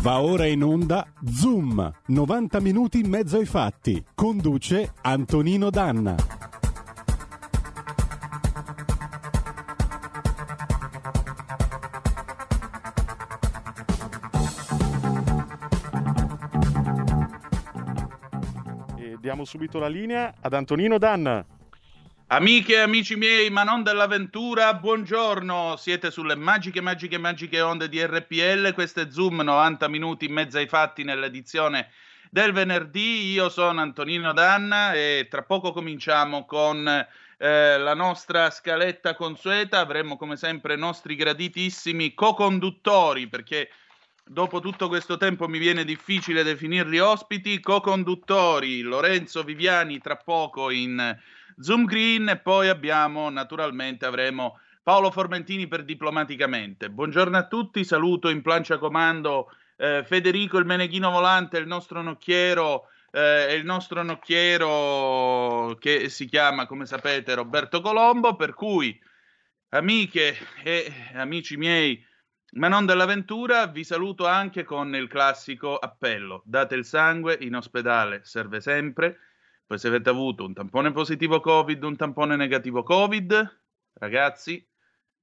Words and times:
Va 0.00 0.22
ora 0.22 0.46
in 0.46 0.62
onda 0.62 1.06
Zoom, 1.26 1.92
90 2.06 2.58
minuti 2.60 3.00
in 3.00 3.10
mezzo 3.10 3.36
ai 3.36 3.44
fatti. 3.44 4.02
Conduce 4.14 4.94
Antonino 5.02 5.68
Danna. 5.68 6.14
E 18.96 19.18
diamo 19.20 19.44
subito 19.44 19.78
la 19.78 19.88
linea 19.88 20.32
ad 20.40 20.54
Antonino 20.54 20.96
Danna. 20.96 21.44
Amiche 22.32 22.74
e 22.74 22.78
amici 22.78 23.16
miei, 23.16 23.50
ma 23.50 23.64
non 23.64 23.82
dell'avventura, 23.82 24.72
buongiorno. 24.74 25.74
Siete 25.76 26.12
sulle 26.12 26.36
magiche, 26.36 26.80
magiche, 26.80 27.18
magiche 27.18 27.60
onde 27.60 27.88
di 27.88 28.00
RPL. 28.00 28.72
Questo 28.72 29.00
è 29.00 29.10
Zoom, 29.10 29.40
90 29.40 29.88
minuti 29.88 30.26
in 30.26 30.34
mezzo 30.34 30.56
ai 30.56 30.68
fatti 30.68 31.02
nell'edizione 31.02 31.90
del 32.30 32.52
venerdì. 32.52 33.32
Io 33.32 33.48
sono 33.48 33.80
Antonino 33.80 34.32
Danna 34.32 34.92
e 34.92 35.26
tra 35.28 35.42
poco 35.42 35.72
cominciamo 35.72 36.44
con 36.44 36.86
eh, 36.86 37.78
la 37.78 37.94
nostra 37.94 38.48
scaletta 38.50 39.16
consueta. 39.16 39.80
Avremo 39.80 40.16
come 40.16 40.36
sempre 40.36 40.74
i 40.74 40.78
nostri 40.78 41.16
graditissimi 41.16 42.14
co-conduttori 42.14 43.26
perché 43.26 43.70
dopo 44.24 44.60
tutto 44.60 44.86
questo 44.86 45.16
tempo 45.16 45.48
mi 45.48 45.58
viene 45.58 45.82
difficile 45.84 46.44
definirli 46.44 47.00
ospiti. 47.00 47.58
Co-conduttori 47.58 48.82
Lorenzo 48.82 49.42
Viviani 49.42 49.98
tra 49.98 50.14
poco 50.14 50.70
in 50.70 51.18
Zoom 51.60 51.84
Green 51.84 52.28
e 52.28 52.38
poi 52.38 52.68
abbiamo 52.68 53.28
naturalmente 53.28 54.06
avremo 54.06 54.58
Paolo 54.82 55.10
Formentini 55.10 55.68
per 55.68 55.84
Diplomaticamente. 55.84 56.88
Buongiorno 56.88 57.36
a 57.36 57.46
tutti, 57.46 57.84
saluto 57.84 58.30
in 58.30 58.40
plancia 58.40 58.78
comando 58.78 59.50
eh, 59.76 60.02
Federico 60.06 60.56
il 60.56 60.64
Meneghino 60.64 61.10
Volante, 61.10 61.58
il 61.58 61.66
nostro 61.66 62.00
nocchiero 62.00 62.88
eh, 63.12 63.54
il 63.54 63.64
nostro 63.64 64.02
nocchiero 64.02 65.76
che 65.78 66.08
si 66.08 66.26
chiama, 66.26 66.66
come 66.66 66.86
sapete, 66.86 67.34
Roberto 67.34 67.80
Colombo, 67.80 68.36
per 68.36 68.54
cui 68.54 68.98
amiche 69.70 70.36
e 70.62 70.92
amici 71.14 71.56
miei, 71.56 72.02
ma 72.52 72.68
non 72.68 72.86
dell'avventura, 72.86 73.66
vi 73.66 73.84
saluto 73.84 74.26
anche 74.26 74.64
con 74.64 74.94
il 74.94 75.08
classico 75.08 75.76
appello. 75.76 76.42
Date 76.44 76.74
il 76.74 76.84
sangue, 76.84 77.36
in 77.40 77.56
ospedale 77.56 78.20
serve 78.24 78.60
sempre. 78.60 79.18
Poi 79.70 79.78
se 79.78 79.86
avete 79.86 80.08
avuto 80.08 80.44
un 80.44 80.52
tampone 80.52 80.90
positivo 80.90 81.38
Covid, 81.38 81.80
un 81.84 81.94
tampone 81.94 82.34
negativo 82.34 82.82
Covid, 82.82 83.58
ragazzi, 83.92 84.66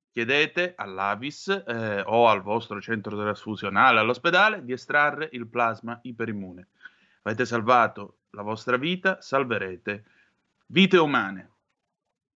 chiedete 0.09 0.73
all'Avis 0.77 1.49
eh, 1.67 2.01
o 2.05 2.29
al 2.29 2.41
vostro 2.41 2.79
centro 2.79 3.17
trasfusionale, 3.17 3.99
all'ospedale, 3.99 4.63
di 4.63 4.71
estrarre 4.71 5.27
il 5.33 5.47
plasma 5.47 5.99
iperimmune. 6.03 6.69
Avete 7.23 7.45
salvato 7.45 8.19
la 8.29 8.41
vostra 8.41 8.77
vita, 8.77 9.19
salverete 9.19 10.05
vite 10.67 10.97
umane. 10.97 11.51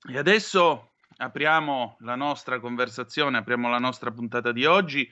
E 0.09 0.19
adesso 0.19 0.95
apriamo 1.19 1.99
la 2.01 2.17
nostra 2.17 2.59
conversazione, 2.59 3.39
apriamo 3.39 3.71
la 3.71 3.79
nostra 3.79 4.11
puntata 4.11 4.51
di 4.51 4.65
oggi 4.65 5.09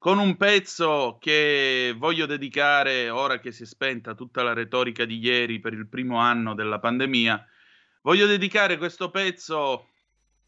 con 0.00 0.18
un 0.18 0.38
pezzo 0.38 1.18
che 1.20 1.94
voglio 1.94 2.24
dedicare, 2.24 3.10
ora 3.10 3.38
che 3.38 3.52
si 3.52 3.64
è 3.64 3.66
spenta 3.66 4.14
tutta 4.14 4.42
la 4.42 4.54
retorica 4.54 5.04
di 5.04 5.18
ieri 5.18 5.60
per 5.60 5.74
il 5.74 5.86
primo 5.88 6.16
anno 6.16 6.54
della 6.54 6.78
pandemia, 6.78 7.46
voglio 8.00 8.24
dedicare 8.24 8.78
questo 8.78 9.10
pezzo 9.10 9.88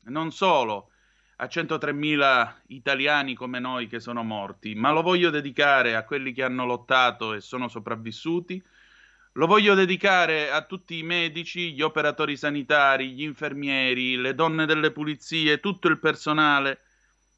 non 0.05 0.33
solo 0.33 0.89
a 1.37 1.45
103.000 1.45 2.61
italiani 2.69 3.35
come 3.35 3.59
noi 3.59 3.89
che 3.89 4.01
sono 4.01 4.23
morti, 4.23 4.75
ma 4.75 4.91
lo 4.91 5.03
voglio 5.03 5.29
dedicare 5.29 5.97
a 5.97 6.07
quelli 6.07 6.33
che 6.33 6.45
hanno 6.45 6.65
lottato 6.65 7.35
e 7.35 7.43
sono 7.43 7.69
sopravvissuti, 7.69 8.63
lo 9.33 9.47
voglio 9.47 9.75
dedicare 9.75 10.51
a 10.51 10.63
tutti 10.63 10.97
i 10.97 11.03
medici, 11.03 11.75
gli 11.75 11.83
operatori 11.83 12.39
sanitari, 12.39 13.13
gli 13.13 13.23
infermieri, 13.23 14.17
le 14.17 14.35
donne 14.35 14.65
delle 14.65 14.93
pulizie, 14.93 15.61
tutto 15.61 15.89
il 15.89 15.99
personale 15.99 16.81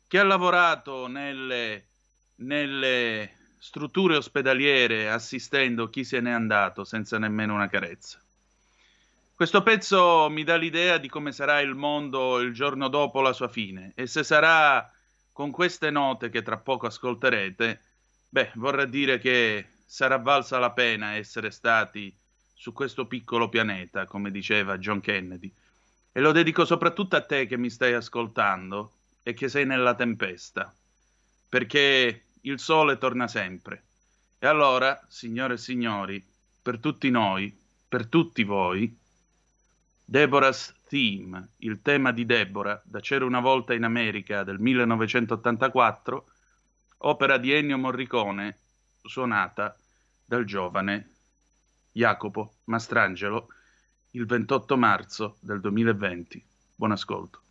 che 0.06 0.20
ha 0.20 0.24
lavorato 0.24 1.08
nelle 1.08 1.88
nelle 2.36 3.30
strutture 3.58 4.16
ospedaliere 4.16 5.10
assistendo 5.10 5.88
chi 5.88 6.04
se 6.04 6.20
n'è 6.20 6.30
andato 6.30 6.84
senza 6.84 7.18
nemmeno 7.18 7.54
una 7.54 7.68
carezza. 7.68 8.20
Questo 9.34 9.62
pezzo 9.62 10.28
mi 10.30 10.44
dà 10.44 10.56
l'idea 10.56 10.98
di 10.98 11.08
come 11.08 11.32
sarà 11.32 11.60
il 11.60 11.74
mondo 11.74 12.38
il 12.40 12.52
giorno 12.52 12.88
dopo 12.88 13.20
la 13.20 13.32
sua 13.32 13.48
fine 13.48 13.92
e 13.96 14.06
se 14.06 14.22
sarà 14.22 14.88
con 15.32 15.50
queste 15.50 15.90
note 15.90 16.28
che 16.30 16.42
tra 16.42 16.58
poco 16.58 16.86
ascolterete, 16.86 17.80
beh, 18.28 18.52
vorrà 18.54 18.84
dire 18.84 19.18
che 19.18 19.66
sarà 19.84 20.18
valsa 20.18 20.58
la 20.58 20.70
pena 20.70 21.14
essere 21.14 21.50
stati 21.50 22.16
su 22.54 22.72
questo 22.72 23.06
piccolo 23.06 23.48
pianeta, 23.48 24.06
come 24.06 24.30
diceva 24.30 24.78
John 24.78 25.00
Kennedy. 25.00 25.52
E 26.12 26.20
lo 26.20 26.30
dedico 26.30 26.64
soprattutto 26.64 27.16
a 27.16 27.24
te 27.24 27.46
che 27.46 27.56
mi 27.56 27.70
stai 27.70 27.92
ascoltando 27.92 28.92
e 29.22 29.34
che 29.34 29.48
sei 29.48 29.66
nella 29.66 29.94
tempesta, 29.94 30.72
perché 31.48 32.23
il 32.46 32.58
sole 32.58 32.98
torna 32.98 33.28
sempre. 33.28 33.82
E 34.38 34.46
allora, 34.46 35.00
signore 35.08 35.54
e 35.54 35.58
signori, 35.58 36.24
per 36.60 36.78
tutti 36.78 37.10
noi, 37.10 37.56
per 37.88 38.06
tutti 38.06 38.42
voi, 38.44 38.94
Deborah's 40.04 40.74
Theme, 40.86 41.48
il 41.58 41.80
tema 41.80 42.12
di 42.12 42.26
Deborah, 42.26 42.80
da 42.84 43.00
C'era 43.00 43.24
una 43.24 43.40
volta 43.40 43.72
in 43.72 43.84
America 43.84 44.44
del 44.44 44.58
1984, 44.58 46.26
opera 46.98 47.38
di 47.38 47.52
Ennio 47.52 47.78
Morricone, 47.78 48.58
suonata 49.02 49.76
dal 50.24 50.44
giovane 50.44 51.10
Jacopo 51.92 52.56
Mastrangelo 52.64 53.48
il 54.10 54.26
28 54.26 54.76
marzo 54.76 55.36
del 55.40 55.60
2020. 55.60 56.44
Buon 56.76 56.92
ascolto. 56.92 57.43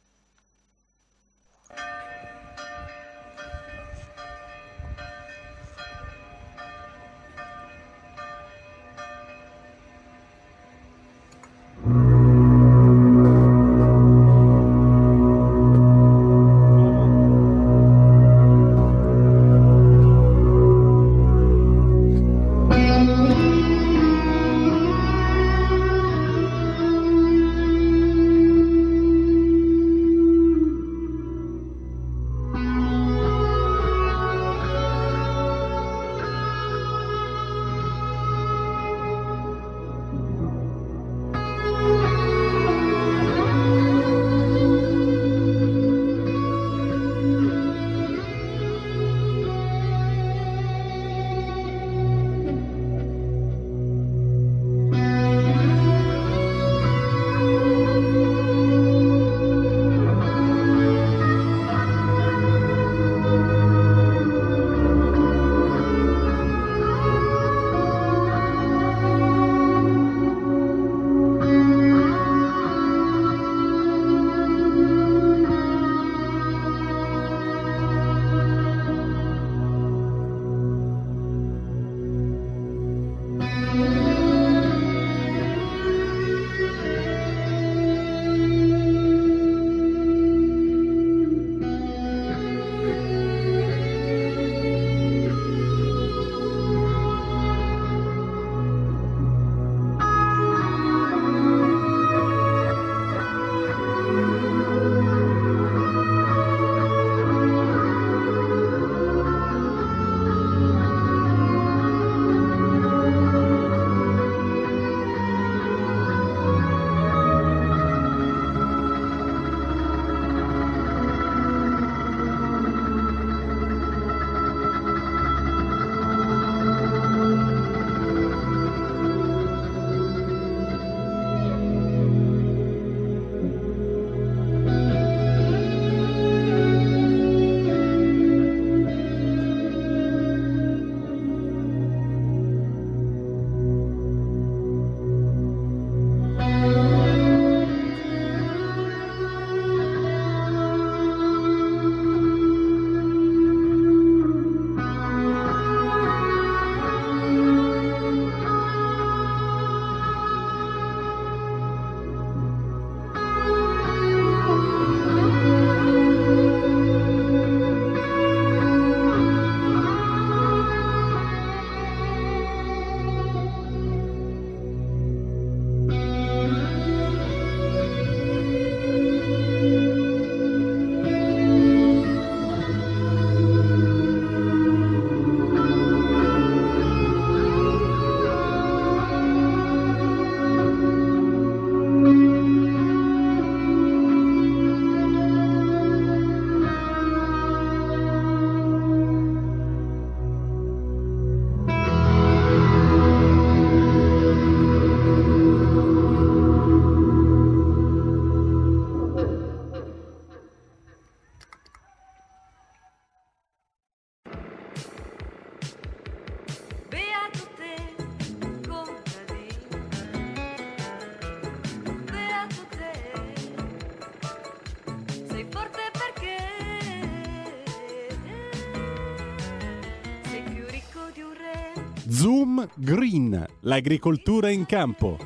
L'agricoltura 233.73 234.49
in 234.49 234.67
campo. 234.67 235.17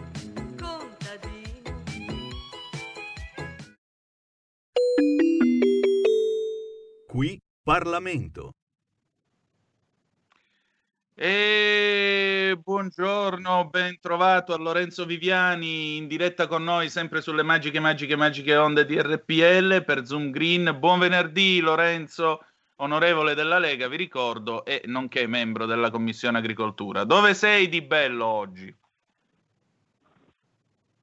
Qui 7.07 7.41
Parlamento. 7.61 8.53
E 11.13 12.57
buongiorno, 12.63 13.67
ben 13.69 13.99
trovato 13.99 14.53
a 14.53 14.57
Lorenzo 14.57 15.05
Viviani 15.05 15.97
in 15.97 16.07
diretta 16.07 16.47
con 16.47 16.63
noi 16.63 16.89
sempre 16.89 17.19
sulle 17.19 17.43
magiche, 17.43 17.81
magiche, 17.81 18.15
magiche 18.15 18.55
onde 18.55 18.85
di 18.85 18.97
RPL 18.97 19.83
per 19.83 20.05
Zoom 20.05 20.29
Green. 20.29 20.77
Buon 20.79 21.00
venerdì 21.00 21.59
Lorenzo, 21.59 22.45
onorevole 22.77 23.33
della 23.33 23.59
Lega, 23.59 23.88
vi 23.88 23.97
ricordo, 23.97 24.65
e 24.65 24.81
nonché 24.85 25.27
membro 25.27 25.65
della 25.65 25.89
Commissione 25.89 26.38
Agricoltura. 26.38 27.03
Dove 27.03 27.33
sei 27.33 27.69
di 27.69 27.81
bello 27.81 28.25
oggi? 28.25 28.75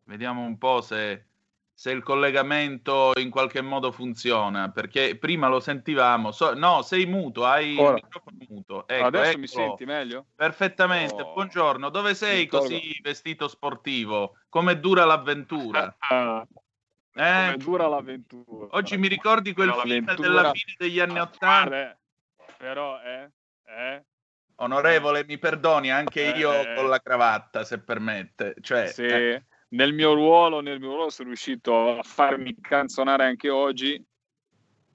Vediamo 0.05 0.43
un 0.43 0.59
po' 0.59 0.81
se 0.81 1.27
se 1.77 1.91
il 1.91 2.05
collegamento 2.05 3.11
in 3.17 3.31
qualche 3.31 3.61
modo 3.61 3.91
funziona, 3.91 4.71
perché 4.71 5.17
prima 5.17 5.49
lo 5.49 5.59
sentivamo. 5.59 6.31
So, 6.31 6.55
no, 6.55 6.83
sei 6.83 7.05
muto, 7.05 7.45
hai 7.45 7.77
Ora. 7.77 7.97
il 7.97 8.03
microfono 8.05 8.37
muto. 8.49 8.87
Ecco, 8.87 9.07
Adesso 9.07 9.25
eccolo. 9.25 9.41
mi 9.41 9.47
senti 9.49 9.85
meglio? 9.85 10.27
Perfettamente. 10.37 11.21
Oh. 11.21 11.33
Buongiorno, 11.33 11.91
dove 11.91 12.15
sei 12.15 12.47
così 12.47 12.97
vestito 13.03 13.49
sportivo? 13.49 14.37
Come 14.49 14.79
dura 14.79 15.05
l'avventura? 15.05 15.97
Eh? 17.15 17.51
Come 17.53 17.57
dura 17.57 17.87
l'avventura? 17.87 18.69
Oggi 18.71 18.97
mi 18.97 19.09
ricordi 19.09 19.53
quel 19.53 19.73
film 19.83 20.15
della 20.15 20.53
fine 20.53 20.75
degli 20.77 21.01
anni 21.01 21.21
Ottanta? 21.21 21.99
Però, 22.59 23.01
eh, 23.01 23.31
eh, 23.67 24.05
Onorevole, 24.57 25.25
mi 25.25 25.39
perdoni 25.39 25.91
anche 25.91 26.23
io 26.23 26.53
eh, 26.53 26.75
con 26.75 26.89
la 26.89 27.01
cravatta, 27.01 27.65
se 27.65 27.81
permette. 27.81 28.55
Cioè, 28.61 28.87
sì. 28.87 29.03
Eh 29.03 29.45
nel 29.75 29.93
mio 29.93 30.15
ruolo, 30.15 30.61
nel 30.61 30.81
mio 30.81 30.93
ruolo 30.95 31.11
sono 31.11 31.29
riuscito 31.29 31.99
a 31.99 32.03
farmi 32.03 32.57
canzonare 32.61 33.25
anche 33.25 33.51
oggi. 33.51 34.03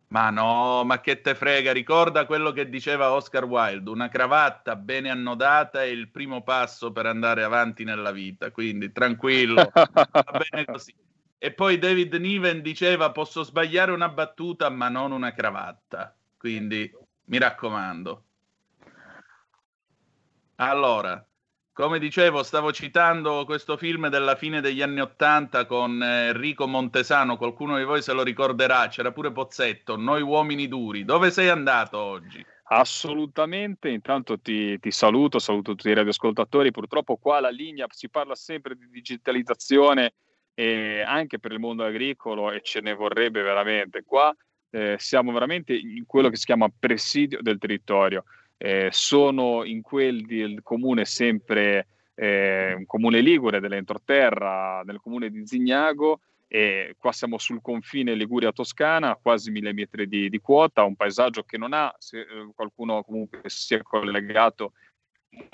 Ma 0.07 0.31
no, 0.31 0.83
ma 0.85 1.01
che 1.01 1.21
te 1.21 1.35
frega, 1.35 1.71
ricorda 1.71 2.25
quello 2.25 2.51
che 2.51 2.67
diceva 2.67 3.11
Oscar 3.11 3.43
Wilde, 3.43 3.91
una 3.91 4.09
cravatta 4.09 4.75
bene 4.75 5.11
annodata 5.11 5.83
è 5.83 5.87
il 5.87 6.09
primo 6.09 6.41
passo 6.41 6.91
per 6.91 7.05
andare 7.05 7.43
avanti 7.43 7.83
nella 7.83 8.11
vita, 8.11 8.49
quindi 8.49 8.91
tranquillo, 8.91 9.69
va 9.71 10.43
bene 10.49 10.65
così. 10.65 10.95
E 11.41 11.53
poi 11.53 11.79
David 11.79 12.13
Niven 12.15 12.61
diceva 12.61 13.11
posso 13.11 13.43
sbagliare 13.43 13.93
una 13.93 14.09
battuta 14.09 14.69
ma 14.69 14.89
non 14.89 15.13
una 15.13 15.33
cravatta, 15.33 16.13
quindi 16.37 16.91
mi 17.25 17.37
raccomando. 17.37 18.23
Allora, 20.55 21.25
come 21.71 21.97
dicevo, 21.97 22.43
stavo 22.43 22.73
citando 22.73 23.45
questo 23.45 23.77
film 23.77 24.09
della 24.09 24.35
fine 24.35 24.59
degli 24.59 24.81
anni 24.81 24.99
Ottanta 24.99 25.65
con 25.65 26.03
eh, 26.03 26.27
Enrico 26.27 26.67
Montesano, 26.67 27.37
qualcuno 27.37 27.77
di 27.77 27.85
voi 27.85 28.01
se 28.01 28.11
lo 28.11 28.21
ricorderà, 28.21 28.89
c'era 28.89 29.13
pure 29.13 29.31
Pozzetto, 29.31 29.95
Noi 29.95 30.21
uomini 30.21 30.67
duri. 30.67 31.05
Dove 31.05 31.31
sei 31.31 31.47
andato 31.47 31.97
oggi? 31.97 32.45
Assolutamente, 32.71 33.87
intanto 33.87 34.37
ti, 34.37 34.77
ti, 34.79 34.91
saluto, 34.91 35.39
saluto 35.39 35.73
tutti 35.73 35.89
i 35.89 35.93
radioascoltatori, 35.93 36.71
purtroppo 36.71 37.15
qua 37.15 37.39
la 37.39 37.49
linea 37.49 37.87
si 37.89 38.09
parla 38.09 38.35
sempre 38.35 38.75
di 38.75 38.89
digitalizzazione 38.89 40.15
e 40.59 41.01
anche 41.01 41.39
per 41.39 41.53
il 41.53 41.59
mondo 41.59 41.85
agricolo 41.85 42.51
e 42.51 42.59
ce 42.61 42.81
ne 42.81 42.93
vorrebbe 42.93 43.41
veramente. 43.41 44.03
Qua 44.03 44.35
eh, 44.71 44.97
siamo 44.99 45.31
veramente 45.31 45.73
in 45.73 46.05
quello 46.05 46.27
che 46.27 46.35
si 46.35 46.43
chiama 46.43 46.67
presidio 46.67 47.41
del 47.41 47.57
territorio 47.57 48.25
eh, 48.57 48.89
sono 48.91 49.63
in 49.63 49.81
quel 49.81 50.25
del 50.25 50.59
comune 50.61 51.05
sempre 51.05 51.87
eh, 52.13 52.73
un 52.73 52.85
comune 52.85 53.21
ligure 53.21 53.61
dell'entroterra, 53.61 54.81
nel 54.83 54.99
comune 54.99 55.29
di 55.29 55.47
Zignago, 55.47 56.19
e 56.45 56.95
qua 56.97 57.13
siamo 57.13 57.37
sul 57.37 57.61
confine 57.61 58.13
Liguria-Toscana, 58.15 59.17
quasi 59.21 59.51
mille 59.51 59.71
metri 59.71 60.09
di, 60.09 60.29
di, 60.29 60.39
quota, 60.41 60.83
un 60.83 60.97
paesaggio 60.97 61.43
che 61.43 61.57
non 61.57 61.71
ha, 61.71 61.95
se 61.97 62.19
eh, 62.19 62.25
qualcuno 62.53 63.01
comunque 63.03 63.43
si 63.45 63.75
è 63.75 63.81
collegato 63.81 64.73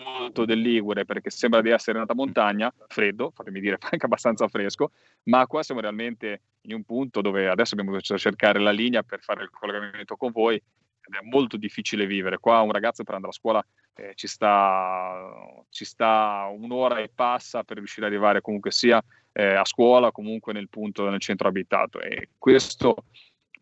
molto 0.04 0.46
del 0.46 0.60
Ligure 0.60 1.06
perché 1.06 1.30
sembra 1.30 1.62
di 1.62 1.70
essere 1.70 2.00
nata 2.00 2.14
montagna, 2.14 2.74
freddo, 2.88 3.32
fatemi 3.34 3.60
dire 3.60 3.78
anche 3.92 4.06
abbastanza 4.06 4.48
fresco, 4.48 4.92
ma 5.24 5.46
qua 5.48 5.64
siamo 5.64 5.82
realmente 5.82 6.42
in 6.62 6.74
un 6.74 6.84
punto 6.84 7.22
dove 7.22 7.48
adesso 7.48 7.74
abbiamo 7.74 7.92
cominciato 7.92 8.20
a 8.20 8.24
cercare 8.24 8.60
la 8.60 8.72
linea 8.72 9.04
per 9.04 9.22
fare 9.22 9.44
il 9.44 9.50
collegamento 9.50 10.16
con 10.16 10.32
voi 10.32 10.56
ed 10.56 11.14
è 11.14 11.20
molto 11.24 11.58
difficile 11.58 12.06
vivere. 12.06 12.40
Qua 12.40 12.62
un 12.62 12.72
ragazzo 12.72 13.04
per 13.04 13.16
andare 13.16 13.34
a 13.34 13.36
scuola 13.36 13.66
eh, 13.96 14.14
ci, 14.16 14.28
sta, 14.28 15.32
ci, 15.70 15.86
sta, 15.86 16.50
un'ora 16.52 17.00
e 17.00 17.12
passa 17.14 17.64
per 17.64 17.78
riuscire 17.78 18.06
ad 18.06 18.12
arrivare 18.12 18.42
comunque 18.42 18.72
sia 18.72 19.04
eh, 19.32 19.54
a 19.54 19.66
scuola, 19.66 20.12
comunque 20.12 20.54
nel 20.54 20.70
punto, 20.70 21.08
nel 21.10 21.20
centro 21.20 21.48
abitato. 21.48 22.02
E 22.02 22.30
questo 22.38 23.06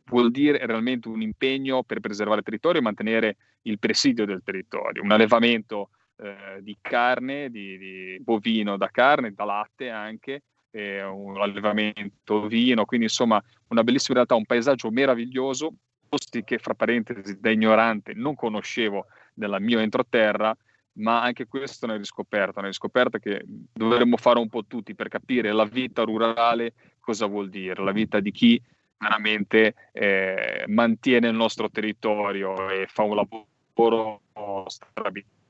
vuol 0.06 0.32
dire 0.32 0.66
realmente 0.66 1.08
un 1.08 1.22
impegno 1.22 1.84
per 1.84 2.00
preservare 2.00 2.40
il 2.40 2.46
territorio 2.46 2.80
e 2.80 2.84
mantenere 2.84 3.38
il 3.64 3.80
presidio 3.80 4.26
del 4.26 4.44
territorio, 4.44 5.02
un 5.02 5.12
allevamento 5.12 5.90
eh, 6.18 6.62
di 6.62 6.78
carne, 6.82 7.50
di, 7.50 7.78
di, 7.78 8.18
bovino 8.22 8.78
da 8.78 8.90
carne, 8.90 9.34
da 9.34 9.46
latte 9.46 9.90
anche, 9.90 10.44
un 10.74 11.40
allevamento 11.40 12.48
vino, 12.48 12.84
quindi 12.86 13.06
insomma 13.06 13.40
una 13.68 13.84
bellissima 13.84 14.16
realtà, 14.16 14.34
un 14.34 14.46
paesaggio 14.46 14.90
meraviglioso 14.90 15.72
posti 16.10 16.44
che, 16.44 16.58
fra 16.58 16.74
parentesi, 16.74 17.40
da 17.40 17.52
ignorante 17.52 18.14
non 18.14 18.34
conoscevo 18.36 19.06
nella 19.36 19.60
mia 19.60 19.82
entroterra, 19.82 20.56
ma 20.94 21.22
anche 21.22 21.48
questo 21.48 21.86
è 21.86 21.90
una 21.90 21.98
riscoperta, 21.98 22.60
una 22.60 22.68
riscoperta 22.68 23.18
che 23.18 23.44
dovremmo 23.46 24.18
fare 24.18 24.40
un 24.40 24.50
po' 24.50 24.66
tutti 24.66 24.94
per 24.94 25.08
capire 25.08 25.52
la 25.52 25.66
vita 25.66 26.04
rurale 26.04 26.74
cosa 27.00 27.26
vuol 27.26 27.50
dire, 27.50 27.84
la 27.84 27.92
vita 27.92 28.20
di 28.20 28.32
chi 28.32 28.62
veramente 28.98 29.74
eh, 29.92 30.64
mantiene 30.68 31.28
il 31.28 31.36
nostro 31.36 31.70
territorio 31.70 32.70
e 32.70 32.86
fa 32.88 33.04
un 33.04 33.16
lavoro 33.16 34.22
strabiliante, 34.68 35.43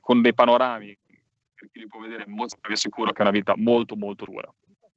con 0.00 0.22
dei 0.22 0.34
panorami 0.34 0.96
per 1.54 1.70
chi 1.70 1.78
li 1.80 1.86
può 1.86 2.00
vedere, 2.00 2.24
molto, 2.26 2.56
vi 2.66 2.72
assicuro 2.72 3.12
che 3.12 3.18
è 3.18 3.22
una 3.22 3.30
vita 3.30 3.54
molto 3.56 3.96
molto 3.96 4.24
dura 4.24 4.52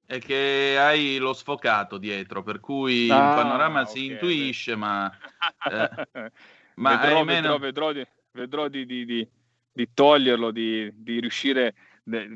è 0.07 0.19
che 0.19 0.77
hai 0.79 1.17
lo 1.17 1.33
sfocato 1.33 1.97
dietro, 1.97 2.41
per 2.41 2.61
cui 2.61 3.09
ah, 3.11 3.15
il 3.15 3.35
panorama 3.35 3.81
okay, 3.81 3.93
si 3.93 4.05
intuisce, 4.05 4.71
beh. 4.71 4.77
ma... 4.77 5.11
Eh, 5.69 6.31
ma 6.75 6.95
vedrò, 6.95 7.23
meno... 7.23 7.57
vedrò, 7.57 7.87
vedrò, 7.87 8.07
vedrò 8.31 8.67
di, 8.67 8.85
di, 8.85 9.03
di, 9.03 9.27
di, 9.73 9.89
toglierlo, 9.93 10.51
di, 10.51 10.93
riuscire 11.03 11.73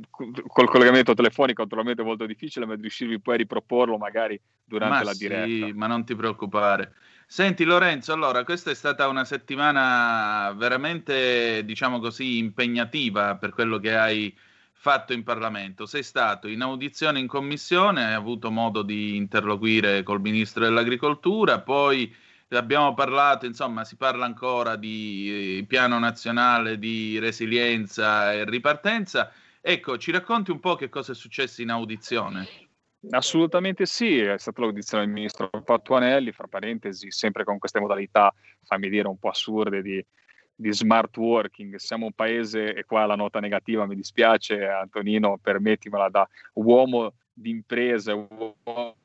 col 0.09 0.67
collegamento 0.67 1.13
telefonico 1.13 1.61
naturalmente 1.61 2.01
è 2.01 2.05
molto 2.05 2.25
difficile, 2.25 2.65
ma 2.65 2.75
di 2.75 2.81
riuscirvi 2.81 3.21
poi 3.21 3.35
a 3.35 3.37
riproporlo 3.37 3.97
magari 3.97 4.39
durante 4.65 4.95
ma 4.95 5.03
la 5.03 5.13
diretta. 5.13 5.45
Sì, 5.45 5.71
ma 5.73 5.87
non 5.87 6.03
ti 6.03 6.15
preoccupare. 6.15 6.93
Senti 7.33 7.63
Lorenzo, 7.63 8.11
allora 8.11 8.43
questa 8.43 8.71
è 8.71 8.73
stata 8.73 9.07
una 9.07 9.23
settimana 9.23 10.51
veramente, 10.51 11.63
diciamo 11.63 12.01
così, 12.01 12.39
impegnativa 12.39 13.37
per 13.37 13.51
quello 13.51 13.79
che 13.79 13.95
hai 13.95 14.37
fatto 14.73 15.13
in 15.13 15.23
Parlamento. 15.23 15.85
Sei 15.85 16.03
stato 16.03 16.49
in 16.49 16.59
audizione 16.61 17.19
in 17.19 17.27
commissione, 17.27 18.03
hai 18.03 18.13
avuto 18.15 18.51
modo 18.51 18.81
di 18.81 19.15
interloquire 19.15 20.03
col 20.03 20.19
Ministro 20.19 20.65
dell'Agricoltura, 20.65 21.61
poi 21.61 22.13
abbiamo 22.49 22.93
parlato, 22.93 23.45
insomma, 23.45 23.85
si 23.85 23.95
parla 23.95 24.25
ancora 24.25 24.75
di 24.75 25.59
eh, 25.59 25.65
piano 25.65 25.99
nazionale 25.99 26.77
di 26.77 27.17
resilienza 27.17 28.33
e 28.33 28.43
ripartenza. 28.43 29.31
Ecco, 29.61 29.97
ci 29.97 30.11
racconti 30.11 30.51
un 30.51 30.59
po' 30.59 30.75
che 30.75 30.89
cosa 30.89 31.13
è 31.13 31.15
successo 31.15 31.61
in 31.61 31.69
audizione? 31.69 32.70
Assolutamente 33.09 33.87
sì, 33.87 34.19
è 34.19 34.37
stata 34.37 34.61
l'audizione 34.61 35.05
del 35.05 35.13
ministro 35.13 35.49
Fattuanelli, 35.63 36.31
fra 36.31 36.47
parentesi, 36.47 37.09
sempre 37.11 37.43
con 37.43 37.57
queste 37.57 37.79
modalità, 37.79 38.31
fammi 38.63 38.89
dire, 38.89 39.07
un 39.07 39.17
po' 39.17 39.29
assurde 39.29 39.81
di, 39.81 40.05
di 40.53 40.71
smart 40.71 41.17
working. 41.17 41.75
Siamo 41.77 42.05
un 42.05 42.13
paese, 42.13 42.75
e 42.75 42.83
qua 42.83 43.07
la 43.07 43.15
nota 43.15 43.39
negativa 43.39 43.87
mi 43.87 43.95
dispiace, 43.95 44.67
Antonino, 44.67 45.39
permettimela, 45.41 46.09
da 46.09 46.27
uomo 46.53 47.13
di 47.33 47.49
imprese, 47.49 48.11
uomo 48.11 48.95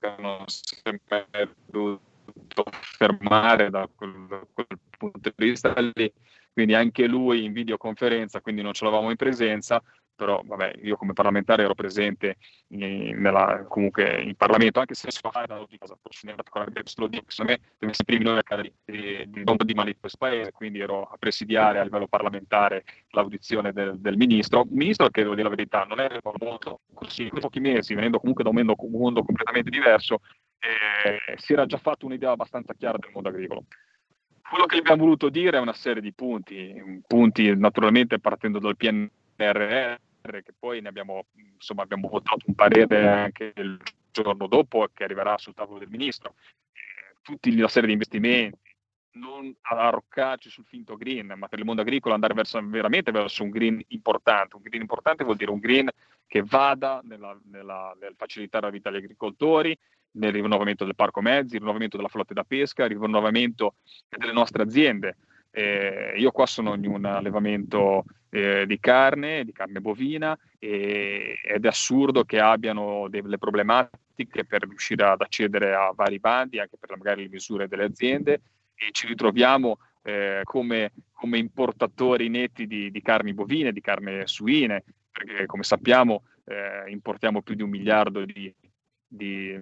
che 0.00 0.14
non 0.18 0.44
si 0.46 0.76
è 1.30 1.48
dovuto 1.66 2.00
fermare 2.70 3.70
da 3.70 3.88
quel, 3.94 4.26
da 4.26 4.44
quel 4.52 4.66
punto 4.98 5.18
di 5.22 5.32
vista 5.36 5.72
lì 5.94 6.12
quindi 6.60 6.74
anche 6.74 7.06
lui 7.06 7.44
in 7.44 7.54
videoconferenza, 7.54 8.42
quindi 8.42 8.60
non 8.60 8.74
ce 8.74 8.84
l'avamo 8.84 9.08
in 9.08 9.16
presenza, 9.16 9.82
però 10.14 10.42
vabbè, 10.44 10.74
io 10.82 10.94
come 10.96 11.14
parlamentare 11.14 11.62
ero 11.62 11.74
presente 11.74 12.36
in, 12.68 13.18
nella, 13.18 13.64
comunque 13.66 14.20
in 14.20 14.34
Parlamento, 14.34 14.78
anche 14.78 14.92
se 14.92 15.10
si 15.10 15.20
fa 15.22 15.46
da 15.46 15.64
di 15.66 15.78
cosa, 15.78 15.96
forse 15.98 16.26
ne 16.26 16.34
lo 16.36 17.06
dico, 17.08 17.24
secondo 17.30 17.52
me 17.52 17.60
deve 17.78 17.92
essere 17.92 18.04
primi 18.04 18.24
noi 18.24 18.42
di, 18.60 18.72
di, 18.84 19.42
di, 19.42 19.64
di 19.64 19.74
male 19.74 19.92
di 19.92 19.98
questo 19.98 20.18
paese, 20.18 20.52
quindi 20.52 20.80
ero 20.80 21.04
a 21.04 21.16
presidiare 21.18 21.78
a 21.78 21.82
livello 21.82 22.08
parlamentare 22.08 22.84
l'audizione 23.12 23.72
del, 23.72 23.98
del 23.98 24.18
ministro, 24.18 24.66
ministro 24.68 25.08
che 25.08 25.22
devo 25.22 25.34
dire 25.34 25.48
la 25.48 25.54
verità 25.54 25.84
non 25.84 25.98
è 26.00 26.10
molto 26.40 26.80
così, 26.92 27.22
in 27.22 27.40
pochi 27.40 27.60
mesi, 27.60 27.94
venendo 27.94 28.18
comunque 28.18 28.44
da 28.44 28.50
un 28.50 28.56
mondo, 28.56 28.74
un 28.76 28.90
mondo 28.90 29.22
completamente 29.22 29.70
diverso, 29.70 30.18
eh, 30.58 31.38
si 31.38 31.54
era 31.54 31.64
già 31.64 31.78
fatto 31.78 32.04
un'idea 32.04 32.32
abbastanza 32.32 32.74
chiara 32.74 32.98
del 32.98 33.12
mondo 33.14 33.30
agricolo. 33.30 33.64
Quello 34.50 34.66
che 34.66 34.78
abbiamo 34.78 35.04
voluto 35.04 35.28
dire 35.28 35.58
è 35.58 35.60
una 35.60 35.72
serie 35.72 36.02
di 36.02 36.12
punti, 36.12 36.74
punti 37.06 37.56
naturalmente 37.56 38.18
partendo 38.18 38.58
dal 38.58 38.76
PNRR, 38.76 39.94
che 40.42 40.52
poi 40.58 40.80
ne 40.80 40.88
abbiamo, 40.88 41.26
insomma, 41.54 41.82
abbiamo 41.82 42.08
votato 42.08 42.46
un 42.46 42.56
parere 42.56 43.06
anche 43.06 43.52
il 43.54 43.80
giorno 44.10 44.48
dopo 44.48 44.88
che 44.92 45.04
arriverà 45.04 45.38
sul 45.38 45.54
tavolo 45.54 45.78
del 45.78 45.88
ministro. 45.88 46.34
Eh, 46.72 47.14
tutti 47.22 47.56
la 47.56 47.68
serie 47.68 47.86
di 47.86 47.92
investimenti, 47.92 48.74
non 49.12 49.54
arroccarci 49.60 50.50
sul 50.50 50.64
finto 50.64 50.96
green, 50.96 51.32
ma 51.36 51.46
per 51.46 51.60
il 51.60 51.64
mondo 51.64 51.82
agricolo 51.82 52.14
andare 52.14 52.34
verso, 52.34 52.60
veramente 52.60 53.12
verso 53.12 53.44
un 53.44 53.50
green 53.50 53.80
importante. 53.90 54.56
Un 54.56 54.62
green 54.62 54.82
importante 54.82 55.22
vuol 55.22 55.36
dire 55.36 55.52
un 55.52 55.60
green 55.60 55.88
che 56.26 56.42
vada 56.42 57.00
nella, 57.04 57.38
nella, 57.44 57.96
nel 58.00 58.14
facilitare 58.16 58.66
la 58.66 58.72
vita 58.72 58.88
agli 58.88 58.96
agricoltori, 58.96 59.78
nel 60.12 60.32
rinnovamento 60.32 60.84
del 60.84 60.94
parco 60.94 61.20
mezzi, 61.20 61.54
il 61.54 61.60
rinnovamento 61.60 61.96
della 61.96 62.08
flotta 62.08 62.34
da 62.34 62.44
pesca, 62.44 62.84
il 62.84 62.98
rinnovamento 62.98 63.74
delle 64.08 64.32
nostre 64.32 64.62
aziende. 64.62 65.16
Eh, 65.50 66.14
io 66.16 66.30
qua 66.30 66.46
sono 66.46 66.74
in 66.74 66.86
un 66.86 67.04
allevamento 67.04 68.04
eh, 68.30 68.64
di 68.66 68.78
carne, 68.78 69.44
di 69.44 69.52
carne 69.52 69.80
bovina, 69.80 70.36
e, 70.58 71.38
ed 71.44 71.64
è 71.64 71.68
assurdo 71.68 72.24
che 72.24 72.40
abbiano 72.40 73.08
delle 73.08 73.38
problematiche 73.38 74.44
per 74.44 74.62
riuscire 74.62 75.04
ad 75.04 75.20
accedere 75.20 75.74
a 75.74 75.92
vari 75.94 76.18
bandi, 76.18 76.58
anche 76.58 76.76
per 76.78 76.96
magari 76.96 77.22
le 77.22 77.28
misure 77.28 77.68
delle 77.68 77.84
aziende, 77.84 78.40
e 78.74 78.88
ci 78.92 79.06
ritroviamo 79.06 79.78
eh, 80.02 80.40
come, 80.44 80.92
come, 81.12 81.38
importatori 81.38 82.28
netti 82.28 82.66
di, 82.66 82.90
di 82.90 83.02
carni 83.02 83.34
bovine, 83.34 83.72
di 83.72 83.80
carne 83.80 84.26
suine, 84.26 84.84
perché 85.10 85.46
come 85.46 85.62
sappiamo 85.62 86.22
eh, 86.44 86.90
importiamo 86.90 87.42
più 87.42 87.54
di 87.54 87.62
un 87.62 87.70
miliardo 87.70 88.24
di, 88.24 88.52
di, 89.06 89.60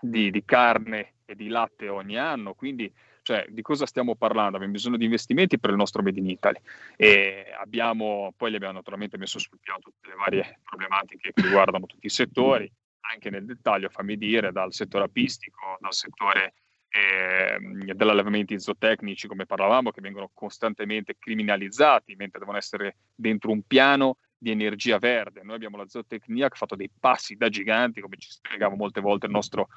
di, 0.00 0.30
di, 0.30 0.44
carne 0.44 1.14
e 1.24 1.34
di 1.34 1.48
latte 1.48 1.88
ogni 1.88 2.18
anno, 2.18 2.54
quindi 2.54 2.92
cioè, 3.26 3.44
di 3.48 3.60
cosa 3.60 3.86
stiamo 3.86 4.14
parlando? 4.14 4.54
Abbiamo 4.54 4.74
bisogno 4.74 4.96
di 4.96 5.04
investimenti 5.04 5.58
per 5.58 5.70
il 5.70 5.76
nostro 5.76 6.00
Made 6.00 6.20
in 6.20 6.28
Italy 6.28 6.60
e 6.96 7.52
abbiamo, 7.58 8.32
poi 8.36 8.50
li 8.50 8.56
abbiamo 8.56 8.74
naturalmente 8.74 9.18
messo 9.18 9.40
sul 9.40 9.58
piano 9.60 9.80
tutte 9.80 10.08
le 10.08 10.14
varie 10.14 10.60
problematiche 10.62 11.32
che 11.32 11.42
riguardano 11.42 11.86
tutti 11.86 12.06
i 12.06 12.10
settori, 12.10 12.70
anche 13.00 13.30
nel 13.30 13.44
dettaglio, 13.44 13.88
fammi 13.88 14.16
dire, 14.16 14.52
dal 14.52 14.72
settore 14.72 15.06
apistico, 15.06 15.76
dal 15.80 15.92
settore 15.92 16.54
eh, 16.88 17.58
dell'allevamenti 17.94 18.60
zootecnici, 18.60 19.26
come 19.26 19.44
parlavamo, 19.44 19.90
che 19.90 20.00
vengono 20.00 20.30
costantemente 20.32 21.16
criminalizzati, 21.18 22.14
mentre 22.14 22.38
devono 22.38 22.58
essere 22.58 22.98
dentro 23.12 23.50
un 23.50 23.62
piano 23.62 24.18
di 24.38 24.50
energia 24.50 24.98
verde. 24.98 25.42
Noi 25.42 25.56
abbiamo 25.56 25.76
la 25.76 25.88
zootecnia 25.88 26.48
che 26.48 26.54
ha 26.54 26.58
fatto 26.58 26.76
dei 26.76 26.90
passi 26.98 27.36
da 27.36 27.48
giganti, 27.48 28.00
come 28.00 28.16
ci 28.18 28.30
spiegava 28.30 28.74
molte 28.76 29.00
volte 29.00 29.26
il 29.26 29.32
nostro, 29.32 29.68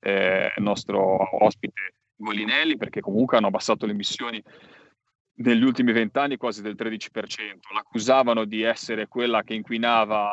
eh, 0.00 0.52
nostro 0.56 1.44
ospite 1.44 1.94
Golinelli, 2.16 2.76
perché 2.76 3.00
comunque 3.00 3.36
hanno 3.36 3.48
abbassato 3.48 3.86
le 3.86 3.92
emissioni 3.92 4.42
negli 5.38 5.62
ultimi 5.62 5.92
vent'anni 5.92 6.36
quasi 6.36 6.62
del 6.62 6.74
13%. 6.74 7.72
L'accusavano 7.74 8.44
di 8.44 8.62
essere 8.62 9.06
quella 9.06 9.42
che 9.42 9.54
inquinava 9.54 10.30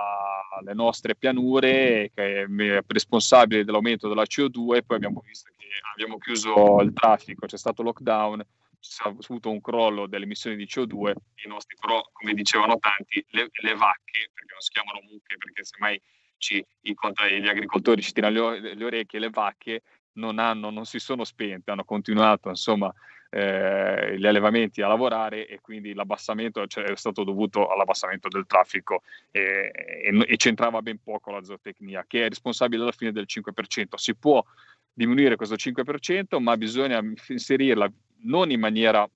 le 0.64 0.74
nostre 0.74 1.16
pianure, 1.16 2.12
che 2.14 2.44
è 2.44 2.48
responsabile 2.88 3.66
dell'aumento 3.66 4.08
della 4.08 4.24
CO2 4.24 4.78
e 4.78 4.84
poi 4.84 4.98
abbiamo 4.98 5.22
visto 5.26 5.50
che 5.58 5.66
abbiamo 5.94 6.18
chiuso 6.18 6.80
il 6.82 6.94
traffico, 6.94 7.46
c'è 7.46 7.58
stato 7.58 7.84
lockdown, 7.84 8.46
c'è 8.84 9.08
avuto 9.08 9.50
un 9.50 9.62
crollo 9.62 10.08
delle 10.08 10.26
emissioni 10.26 10.56
di 10.58 10.66
CO2, 10.66 11.14
i 11.46 11.48
nostri 11.48 11.76
però, 11.80 12.08
come 12.12 12.34
dicevano 12.34 12.78
tanti, 12.80 13.26
le, 13.30 13.50
le 13.52 13.76
vacche, 13.76 14.30
perché 14.34 14.52
non 14.52 14.60
si 14.60 14.72
chiamano 14.72 15.00
mucche, 15.10 15.38
perché 15.38 15.64
semmai 15.64 16.02
ci, 16.38 16.66
i, 16.82 16.96
gli 17.42 17.48
agricoltori 17.48 18.02
ci 18.02 18.12
tirano 18.12 18.52
le, 18.52 18.76
le 18.76 18.86
orecchie, 18.86 19.20
le 19.20 19.30
vacche 19.30 19.82
non, 20.14 20.38
hanno, 20.38 20.70
non 20.70 20.86
si 20.86 21.00
sono 21.00 21.24
spente, 21.24 21.72
hanno 21.72 21.86
continuato 21.86 22.50
insomma 22.50 22.94
eh, 23.30 24.16
gli 24.20 24.28
allevamenti 24.28 24.82
a 24.82 24.88
lavorare 24.88 25.48
e 25.48 25.60
quindi 25.60 25.94
l'abbassamento 25.94 26.68
cioè, 26.68 26.84
è 26.84 26.96
stato 26.96 27.24
dovuto 27.24 27.68
all'abbassamento 27.68 28.28
del 28.28 28.46
traffico 28.46 29.02
e, 29.32 29.72
e, 29.74 30.26
e, 30.28 30.36
c'entrava 30.36 30.84
ben 30.84 31.00
poco 31.02 31.32
la 31.32 31.44
zootecnia 31.44 32.06
che 32.06 32.26
è 32.26 32.30
responsabile 32.30 32.84
alla 32.84 32.92
fine 32.92 33.12
del 33.12 33.26
5%. 33.28 33.96
Si 33.96 34.16
può 34.16 34.44
diminuire 34.94 35.36
questo 35.36 35.56
5% 35.56 36.40
ma 36.40 36.56
bisogna 36.58 37.02
inserirla 37.30 37.92
non 38.24 38.52
in 38.52 38.60
maniera 38.60 39.08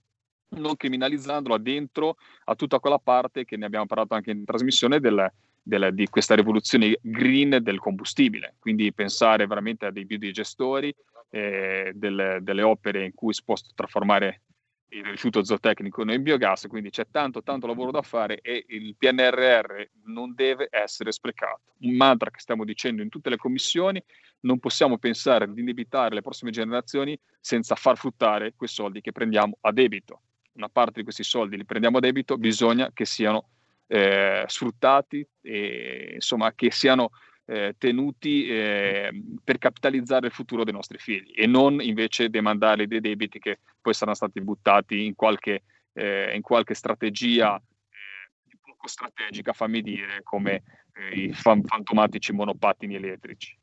non 0.49 0.75
criminalizzandola 0.75 1.57
dentro 1.57 2.17
a 2.45 2.55
tutta 2.55 2.79
quella 2.79 2.99
parte 2.99 3.43
che 3.43 3.57
ne 3.57 3.65
abbiamo 3.65 3.85
parlato 3.85 4.13
anche 4.13 4.31
in 4.31 4.45
trasmissione 4.45 4.99
del, 4.99 5.29
del, 5.61 5.93
di 5.93 6.07
questa 6.07 6.35
rivoluzione 6.35 6.97
green 7.01 7.59
del 7.61 7.79
combustibile, 7.79 8.55
quindi 8.59 8.93
pensare 8.93 9.45
veramente 9.45 9.85
a 9.85 9.91
dei 9.91 10.05
biodigestori, 10.05 10.93
eh, 11.29 11.91
delle, 11.93 12.39
delle, 12.41 12.61
opere 12.61 13.03
in 13.03 13.13
cui 13.13 13.33
si 13.33 13.43
può 13.43 13.55
trasformare 13.75 14.43
il 14.89 15.03
rifiuto 15.03 15.43
zootecnico 15.43 16.01
in 16.03 16.21
biogas, 16.21 16.65
quindi 16.67 16.89
c'è 16.89 17.07
tanto 17.11 17.43
tanto 17.43 17.67
lavoro 17.67 17.91
da 17.91 18.01
fare 18.01 18.39
e 18.41 18.65
il 18.69 18.95
PNRR 18.95 19.89
non 20.05 20.33
deve 20.33 20.67
essere 20.69 21.11
sprecato. 21.11 21.73
Un 21.79 21.95
mantra 21.95 22.29
che 22.29 22.39
stiamo 22.39 22.63
dicendo 22.63 23.01
in 23.01 23.09
tutte 23.09 23.29
le 23.29 23.37
commissioni, 23.37 24.01
non 24.41 24.59
possiamo 24.59 24.97
pensare 24.97 25.51
di 25.51 25.59
indebitare 25.59 26.15
le 26.15 26.21
prossime 26.21 26.51
generazioni 26.51 27.19
senza 27.39 27.75
far 27.75 27.97
fruttare 27.97 28.53
quei 28.55 28.69
soldi 28.69 29.01
che 29.01 29.11
prendiamo 29.11 29.57
a 29.61 29.71
debito. 29.71 30.21
Una 30.53 30.69
parte 30.69 30.93
di 30.99 31.03
questi 31.03 31.23
soldi 31.23 31.57
li 31.57 31.65
prendiamo 31.65 31.97
a 31.97 32.01
debito, 32.01 32.37
bisogna 32.37 32.91
che 32.93 33.05
siano 33.05 33.49
eh, 33.87 34.43
sfruttati 34.47 35.27
e 35.41 36.11
insomma 36.15 36.53
che 36.53 36.71
siano 36.71 37.11
eh, 37.49 37.75
tenuti 37.77 38.47
eh, 38.47 39.09
per 39.41 39.57
capitalizzare 39.57 40.27
il 40.27 40.33
futuro 40.33 40.65
dei 40.65 40.73
nostri 40.73 40.97
figli 40.97 41.31
e 41.33 41.47
non 41.47 41.81
invece 41.81 42.29
demandarli 42.29 42.87
dei 42.87 42.99
debiti 42.99 43.39
che 43.39 43.59
poi 43.81 43.93
saranno 43.93 44.15
stati 44.15 44.41
buttati 44.41 45.05
in 45.05 45.15
qualche, 45.15 45.63
eh, 45.93 46.35
in 46.35 46.41
qualche 46.41 46.73
strategia 46.73 47.55
eh, 47.55 48.57
poco 48.61 48.87
strategica, 48.87 49.53
fammi 49.53 49.81
dire, 49.81 50.21
come 50.23 50.63
eh, 50.93 51.21
i 51.21 51.33
fan- 51.33 51.63
fantomatici 51.63 52.33
monopattini 52.33 52.95
elettrici. 52.95 53.57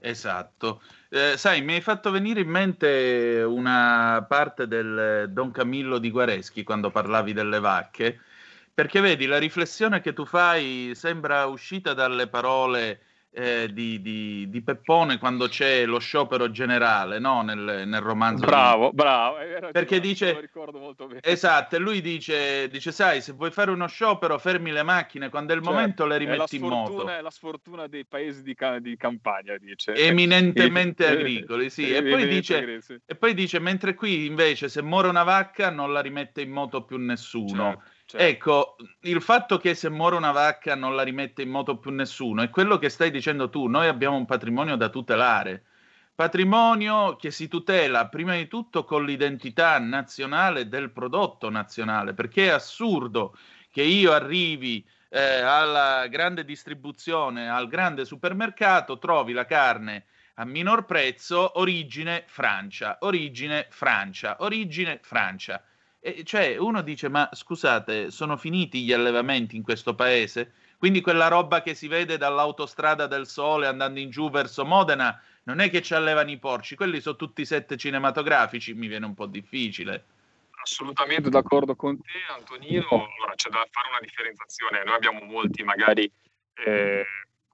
Esatto. 0.00 0.82
Eh, 1.08 1.38
sai, 1.38 1.62
mi 1.62 1.72
hai 1.72 1.80
fatto 1.80 2.10
venire 2.10 2.40
in 2.40 2.48
mente 2.50 3.42
una 3.42 4.22
parte 4.28 4.68
del 4.68 5.30
Don 5.30 5.50
Camillo 5.50 5.96
di 5.96 6.10
Guareschi 6.10 6.62
quando 6.62 6.90
parlavi 6.90 7.32
delle 7.32 7.58
vacche, 7.58 8.20
perché 8.74 9.00
vedi, 9.00 9.24
la 9.24 9.38
riflessione 9.38 10.02
che 10.02 10.12
tu 10.12 10.26
fai 10.26 10.92
sembra 10.94 11.46
uscita 11.46 11.94
dalle 11.94 12.28
parole 12.28 13.00
eh, 13.34 13.68
di, 13.72 14.00
di, 14.00 14.48
di, 14.48 14.62
Peppone 14.62 15.18
quando 15.18 15.48
c'è 15.48 15.84
lo 15.86 15.98
sciopero 15.98 16.52
generale, 16.52 17.18
no? 17.18 17.42
nel, 17.42 17.82
nel 17.84 18.00
romanzo. 18.00 18.46
Bravo, 18.46 18.90
di... 18.90 18.94
bravo. 18.94 19.36
Perché 19.72 19.98
dice... 19.98 20.50
Esatto, 21.20 21.74
e 21.74 21.78
lui 21.80 22.00
dice, 22.00 22.68
dice, 22.68 22.92
sai, 22.92 23.20
se 23.20 23.32
vuoi 23.32 23.50
fare 23.50 23.72
uno 23.72 23.88
sciopero 23.88 24.38
fermi 24.38 24.70
le 24.70 24.84
macchine, 24.84 25.30
quando 25.30 25.52
è 25.52 25.56
il 25.56 25.62
cioè, 25.62 25.72
momento 25.72 26.06
le 26.06 26.16
rimetti 26.16 26.56
in 26.56 26.62
moto. 26.62 27.08
È 27.08 27.20
la 27.20 27.30
sfortuna 27.30 27.88
dei 27.88 28.04
paesi 28.04 28.42
di, 28.42 28.54
ca- 28.54 28.78
di 28.78 28.96
campagna, 28.96 29.56
dice. 29.58 29.94
Eminentemente 29.94 31.04
agricoli, 31.08 31.70
sì. 31.70 31.92
E 31.92 32.04
poi, 32.04 32.28
dice, 32.28 32.80
e 33.04 33.14
poi 33.16 33.34
dice, 33.34 33.58
mentre 33.58 33.94
qui 33.94 34.26
invece 34.26 34.68
se 34.68 34.80
muore 34.80 35.08
una 35.08 35.24
vacca 35.24 35.70
non 35.70 35.92
la 35.92 36.00
rimette 36.00 36.40
in 36.40 36.50
moto 36.50 36.84
più 36.84 36.98
nessuno. 36.98 37.72
Certo. 37.72 37.92
Certo. 38.06 38.26
Ecco, 38.26 38.76
il 39.02 39.22
fatto 39.22 39.56
che 39.58 39.74
se 39.74 39.88
muore 39.88 40.16
una 40.16 40.30
vacca 40.30 40.74
non 40.74 40.94
la 40.94 41.02
rimette 41.02 41.42
in 41.42 41.48
moto 41.48 41.78
più 41.78 41.90
nessuno 41.90 42.42
è 42.42 42.50
quello 42.50 42.78
che 42.78 42.88
stai 42.90 43.10
dicendo 43.10 43.48
tu. 43.48 43.66
Noi 43.66 43.88
abbiamo 43.88 44.16
un 44.16 44.26
patrimonio 44.26 44.76
da 44.76 44.88
tutelare. 44.90 45.64
Patrimonio 46.14 47.16
che 47.16 47.30
si 47.30 47.48
tutela 47.48 48.08
prima 48.08 48.36
di 48.36 48.46
tutto 48.46 48.84
con 48.84 49.04
l'identità 49.04 49.78
nazionale 49.78 50.68
del 50.68 50.90
prodotto 50.92 51.50
nazionale, 51.50 52.14
perché 52.14 52.46
è 52.46 52.50
assurdo 52.50 53.36
che 53.70 53.82
io 53.82 54.12
arrivi 54.12 54.86
eh, 55.08 55.40
alla 55.40 56.06
grande 56.06 56.44
distribuzione, 56.44 57.48
al 57.48 57.66
grande 57.68 58.04
supermercato, 58.04 58.98
trovi 58.98 59.32
la 59.32 59.44
carne 59.46 60.04
a 60.34 60.44
minor 60.44 60.84
prezzo, 60.84 61.58
origine 61.58 62.24
Francia, 62.26 62.98
origine 63.00 63.66
Francia, 63.70 64.36
origine 64.40 65.00
Francia 65.02 65.62
e 66.06 66.22
cioè, 66.22 66.58
uno 66.58 66.82
dice: 66.82 67.08
Ma 67.08 67.30
scusate, 67.32 68.10
sono 68.10 68.36
finiti 68.36 68.84
gli 68.84 68.92
allevamenti 68.92 69.56
in 69.56 69.62
questo 69.62 69.94
paese? 69.94 70.52
Quindi 70.76 71.00
quella 71.00 71.28
roba 71.28 71.62
che 71.62 71.74
si 71.74 71.88
vede 71.88 72.18
dall'autostrada 72.18 73.06
del 73.06 73.26
sole 73.26 73.66
andando 73.66 74.00
in 74.00 74.10
giù 74.10 74.28
verso 74.28 74.66
Modena 74.66 75.18
non 75.44 75.60
è 75.60 75.70
che 75.70 75.80
ci 75.80 75.94
allevano 75.94 76.30
i 76.30 76.38
porci, 76.38 76.76
quelli 76.76 77.00
sono 77.00 77.16
tutti 77.16 77.46
set 77.46 77.74
cinematografici, 77.76 78.74
mi 78.74 78.86
viene 78.86 79.06
un 79.06 79.14
po' 79.14 79.24
difficile. 79.24 80.04
Assolutamente 80.62 81.30
d'accordo 81.30 81.74
con 81.74 81.98
te, 81.98 82.10
Antonino. 82.36 82.86
Allora 82.90 83.32
c'è 83.34 83.48
da 83.48 83.66
fare 83.70 83.88
una 83.88 84.00
differenziazione. 84.00 84.84
Noi 84.84 84.96
abbiamo 84.96 85.24
molti, 85.24 85.62
magari, 85.62 86.10
eh, 86.66 87.06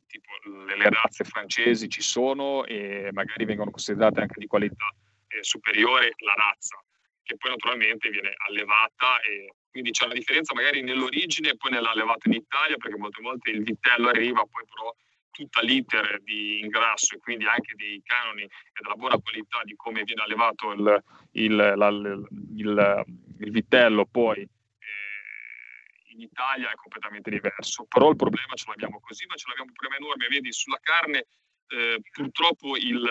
tipo 0.09 0.31
le, 0.77 0.91
razze 0.91 1.23
francesi 1.23 1.89
ci 1.89 2.03
sono 2.03 2.65
e 2.65 3.11
magari 3.13 3.45
vengono 3.45 3.71
considerate 3.71 4.23
anche 4.23 4.41
di 4.41 4.49
qualità 4.49 4.93
eh, 5.29 5.39
superiore 5.43 6.15
la 6.19 6.35
razza 6.35 6.83
che 7.31 7.37
poi 7.37 7.51
naturalmente 7.51 8.11
viene 8.11 8.35
allevata 8.49 9.21
e 9.21 9.55
quindi 9.71 9.93
c'è 9.93 10.05
una 10.05 10.15
differenza 10.15 10.53
magari 10.53 10.83
nell'origine 10.83 11.51
e 11.51 11.57
poi 11.57 11.71
nell'allevata 11.71 12.29
in 12.29 12.35
Italia 12.35 12.77
perché 12.77 12.97
molte 12.97 13.23
volte 13.23 13.51
il 13.51 13.63
vitello 13.63 14.09
arriva 14.09 14.43
poi 14.43 14.65
però 14.67 14.93
tutta 15.31 15.61
l'iter 15.63 16.21
di 16.23 16.59
ingrasso 16.59 17.15
e 17.15 17.19
quindi 17.19 17.47
anche 17.47 17.75
dei 17.77 18.03
canoni 18.05 18.43
e 18.43 18.51
della 18.83 18.97
buona 18.97 19.17
qualità 19.19 19.61
di 19.63 19.77
come 19.77 20.03
viene 20.03 20.23
allevato 20.23 20.73
il, 20.73 21.05
il, 21.33 21.55
la, 21.55 21.89
il, 21.89 23.05
il 23.39 23.51
vitello 23.53 24.07
poi 24.07 24.41
eh, 24.41 26.13
in 26.13 26.21
Italia 26.21 26.69
è 26.69 26.75
completamente 26.75 27.31
diverso. 27.31 27.87
Però 27.87 28.11
il 28.11 28.17
problema 28.17 28.55
ce 28.55 28.65
l'abbiamo 28.67 28.99
così, 28.99 29.25
ma 29.27 29.37
ce 29.37 29.47
l'abbiamo 29.47 29.71
un 29.71 29.77
problema 29.77 30.03
enorme. 30.03 30.27
Vedi, 30.29 30.53
sulla 30.53 30.81
carne 30.83 31.27
eh, 31.69 32.01
purtroppo 32.11 32.77
il, 32.77 33.09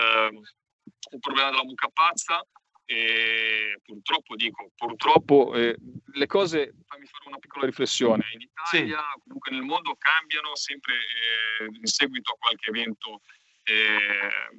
il 1.10 1.18
problema 1.18 1.48
della 1.48 1.64
mucca 1.64 1.88
pazza 1.88 2.44
e 2.90 3.78
purtroppo 3.84 4.34
dico, 4.34 4.72
purtroppo 4.74 5.54
eh, 5.54 5.76
le 6.12 6.26
cose, 6.26 6.74
fammi 6.88 7.06
fare 7.06 7.28
una 7.28 7.38
piccola 7.38 7.66
riflessione, 7.66 8.26
in 8.32 8.40
Italia, 8.40 8.98
sì. 8.98 9.20
comunque 9.22 9.52
nel 9.52 9.62
mondo 9.62 9.94
cambiano 9.96 10.56
sempre 10.56 10.94
eh, 10.94 11.64
in 11.66 11.86
seguito 11.86 12.32
a 12.32 12.36
qualche 12.36 12.70
evento 12.70 13.22
eh, 13.62 14.58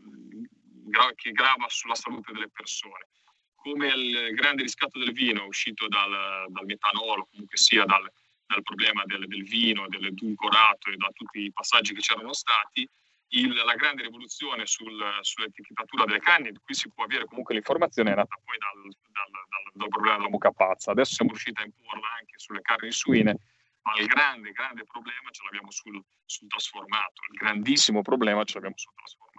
gra- 0.88 1.12
che 1.14 1.32
grava 1.32 1.66
sulla 1.68 1.96
salute 1.96 2.32
delle 2.32 2.50
persone, 2.50 3.10
come 3.56 3.88
il 3.88 4.34
grande 4.34 4.62
riscatto 4.62 4.98
del 4.98 5.12
vino 5.12 5.46
uscito 5.46 5.90
dal, 5.90 6.46
dal 6.48 6.66
metanolo, 6.66 7.28
comunque 7.30 7.58
sia 7.58 7.84
dal, 7.84 8.10
dal 8.46 8.64
problema 8.64 9.04
del, 9.08 9.28
del 9.28 9.44
vino, 9.44 9.90
dell'edulcorato 9.90 10.90
e 10.90 10.96
da 10.96 11.10
tutti 11.12 11.40
i 11.42 11.52
passaggi 11.52 11.94
che 11.94 12.00
c'erano 12.00 12.32
stati, 12.32 12.88
il, 13.34 13.54
la 13.54 13.76
grande 13.76 14.04
rivoluzione 14.04 14.66
sul, 14.66 15.02
sull'etichettatura 15.22 16.06
delle 16.06 16.20
canne, 16.20 16.52
qui 16.64 16.74
si 16.74 16.90
può 16.90 17.04
avere 17.04 17.26
comunque 17.26 17.54
l'informazione, 17.54 18.12
è 18.12 18.16
nata 18.16 18.36
poi 18.44 18.58
dal, 18.58 18.82
dal, 18.82 19.32
dal, 19.32 19.72
dal 19.74 19.90
problema 19.90 20.18
della 20.18 20.30
mucca 20.30 20.52
pazza. 20.52 20.92
Adesso 20.92 21.14
siamo 21.16 21.32
riusciti 21.32 21.62
a 21.62 21.66
imporla 21.66 22.08
anche 22.20 22.38
sulle 22.38 22.62
carni 22.62 22.92
suine, 22.92 23.38
ma 23.84 23.94
il 24.00 24.08
grande, 24.08 24.52
grande 24.52 24.84
problema 24.84 25.30
ce 25.32 25.44
l'abbiamo 25.44 25.72
sul, 25.72 26.02
sul 26.26 26.48
trasformato, 26.48 27.22
il 27.32 27.38
grandissimo 27.38 28.02
problema 28.02 28.44
ce 28.44 28.56
l'abbiamo 28.56 28.78
sul 28.78 28.94
trasformato 28.96 29.31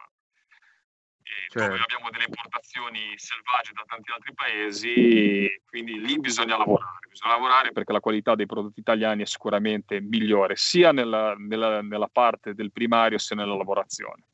certo. 1.48 1.68
dove 1.68 1.82
abbiamo 1.82 2.10
delle 2.10 2.24
importazioni 2.26 3.14
selvagge 3.16 3.72
da 3.74 3.84
tanti 3.86 4.10
altri 4.10 4.34
paesi, 4.34 5.48
quindi 5.66 6.00
lì 6.00 6.18
bisogna 6.18 6.56
lavorare, 6.56 7.06
bisogna 7.08 7.34
lavorare 7.34 7.72
perché 7.72 7.92
la 7.92 8.00
qualità 8.00 8.34
dei 8.34 8.46
prodotti 8.46 8.80
italiani 8.80 9.22
è 9.22 9.26
sicuramente 9.26 10.00
migliore, 10.00 10.56
sia 10.56 10.92
nella, 10.92 11.34
nella, 11.36 11.82
nella 11.82 12.08
parte 12.10 12.54
del 12.54 12.72
primario 12.72 13.18
sia 13.18 13.36
nella 13.36 13.54
lavorazione. 13.54 14.24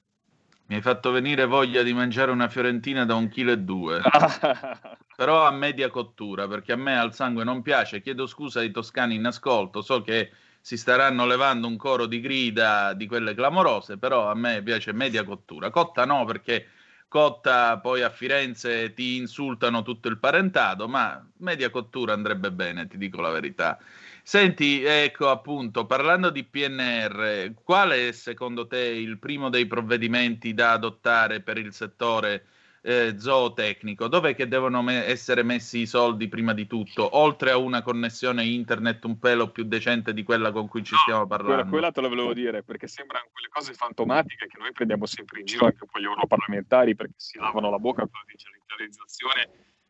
Mi 0.68 0.74
hai 0.74 0.82
fatto 0.82 1.10
venire 1.10 1.46
voglia 1.46 1.82
di 1.82 1.94
mangiare 1.94 2.30
una 2.30 2.48
fiorentina 2.48 3.06
da 3.06 3.14
un 3.14 3.28
chilo 3.28 3.52
e 3.52 3.58
due, 3.58 4.02
però 5.16 5.46
a 5.46 5.50
media 5.50 5.88
cottura, 5.88 6.46
perché 6.46 6.72
a 6.72 6.76
me 6.76 6.98
al 6.98 7.14
sangue 7.14 7.42
non 7.42 7.62
piace. 7.62 8.02
Chiedo 8.02 8.26
scusa 8.26 8.60
ai 8.60 8.70
toscani 8.70 9.14
in 9.14 9.24
ascolto, 9.24 9.80
so 9.80 10.02
che 10.02 10.30
si 10.60 10.76
staranno 10.76 11.24
levando 11.24 11.66
un 11.66 11.78
coro 11.78 12.04
di 12.04 12.20
grida 12.20 12.92
di 12.92 13.06
quelle 13.06 13.32
clamorose, 13.32 13.96
però 13.96 14.30
a 14.30 14.34
me 14.34 14.62
piace 14.62 14.92
media 14.92 15.24
cottura. 15.24 15.70
Cotta 15.70 16.04
no, 16.04 16.26
perché 16.26 16.68
cotta 17.08 17.78
poi 17.80 18.02
a 18.02 18.10
Firenze 18.10 18.92
ti 18.92 19.16
insultano 19.16 19.82
tutto 19.82 20.08
il 20.08 20.18
parentato, 20.18 20.88
ma 20.88 21.26
media 21.38 21.70
cottura 21.70 22.12
andrebbe 22.12 22.52
bene, 22.52 22.86
ti 22.86 22.98
dico 22.98 23.20
la 23.20 23.30
verità. 23.30 23.78
Senti, 24.22 24.82
ecco 24.84 25.30
appunto, 25.30 25.86
parlando 25.86 26.30
di 26.30 26.44
PNR, 26.44 27.54
qual 27.64 27.90
è 27.90 28.12
secondo 28.12 28.66
te 28.66 28.78
il 28.78 29.18
primo 29.18 29.48
dei 29.48 29.66
provvedimenti 29.66 30.52
da 30.54 30.72
adottare 30.72 31.40
per 31.40 31.56
il 31.58 31.72
settore 31.72 32.46
eh, 32.82 33.18
zootecnico, 33.18 34.08
dov'è 34.08 34.34
che 34.34 34.48
devono 34.48 34.82
me- 34.82 35.04
essere 35.04 35.42
messi 35.42 35.80
i 35.80 35.86
soldi 35.86 36.28
prima 36.28 36.52
di 36.52 36.66
tutto, 36.66 37.16
oltre 37.16 37.50
a 37.50 37.56
una 37.56 37.82
connessione 37.82 38.44
internet 38.44 39.04
un 39.04 39.18
pelo 39.18 39.50
più 39.50 39.64
decente 39.64 40.12
di 40.14 40.22
quella 40.22 40.52
con 40.52 40.68
cui 40.68 40.84
ci 40.84 40.94
no, 40.94 41.00
stiamo 41.00 41.26
parlando? 41.26 41.54
Quella, 41.54 41.70
quella 41.70 41.92
te 41.92 42.00
lo 42.00 42.08
volevo 42.08 42.32
dire, 42.32 42.62
perché 42.62 42.86
sembrano 42.86 43.26
quelle 43.32 43.48
cose 43.48 43.72
fantomatiche 43.74 44.46
che 44.46 44.58
noi 44.58 44.72
prendiamo 44.72 45.06
sempre 45.06 45.40
in 45.40 45.46
giro 45.46 45.66
anche 45.66 45.86
con 45.90 46.00
gli 46.00 46.04
europarlamentari, 46.04 46.94
perché 46.94 47.14
si 47.16 47.38
lavano 47.38 47.70
la 47.70 47.78
bocca 47.78 48.02
con 48.02 48.10
la 48.12 48.32
digitalizzazione, 48.32 49.42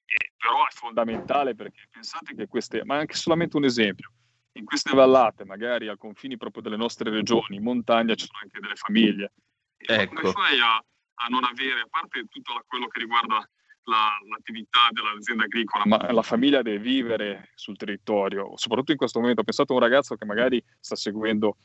e, 0.05 0.33
però 0.37 0.67
è 0.67 0.71
fondamentale 0.71 1.55
perché 1.55 1.89
pensate 1.91 2.35
che 2.35 2.47
queste, 2.47 2.85
ma 2.85 2.97
anche 2.97 3.15
solamente 3.15 3.57
un 3.57 3.65
esempio, 3.65 4.11
in 4.53 4.65
queste 4.65 4.95
vallate, 4.95 5.45
magari 5.45 5.89
ai 5.89 5.97
confini 5.97 6.37
proprio 6.37 6.63
delle 6.63 6.77
nostre 6.77 7.11
regioni, 7.11 7.57
in 7.57 7.63
montagna 7.63 8.15
ci 8.15 8.27
sono 8.27 8.41
anche 8.43 8.59
delle 8.61 8.75
famiglie. 8.75 9.33
Ecco. 9.77 10.15
Come 10.15 10.33
fai 10.33 10.59
a 10.59 10.85
a 11.19 11.27
non 11.29 11.45
avere, 11.45 11.81
a 11.81 11.89
parte 11.89 12.27
tutto 12.29 12.53
quello 12.67 12.87
che 12.89 13.01
riguarda 13.01 13.49
la, 13.85 14.19
l'attività 14.29 14.89
dell'azienda 14.91 15.45
agricola, 15.45 15.85
ma 15.87 16.13
la 16.13 16.23
famiglia 16.23 16.63
deve 16.63 16.79
vivere 16.79 17.51
sul 17.55 17.77
territorio, 17.77 18.57
soprattutto 18.57 18.93
in 18.93 18.99
questo 18.99 19.21
momento. 19.21 19.43
Pensate 19.43 19.73
a 19.73 19.77
un 19.77 19.83
ragazzo 19.83 20.15
che 20.15 20.25
magari 20.25 20.63
sta 20.79 20.95
seguendo 20.95 21.57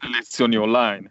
lezioni 0.00 0.56
online, 0.56 1.10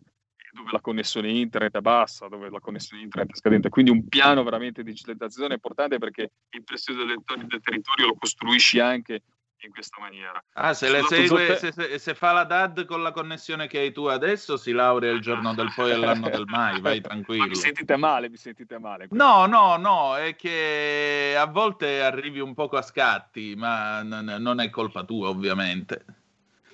dove 0.51 0.71
la 0.71 0.79
connessione 0.79 1.29
internet 1.29 1.75
è 1.75 1.81
bassa, 1.81 2.27
dove 2.27 2.49
la 2.49 2.59
connessione 2.59 3.03
internet 3.03 3.33
è 3.33 3.37
scadente. 3.37 3.69
Quindi 3.69 3.91
un 3.91 4.07
piano 4.07 4.43
veramente 4.43 4.83
di 4.83 4.91
digitalizzazione 4.91 5.49
è 5.49 5.53
importante 5.53 5.97
perché 5.97 6.31
il 6.49 6.63
presidio 6.63 7.05
del, 7.05 7.21
territorio 7.61 8.07
lo 8.07 8.15
costruisci 8.15 8.79
anche 8.79 9.23
in 9.65 9.71
questa 9.71 9.99
maniera. 9.99 10.43
Ah, 10.53 10.73
se, 10.73 10.89
le 10.89 11.01
segue, 11.03 11.57
se, 11.57 11.71
se, 11.71 11.97
se, 11.97 12.13
fa 12.13 12.31
la 12.31 12.43
DAD 12.43 12.85
con 12.85 13.01
la 13.01 13.11
connessione 13.11 13.67
che 13.67 13.79
hai 13.79 13.91
tu 13.91 14.05
adesso, 14.05 14.57
si 14.57 14.71
laurea 14.71 15.11
il 15.11 15.21
giorno 15.21 15.53
del 15.53 15.71
poi 15.73 15.91
e 15.91 15.95
l'anno 15.95 16.29
del 16.29 16.45
mai, 16.45 16.79
vai 16.79 17.01
tranquillo. 17.01 17.43
Ma 17.43 17.47
mi 17.47 17.55
sentite 17.55 17.97
male, 17.97 18.29
mi 18.29 18.37
sentite 18.37 18.77
male. 18.77 19.07
No, 19.11 19.45
no, 19.47 19.77
no, 19.77 20.15
è 20.15 20.35
che 20.35 21.35
a 21.37 21.45
volte 21.45 22.01
arrivi 22.01 22.39
un 22.39 22.53
poco 22.53 22.77
a 22.77 22.81
scatti, 22.81 23.55
ma 23.55 24.03
n- 24.03 24.37
non 24.39 24.59
è 24.59 24.69
colpa 24.69 25.03
tua, 25.03 25.29
ovviamente. 25.29 26.05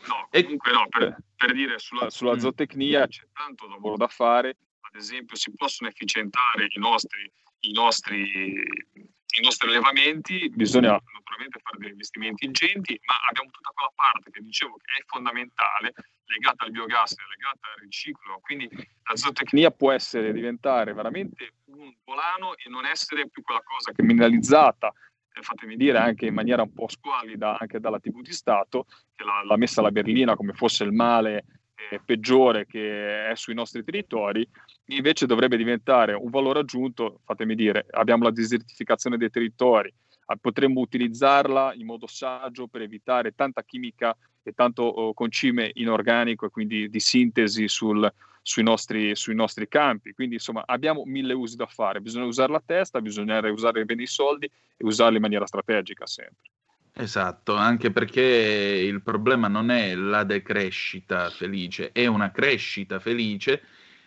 No, 0.07 0.27
comunque 0.29 0.71
no, 0.73 0.87
per, 0.89 1.15
per 1.35 1.53
dire 1.53 1.79
sulla, 1.79 2.09
sulla 2.09 2.35
mm. 2.35 2.39
zootecnia 2.39 3.07
c'è 3.07 3.25
tanto 3.31 3.67
lavoro 3.67 3.95
da 3.95 4.07
fare, 4.07 4.57
ad 4.81 4.95
esempio 4.95 5.37
si 5.37 5.53
possono 5.55 5.89
efficientare 5.89 6.67
i 6.67 6.79
nostri, 6.79 7.31
i 7.61 7.71
nostri 7.71 8.61
i 9.39 9.41
nostri 9.41 9.67
allevamenti, 9.67 10.49
bisogna 10.49 10.91
naturalmente 10.91 11.59
fare 11.59 11.77
degli 11.79 11.91
investimenti 11.91 12.45
ingenti, 12.45 12.99
ma 13.05 13.15
abbiamo 13.27 13.49
tutta 13.49 13.71
quella 13.73 13.91
parte 13.95 14.29
che 14.29 14.41
dicevo 14.41 14.75
che 14.77 15.01
è 15.01 15.03
fondamentale, 15.05 15.93
legata 16.25 16.65
al 16.65 16.71
biogas, 16.71 17.15
legata 17.17 17.67
al 17.73 17.81
riciclo, 17.81 18.39
quindi 18.41 18.69
la 18.69 19.15
zootecnia 19.15 19.71
può 19.71 19.91
essere, 19.91 20.33
diventare 20.33 20.93
veramente 20.93 21.53
un 21.65 21.93
volano 22.03 22.55
e 22.55 22.69
non 22.69 22.85
essere 22.85 23.27
più 23.29 23.41
quella 23.41 23.61
cosa 23.63 23.91
che 23.91 24.03
mineralizzata, 24.03 24.93
eh, 25.33 25.41
fatemi 25.41 25.75
dire 25.75 25.97
anche 25.97 26.27
in 26.27 26.33
maniera 26.33 26.61
un 26.61 26.73
po' 26.73 26.87
squallida 26.87 27.57
anche 27.57 27.79
dalla 27.79 27.99
TV 27.99 28.21
di 28.21 28.33
Stato, 28.33 28.85
che 29.15 29.23
l'ha, 29.23 29.43
l'ha 29.43 29.57
messa 29.57 29.79
alla 29.79 29.91
berlina 29.91 30.35
come 30.35 30.53
fosse 30.53 30.83
il 30.83 30.91
male 30.91 31.62
peggiore 32.03 32.65
che 32.65 33.29
è 33.29 33.35
sui 33.35 33.53
nostri 33.53 33.83
territori, 33.83 34.47
invece 34.87 35.25
dovrebbe 35.25 35.57
diventare 35.57 36.13
un 36.13 36.29
valore 36.29 36.59
aggiunto, 36.59 37.19
fatemi 37.25 37.55
dire, 37.55 37.85
abbiamo 37.91 38.23
la 38.23 38.31
desertificazione 38.31 39.17
dei 39.17 39.29
territori, 39.29 39.93
potremmo 40.39 40.79
utilizzarla 40.79 41.73
in 41.73 41.85
modo 41.85 42.07
saggio 42.07 42.67
per 42.67 42.81
evitare 42.81 43.35
tanta 43.35 43.63
chimica 43.63 44.15
e 44.41 44.53
tanto 44.53 44.83
oh, 44.83 45.13
concime 45.13 45.71
inorganico 45.75 46.45
e 46.45 46.49
quindi 46.49 46.89
di 46.89 46.99
sintesi 46.99 47.67
sul, 47.67 48.11
sui, 48.41 48.63
nostri, 48.63 49.15
sui, 49.15 49.35
nostri, 49.35 49.67
campi. 49.67 50.13
Quindi 50.13 50.35
insomma 50.35 50.63
abbiamo 50.65 51.03
mille 51.05 51.33
usi 51.33 51.55
da 51.55 51.65
fare, 51.65 52.01
bisogna 52.01 52.25
usare 52.25 52.51
la 52.51 52.63
testa, 52.65 53.01
bisogna 53.01 53.39
usare 53.51 53.85
bene 53.85 54.03
i 54.03 54.07
soldi 54.07 54.45
e 54.45 54.85
usarli 54.85 55.15
in 55.15 55.21
maniera 55.21 55.45
strategica 55.45 56.05
sempre. 56.05 56.49
Esatto, 56.95 57.55
anche 57.55 57.91
perché 57.91 58.21
il 58.21 59.01
problema 59.01 59.47
non 59.47 59.71
è 59.71 59.95
la 59.95 60.23
decrescita 60.23 61.29
felice, 61.31 61.91
è 61.91 62.05
una 62.05 62.31
crescita 62.31 62.99
felice 62.99 63.63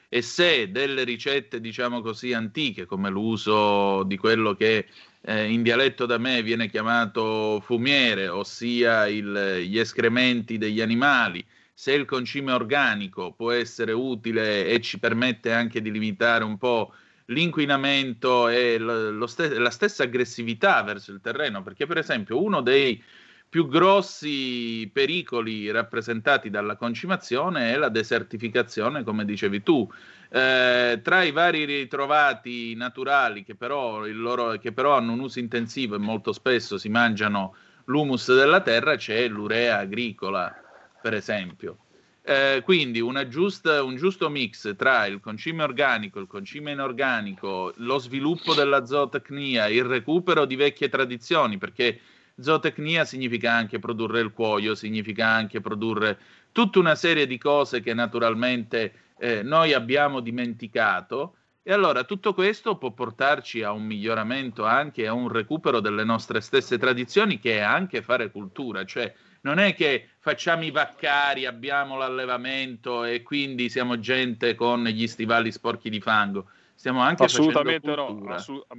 e 0.08 0.22
se 0.22 0.70
delle 0.70 1.02
ricette, 1.02 1.60
diciamo 1.60 2.00
così, 2.00 2.32
antiche, 2.32 2.84
come 2.86 3.10
l'uso 3.10 4.04
di 4.04 4.16
quello 4.16 4.54
che 4.54 4.86
eh, 5.20 5.50
in 5.50 5.62
dialetto 5.64 6.06
da 6.06 6.16
me 6.18 6.42
viene 6.44 6.68
chiamato 6.68 7.60
fumiere, 7.60 8.28
ossia 8.28 9.08
il, 9.08 9.62
gli 9.64 9.78
escrementi 9.78 10.56
degli 10.56 10.80
animali, 10.80 11.44
se 11.74 11.92
il 11.92 12.04
concime 12.04 12.52
organico 12.52 13.32
può 13.32 13.50
essere 13.50 13.90
utile 13.92 14.66
e 14.66 14.80
ci 14.80 15.00
permette 15.00 15.52
anche 15.52 15.82
di 15.82 15.90
limitare 15.90 16.44
un 16.44 16.56
po' 16.56 16.94
l'inquinamento 17.26 18.48
e 18.48 18.78
st- 19.26 19.56
la 19.56 19.70
stessa 19.70 20.04
aggressività 20.04 20.82
verso 20.82 21.12
il 21.12 21.20
terreno, 21.20 21.62
perché 21.62 21.86
per 21.86 21.98
esempio 21.98 22.42
uno 22.42 22.60
dei 22.60 23.02
più 23.48 23.68
grossi 23.68 24.90
pericoli 24.92 25.70
rappresentati 25.70 26.50
dalla 26.50 26.76
concimazione 26.76 27.72
è 27.72 27.76
la 27.76 27.88
desertificazione, 27.88 29.04
come 29.04 29.24
dicevi 29.24 29.62
tu. 29.62 29.88
Eh, 30.28 31.00
tra 31.02 31.22
i 31.22 31.30
vari 31.30 31.64
ritrovati 31.64 32.74
naturali 32.74 33.44
che 33.44 33.54
però, 33.54 34.04
loro, 34.06 34.58
che 34.58 34.72
però 34.72 34.96
hanno 34.96 35.12
un 35.12 35.20
uso 35.20 35.38
intensivo 35.38 35.94
e 35.94 35.98
molto 35.98 36.32
spesso 36.32 36.76
si 36.76 36.88
mangiano 36.88 37.54
l'humus 37.84 38.34
della 38.34 38.60
terra, 38.60 38.96
c'è 38.96 39.28
l'urea 39.28 39.78
agricola, 39.78 40.52
per 41.00 41.14
esempio. 41.14 41.85
Eh, 42.28 42.62
quindi 42.64 43.00
giusta, 43.28 43.84
un 43.84 43.94
giusto 43.94 44.28
mix 44.28 44.74
tra 44.74 45.06
il 45.06 45.20
concime 45.20 45.62
organico, 45.62 46.18
il 46.18 46.26
concime 46.26 46.72
inorganico, 46.72 47.72
lo 47.76 47.98
sviluppo 47.98 48.52
della 48.52 48.84
zootecnia, 48.84 49.68
il 49.68 49.84
recupero 49.84 50.44
di 50.44 50.56
vecchie 50.56 50.88
tradizioni, 50.88 51.56
perché 51.56 52.00
zootecnia 52.36 53.04
significa 53.04 53.52
anche 53.52 53.78
produrre 53.78 54.18
il 54.18 54.32
cuoio, 54.32 54.74
significa 54.74 55.28
anche 55.28 55.60
produrre 55.60 56.18
tutta 56.50 56.80
una 56.80 56.96
serie 56.96 57.28
di 57.28 57.38
cose 57.38 57.80
che 57.80 57.94
naturalmente 57.94 59.12
eh, 59.18 59.44
noi 59.44 59.72
abbiamo 59.72 60.18
dimenticato. 60.18 61.36
E 61.62 61.72
allora 61.72 62.02
tutto 62.02 62.34
questo 62.34 62.76
può 62.76 62.90
portarci 62.90 63.62
a 63.62 63.70
un 63.70 63.84
miglioramento 63.84 64.64
anche 64.64 65.06
a 65.06 65.12
un 65.12 65.28
recupero 65.28 65.78
delle 65.78 66.02
nostre 66.02 66.40
stesse 66.40 66.76
tradizioni, 66.76 67.38
che 67.38 67.58
è 67.58 67.60
anche 67.60 68.02
fare 68.02 68.32
cultura, 68.32 68.84
cioè 68.84 69.14
non 69.46 69.60
è 69.60 69.74
che 69.74 70.08
facciamo 70.18 70.64
i 70.64 70.72
vaccari, 70.72 71.46
abbiamo 71.46 71.96
l'allevamento 71.96 73.04
e 73.04 73.22
quindi 73.22 73.68
siamo 73.68 74.00
gente 74.00 74.56
con 74.56 74.82
gli 74.82 75.06
stivali 75.06 75.52
sporchi 75.52 75.88
di 75.88 76.00
fango. 76.00 76.46
Stiamo 76.74 77.00
anche 77.00 77.22
assolutamente 77.22 77.94
no, 77.94 78.24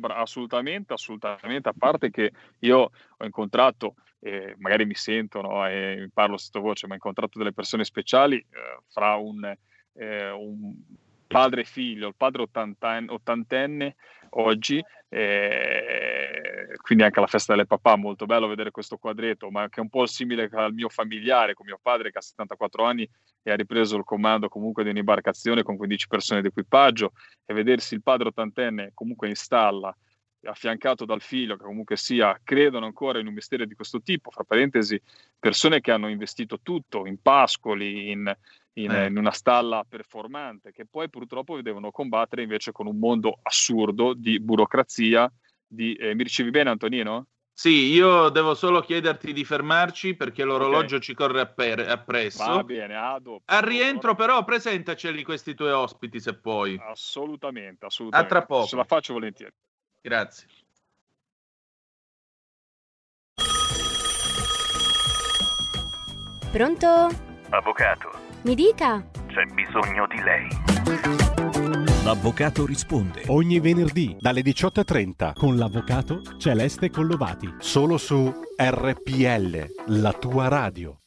assolutamente, 0.10 0.92
assolutamente, 0.92 1.70
a 1.70 1.74
parte 1.76 2.12
che 2.12 2.34
io 2.60 2.92
ho 3.18 3.26
incontrato, 3.26 3.96
eh, 4.20 4.56
magari 4.58 4.86
mi 4.86 4.94
sentono 4.94 5.66
e 5.66 6.10
parlo 6.14 6.36
sottovoce, 6.36 6.86
ma 6.86 6.94
ho 6.94 6.96
incontrato 6.96 7.38
delle 7.38 7.54
persone 7.54 7.86
speciali 7.86 8.36
eh, 8.36 8.80
fra 8.90 9.16
un, 9.16 9.46
eh, 9.94 10.30
un 10.32 10.76
padre 11.28 11.62
e 11.62 11.64
figlio, 11.66 12.10
il 12.10 12.16
padre 12.16 12.42
ottantenne, 12.42 13.10
ottantenne 13.10 13.96
oggi, 14.40 14.84
eh, 15.10 16.76
quindi 16.82 17.04
anche 17.04 17.20
alla 17.20 17.28
festa 17.28 17.54
delle 17.54 17.66
papà, 17.66 17.96
molto 17.96 18.26
bello 18.26 18.48
vedere 18.48 18.72
questo 18.72 18.98
quadretto, 18.98 19.50
ma 19.50 19.70
che 19.70 19.80
è 19.80 19.82
un 19.82 19.90
po' 19.90 20.06
simile 20.06 20.50
al 20.52 20.74
mio 20.74 20.90
familiare, 20.90 21.54
con 21.54 21.66
mio 21.66 21.80
padre 21.82 22.12
che 22.12 22.18
ha 22.18 22.22
74 22.22 22.84
anni 22.84 23.10
e 23.42 23.52
ha 23.52 23.56
ripreso 23.56 23.98
il 23.98 24.04
comando 24.04 24.50
comunque 24.50 24.84
di 24.84 24.90
un'imbarcazione 24.90 25.64
con 25.64 25.78
15 25.78 26.08
persone 26.08 26.42
d'equipaggio 26.42 27.14
e 27.46 27.54
vedersi 27.54 27.94
il 27.94 28.04
padre 28.04 28.28
ottantenne 28.30 28.92
comunque 28.94 29.28
in 29.28 29.36
stalla 29.36 29.96
affiancato 30.44 31.06
dal 31.06 31.22
figlio 31.22 31.58
che 31.58 31.64
comunque 31.64 31.98
sia, 31.98 32.40
credono 32.44 32.86
ancora 32.86 33.20
in 33.20 33.28
un 33.28 33.34
mistero 33.34 33.66
di 33.66 33.76
questo 33.76 34.02
tipo, 34.02 34.32
fra 34.32 34.44
parentesi, 34.44 35.02
persone 35.38 35.82
che 35.82 35.92
hanno 35.92 36.08
investito 36.08 36.60
tutto 36.62 37.06
in 37.06 37.22
pascoli, 37.22 38.12
in, 38.12 38.34
in, 38.78 38.92
eh. 38.92 39.08
in, 39.08 39.18
una 39.18 39.32
stalla 39.32 39.86
performante, 39.88 40.72
che 40.72 40.86
poi 40.86 41.10
purtroppo 41.10 41.60
devono 41.62 41.92
combattere 41.92 42.44
invece 42.44 42.72
con 42.72 42.88
un 42.88 42.98
mondo 42.98 43.40
assurdo 43.42 44.14
di 44.14 44.40
burocrazia. 44.40 45.32
Di, 45.66 45.94
eh, 45.96 46.16
mi 46.16 46.24
ricevi 46.24 46.50
bene, 46.50 46.70
Antonino? 46.70 47.28
Sì, 47.52 47.92
io 47.92 48.30
devo 48.30 48.54
solo 48.54 48.82
chiederti 48.82 49.34
di 49.34 49.44
fermarci 49.44 50.16
perché 50.16 50.44
l'orologio 50.44 50.98
okay. 50.98 51.00
ci 51.00 51.14
corre 51.16 51.42
appre- 51.42 51.88
appresso. 51.88 52.46
Va 52.46 52.64
bene, 52.64 52.96
a 52.96 53.18
dopo. 53.20 53.42
Al 53.46 53.64
rientro, 53.64 54.14
però, 54.14 54.44
presentaceli 54.44 55.24
questi 55.24 55.56
tuoi 55.56 55.72
ospiti 55.72 56.20
se 56.20 56.36
puoi. 56.36 56.80
Assolutamente, 56.80 57.88
assolutamente. 57.88 58.34
A 58.34 58.38
tra 58.38 58.46
poco. 58.46 58.68
Ce 58.68 58.76
la 58.76 58.84
faccio 58.84 59.14
volentieri. 59.14 59.54
Grazie. 60.00 60.48
Pronto? 66.52 67.10
Avvocato. 67.50 68.27
Mi 68.48 68.56
dica. 68.56 69.06
C'è 69.28 69.44
bisogno 69.54 70.08
di 70.08 70.22
lei. 70.24 70.48
L'avvocato 72.06 72.66
risponde 72.66 73.24
ogni 73.28 73.60
venerdì 73.60 74.16
dalle 74.18 74.40
18.30 74.40 75.34
con 75.34 75.58
l'avvocato 75.58 76.22
Celeste 76.38 76.90
Collovati. 76.90 77.56
Solo 77.60 77.98
su 77.98 78.34
RPL, 78.56 79.66
la 79.88 80.14
tua 80.14 80.48
radio. 80.48 80.98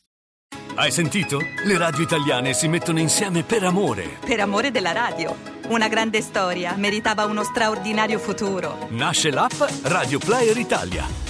Hai 0.74 0.90
sentito? 0.90 1.40
Le 1.64 1.78
radio 1.78 2.02
italiane 2.02 2.52
si 2.52 2.68
mettono 2.68 2.98
insieme 2.98 3.42
per 3.42 3.64
amore. 3.64 4.18
Per 4.22 4.38
amore 4.38 4.70
della 4.70 4.92
radio. 4.92 5.34
Una 5.68 5.88
grande 5.88 6.20
storia 6.20 6.74
meritava 6.76 7.24
uno 7.24 7.42
straordinario 7.42 8.18
futuro. 8.18 8.86
Nasce 8.90 9.30
l'app 9.30 9.62
Radio 9.84 10.18
Player 10.18 10.58
Italia 10.58 11.29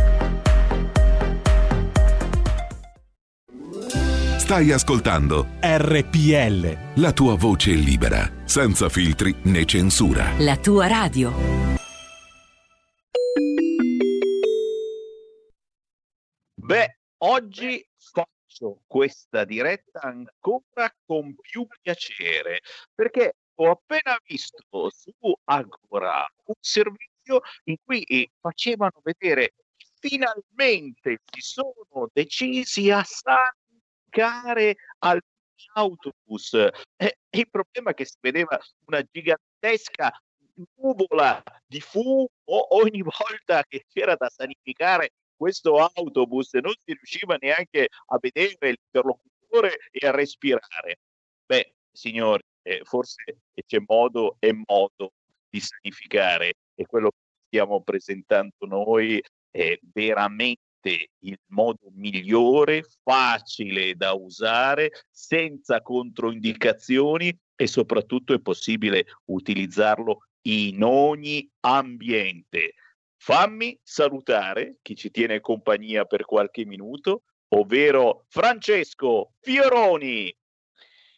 Stai 4.51 4.73
ascoltando 4.73 5.47
RPL. 5.61 6.99
La 7.01 7.13
tua 7.13 7.37
voce 7.37 7.71
libera, 7.71 8.29
senza 8.43 8.89
filtri 8.89 9.33
né 9.43 9.63
censura. 9.63 10.33
La 10.39 10.57
tua 10.57 10.87
radio. 10.87 11.31
Beh, 16.53 16.97
oggi 17.19 17.81
faccio 17.95 18.81
questa 18.87 19.45
diretta 19.45 20.01
ancora 20.01 20.93
con 21.05 21.33
più 21.39 21.65
piacere 21.81 22.59
perché 22.93 23.35
ho 23.55 23.71
appena 23.71 24.19
visto 24.27 24.89
su 24.89 25.33
Agora 25.45 26.29
un 26.43 26.55
servizio 26.59 27.39
in 27.63 27.77
cui 27.81 28.29
facevano 28.41 28.99
vedere 29.01 29.53
finalmente 30.01 31.19
si 31.31 31.39
sono 31.39 32.09
decisi 32.11 32.91
a 32.91 33.01
San 33.05 33.49
applicare 34.11 34.75
al 34.99 35.19
autobus. 35.73 36.53
Eh, 36.97 37.17
il 37.29 37.49
problema 37.49 37.91
è 37.91 37.93
che 37.93 38.05
si 38.05 38.17
vedeva 38.19 38.59
una 38.85 39.01
gigantesca 39.09 40.11
nuvola 40.75 41.41
di 41.65 41.79
fumo 41.79 42.27
ogni 42.45 43.01
volta 43.07 43.63
che 43.67 43.85
c'era 43.87 44.15
da 44.15 44.29
sanificare 44.29 45.11
questo 45.35 45.77
autobus 45.77 46.53
non 46.53 46.73
si 46.83 46.93
riusciva 46.93 47.35
neanche 47.39 47.87
a 48.07 48.17
vedere 48.19 48.55
l'interlocutore 48.59 49.77
e 49.89 50.07
a 50.07 50.11
respirare. 50.11 50.99
Beh, 51.45 51.73
signori, 51.91 52.43
eh, 52.61 52.81
forse 52.83 53.37
c'è 53.65 53.79
modo 53.87 54.35
e 54.39 54.53
modo 54.67 55.13
di 55.49 55.59
sanificare 55.59 56.53
e 56.75 56.85
quello 56.85 57.09
che 57.09 57.17
stiamo 57.47 57.81
presentando 57.81 58.67
noi 58.67 59.19
è 59.49 59.79
veramente 59.81 60.61
il 60.89 61.39
modo 61.47 61.89
migliore, 61.93 62.83
facile 63.03 63.95
da 63.95 64.13
usare, 64.13 64.91
senza 65.09 65.81
controindicazioni 65.81 67.37
e 67.55 67.67
soprattutto 67.67 68.33
è 68.33 68.39
possibile 68.39 69.05
utilizzarlo 69.25 70.25
in 70.43 70.83
ogni 70.83 71.47
ambiente. 71.61 72.73
Fammi 73.17 73.79
salutare 73.83 74.77
chi 74.81 74.95
ci 74.95 75.11
tiene 75.11 75.41
compagnia 75.41 76.05
per 76.05 76.25
qualche 76.25 76.65
minuto, 76.65 77.23
ovvero 77.49 78.25
Francesco 78.29 79.33
Fioroni. 79.39 80.35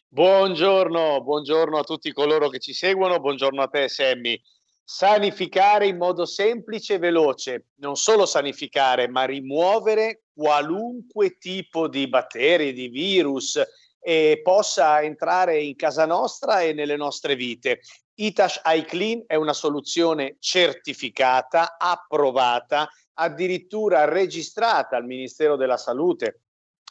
Buongiorno, 0.10 1.24
buongiorno 1.24 1.78
a 1.78 1.84
tutti 1.84 2.12
coloro 2.12 2.50
che 2.50 2.60
ci 2.60 2.74
seguono, 2.74 3.20
buongiorno 3.20 3.62
a 3.62 3.68
te 3.68 3.88
Sammy 3.88 4.40
sanificare 4.84 5.88
in 5.88 5.98
modo 5.98 6.26
semplice 6.26 6.96
e 6.96 7.00
veloce, 7.00 7.68
non 7.76 7.96
solo 7.96 8.26
sanificare, 8.26 9.08
ma 9.08 9.24
rimuovere 9.24 10.24
qualunque 10.34 11.38
tipo 11.38 11.88
di 11.88 12.08
batteri, 12.08 12.74
di 12.74 12.90
virus 12.90 13.62
e 14.00 14.42
possa 14.44 15.02
entrare 15.02 15.62
in 15.62 15.76
casa 15.76 16.06
nostra 16.06 16.62
e 16.62 16.74
nelle 16.74 16.98
nostre 16.98 17.36
vite. 17.36 17.80
Itash 18.16 18.62
iClean 18.66 19.24
è 19.26 19.36
una 19.36 19.54
soluzione 19.54 20.36
certificata, 20.40 21.78
approvata, 21.78 22.90
addirittura 23.14 24.06
registrata 24.06 24.98
al 24.98 25.06
Ministero 25.06 25.56
della 25.56 25.78
Salute 25.78 26.43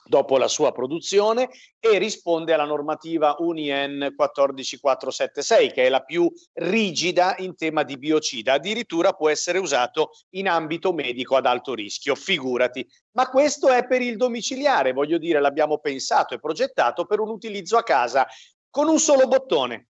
dopo 0.04 0.36
la 0.36 0.48
sua 0.48 0.72
produzione 0.72 1.48
e 1.78 1.98
risponde 1.98 2.52
alla 2.52 2.64
normativa 2.64 3.36
UNIEN 3.38 4.14
14476 4.16 5.72
che 5.72 5.84
è 5.84 5.88
la 5.88 6.00
più 6.00 6.30
rigida 6.54 7.34
in 7.38 7.56
tema 7.56 7.82
di 7.82 7.96
biocida, 7.96 8.54
addirittura 8.54 9.12
può 9.12 9.28
essere 9.28 9.58
usato 9.58 10.10
in 10.30 10.48
ambito 10.48 10.92
medico 10.92 11.36
ad 11.36 11.46
alto 11.46 11.74
rischio, 11.74 12.14
figurati. 12.14 12.86
Ma 13.12 13.28
questo 13.28 13.68
è 13.68 13.86
per 13.86 14.02
il 14.02 14.16
domiciliare, 14.16 14.92
voglio 14.92 15.18
dire, 15.18 15.40
l'abbiamo 15.40 15.78
pensato 15.78 16.34
e 16.34 16.40
progettato 16.40 17.04
per 17.04 17.20
un 17.20 17.28
utilizzo 17.28 17.76
a 17.76 17.82
casa 17.82 18.26
con 18.70 18.88
un 18.88 18.98
solo 18.98 19.26
bottone. 19.28 19.88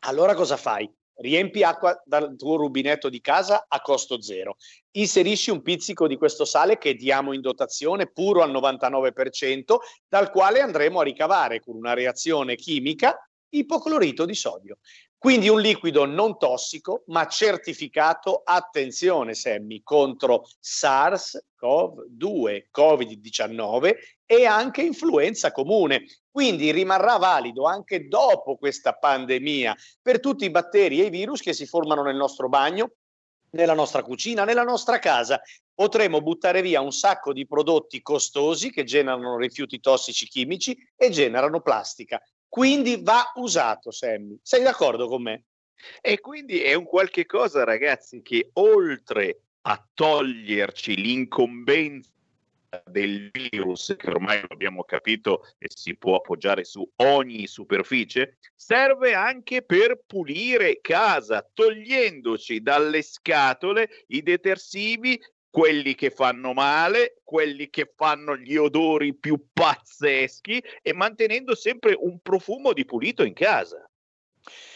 Allora 0.00 0.34
cosa 0.34 0.56
fai? 0.56 0.90
Riempi 1.20 1.62
acqua 1.62 2.00
dal 2.04 2.34
tuo 2.36 2.56
rubinetto 2.56 3.08
di 3.08 3.20
casa 3.20 3.66
a 3.68 3.80
costo 3.80 4.20
zero. 4.20 4.56
Inserisci 4.92 5.50
un 5.50 5.62
pizzico 5.62 6.06
di 6.06 6.16
questo 6.16 6.44
sale 6.44 6.78
che 6.78 6.94
diamo 6.94 7.32
in 7.32 7.40
dotazione 7.40 8.10
puro 8.10 8.42
al 8.42 8.50
99%, 8.50 9.76
dal 10.08 10.30
quale 10.30 10.60
andremo 10.60 11.00
a 11.00 11.04
ricavare 11.04 11.60
con 11.60 11.76
una 11.76 11.94
reazione 11.94 12.56
chimica 12.56 13.16
ipoclorito 13.50 14.24
di 14.24 14.34
sodio. 14.34 14.78
Quindi 15.20 15.50
un 15.50 15.60
liquido 15.60 16.06
non 16.06 16.38
tossico, 16.38 17.02
ma 17.08 17.26
certificato, 17.26 18.40
attenzione 18.42 19.34
Semmi, 19.34 19.82
contro 19.82 20.48
SARS-CoV-2, 20.62 22.68
Covid-19 22.74 23.96
e 24.24 24.46
anche 24.46 24.80
influenza 24.80 25.52
comune. 25.52 26.06
Quindi 26.30 26.72
rimarrà 26.72 27.18
valido 27.18 27.66
anche 27.66 28.08
dopo 28.08 28.56
questa 28.56 28.94
pandemia 28.94 29.76
per 30.00 30.20
tutti 30.20 30.46
i 30.46 30.50
batteri 30.50 31.02
e 31.02 31.04
i 31.04 31.10
virus 31.10 31.42
che 31.42 31.52
si 31.52 31.66
formano 31.66 32.02
nel 32.02 32.16
nostro 32.16 32.48
bagno, 32.48 32.92
nella 33.50 33.74
nostra 33.74 34.02
cucina, 34.02 34.44
nella 34.44 34.64
nostra 34.64 34.98
casa. 34.98 35.38
Potremmo 35.74 36.22
buttare 36.22 36.62
via 36.62 36.80
un 36.80 36.92
sacco 36.92 37.34
di 37.34 37.46
prodotti 37.46 38.00
costosi 38.00 38.70
che 38.70 38.84
generano 38.84 39.36
rifiuti 39.36 39.80
tossici 39.80 40.26
chimici 40.26 40.74
e 40.96 41.10
generano 41.10 41.60
plastica. 41.60 42.22
Quindi 42.50 43.00
va 43.00 43.30
usato, 43.36 43.92
Sammy. 43.92 44.36
Sei 44.42 44.64
d'accordo 44.64 45.06
con 45.06 45.22
me? 45.22 45.44
E 46.00 46.18
quindi 46.18 46.60
è 46.60 46.74
un 46.74 46.84
qualche 46.84 47.24
cosa, 47.24 47.62
ragazzi, 47.62 48.22
che 48.22 48.50
oltre 48.54 49.42
a 49.62 49.88
toglierci 49.94 50.96
l'incombenza 50.96 52.10
del 52.86 53.30
virus, 53.30 53.94
che 53.96 54.10
ormai 54.10 54.42
abbiamo 54.48 54.82
capito 54.82 55.46
e 55.58 55.68
si 55.72 55.96
può 55.96 56.16
appoggiare 56.16 56.64
su 56.64 56.88
ogni 56.96 57.46
superficie, 57.46 58.38
serve 58.54 59.14
anche 59.14 59.62
per 59.62 60.02
pulire 60.04 60.80
casa, 60.80 61.48
togliendoci 61.52 62.62
dalle 62.62 63.02
scatole 63.02 64.04
i 64.08 64.22
detersivi 64.22 65.20
quelli 65.50 65.94
che 65.94 66.10
fanno 66.10 66.52
male, 66.52 67.20
quelli 67.24 67.68
che 67.68 67.92
fanno 67.94 68.36
gli 68.36 68.56
odori 68.56 69.14
più 69.14 69.48
pazzeschi 69.52 70.62
e 70.80 70.92
mantenendo 70.94 71.54
sempre 71.54 71.96
un 71.98 72.20
profumo 72.20 72.72
di 72.72 72.84
pulito 72.84 73.24
in 73.24 73.34
casa. 73.34 73.84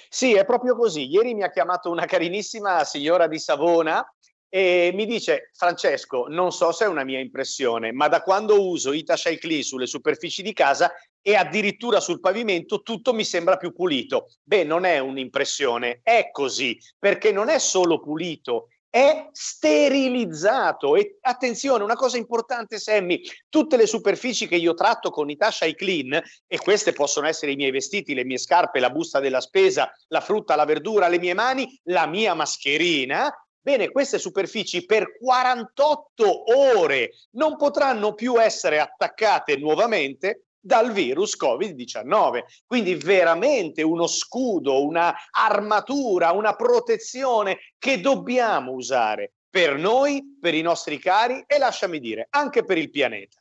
Sì, 0.09 0.35
è 0.35 0.45
proprio 0.45 0.77
così. 0.77 1.07
Ieri 1.07 1.35
mi 1.35 1.43
ha 1.43 1.51
chiamato 1.51 1.91
una 1.91 2.05
carinissima 2.05 2.85
signora 2.85 3.27
di 3.27 3.39
Savona 3.39 4.05
e 4.49 4.93
mi 4.95 5.07
dice 5.07 5.51
Francesco, 5.53 6.27
non 6.29 6.53
so 6.53 6.71
se 6.71 6.85
è 6.85 6.89
una 6.89 7.03
mia 7.03 7.19
impressione, 7.19 7.91
ma 7.91 8.07
da 8.07 8.23
quando 8.23 8.65
uso 8.65 8.93
Ita 8.93 9.17
Clean 9.17 9.63
sulle 9.63 9.87
superfici 9.87 10.43
di 10.43 10.53
casa 10.53 10.93
e 11.21 11.35
addirittura 11.35 11.99
sul 11.99 12.21
pavimento 12.21 12.83
tutto 12.83 13.13
mi 13.13 13.25
sembra 13.25 13.57
più 13.57 13.73
pulito. 13.73 14.29
Beh, 14.45 14.63
non 14.63 14.85
è 14.85 15.01
un'impressione, 15.01 15.99
è 16.05 16.29
così, 16.31 16.79
perché 16.97 17.33
non 17.33 17.49
è 17.49 17.59
solo 17.59 17.99
pulito, 17.99 18.69
è 18.95 19.29
sterilizzato. 19.33 20.95
E 20.95 21.19
attenzione, 21.21 21.83
una 21.83 21.97
cosa 21.97 22.17
importante, 22.17 22.79
Sammy, 22.79 23.21
tutte 23.49 23.77
le 23.77 23.89
superfici 23.89 24.47
che 24.47 24.55
io 24.55 24.75
tratto 24.75 25.11
con 25.11 25.29
i 25.29 25.37
Tasha 25.37 25.69
Clean, 25.75 26.23
e 26.47 26.59
queste 26.59 26.93
possono 26.93 27.27
essere 27.27 27.51
i 27.51 27.57
miei 27.57 27.73
vestiti, 27.73 28.15
le 28.15 28.25
mie 28.25 28.39
scarpe, 28.39 28.79
la 28.79 28.91
busta 28.91 29.19
della 29.19 29.41
spesa, 29.41 29.93
la 30.09 30.21
frutta, 30.21 30.55
la 30.55 30.65
verdura, 30.65 31.09
le 31.09 31.19
mie 31.19 31.35
mani, 31.35 31.77
la 31.87 32.07
mia 32.07 32.35
mascherina, 32.35 33.35
Bene, 33.65 33.91
queste 33.91 34.19
superfici 34.19 34.85
per 34.85 35.17
48 35.17 36.55
ore 36.79 37.13
non 37.31 37.57
potranno 37.57 38.13
più 38.13 38.39
essere 38.39 38.79
attaccate 38.79 39.57
nuovamente 39.57 40.44
dal 40.65 40.93
virus 40.93 41.37
Covid-19. 41.37 42.45
Quindi 42.67 42.95
veramente 42.95 43.83
uno 43.83 44.07
scudo, 44.07 44.83
una 44.83 45.15
armatura, 45.31 46.33
una 46.33 46.57
protezione 46.57 47.59
che 47.79 48.01
dobbiamo 48.01 48.73
usare 48.73 49.33
per 49.51 49.77
noi, 49.77 50.39
per 50.41 50.55
i 50.55 50.63
nostri 50.63 50.99
cari 50.99 51.45
e 51.47 51.59
lasciami 51.59 52.01
dire, 52.01 52.27
anche 52.31 52.65
per 52.65 52.79
il 52.79 52.91
pianeta. 52.91 53.39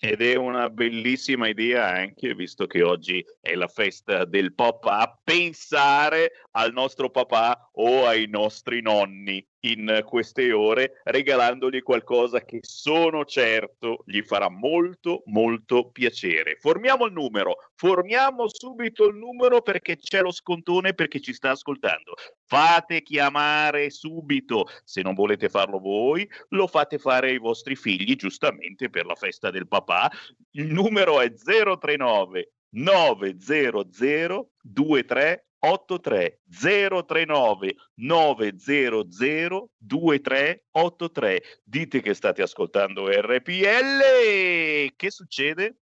Ed 0.00 0.20
è 0.20 0.34
una 0.34 0.68
bellissima 0.68 1.46
idea 1.46 1.86
anche, 1.86 2.34
visto 2.34 2.66
che 2.66 2.82
oggi 2.82 3.24
è 3.40 3.54
la 3.54 3.68
festa 3.68 4.24
del 4.24 4.52
papà, 4.52 5.20
pensare 5.22 6.32
al 6.50 6.72
nostro 6.72 7.08
papà 7.08 7.70
o 7.74 8.04
ai 8.04 8.26
nostri 8.26 8.82
nonni 8.82 9.46
in 9.64 10.02
queste 10.06 10.52
ore, 10.52 11.00
regalandogli 11.04 11.82
qualcosa 11.82 12.44
che 12.44 12.60
sono 12.62 13.24
certo 13.24 14.02
gli 14.06 14.22
farà 14.22 14.48
molto, 14.48 15.22
molto 15.26 15.90
piacere. 15.90 16.56
Formiamo 16.58 17.06
il 17.06 17.12
numero, 17.12 17.56
formiamo 17.74 18.46
subito 18.48 19.06
il 19.06 19.16
numero 19.16 19.60
perché 19.62 19.96
c'è 19.96 20.20
lo 20.20 20.32
scontone 20.32 20.94
perché 20.94 21.20
ci 21.20 21.32
sta 21.32 21.50
ascoltando. 21.50 22.14
Fate 22.44 23.02
chiamare 23.02 23.90
subito, 23.90 24.66
se 24.84 25.02
non 25.02 25.14
volete 25.14 25.48
farlo 25.48 25.78
voi, 25.78 26.28
lo 26.48 26.66
fate 26.66 26.98
fare 26.98 27.28
ai 27.30 27.38
vostri 27.38 27.76
figli, 27.76 28.16
giustamente 28.16 28.90
per 28.90 29.06
la 29.06 29.14
festa 29.14 29.50
del 29.50 29.68
papà. 29.68 30.10
Il 30.52 30.72
numero 30.72 31.20
è 31.20 31.32
039 31.32 32.52
900 32.74 33.18
23 33.18 34.46
83 34.64 35.46
039 35.62 37.74
900 37.94 39.68
2383 39.78 41.42
dite 41.62 42.00
che 42.00 42.14
state 42.14 42.42
ascoltando 42.42 43.08
RPL 43.08 44.92
che 44.96 45.10
succede? 45.10 45.76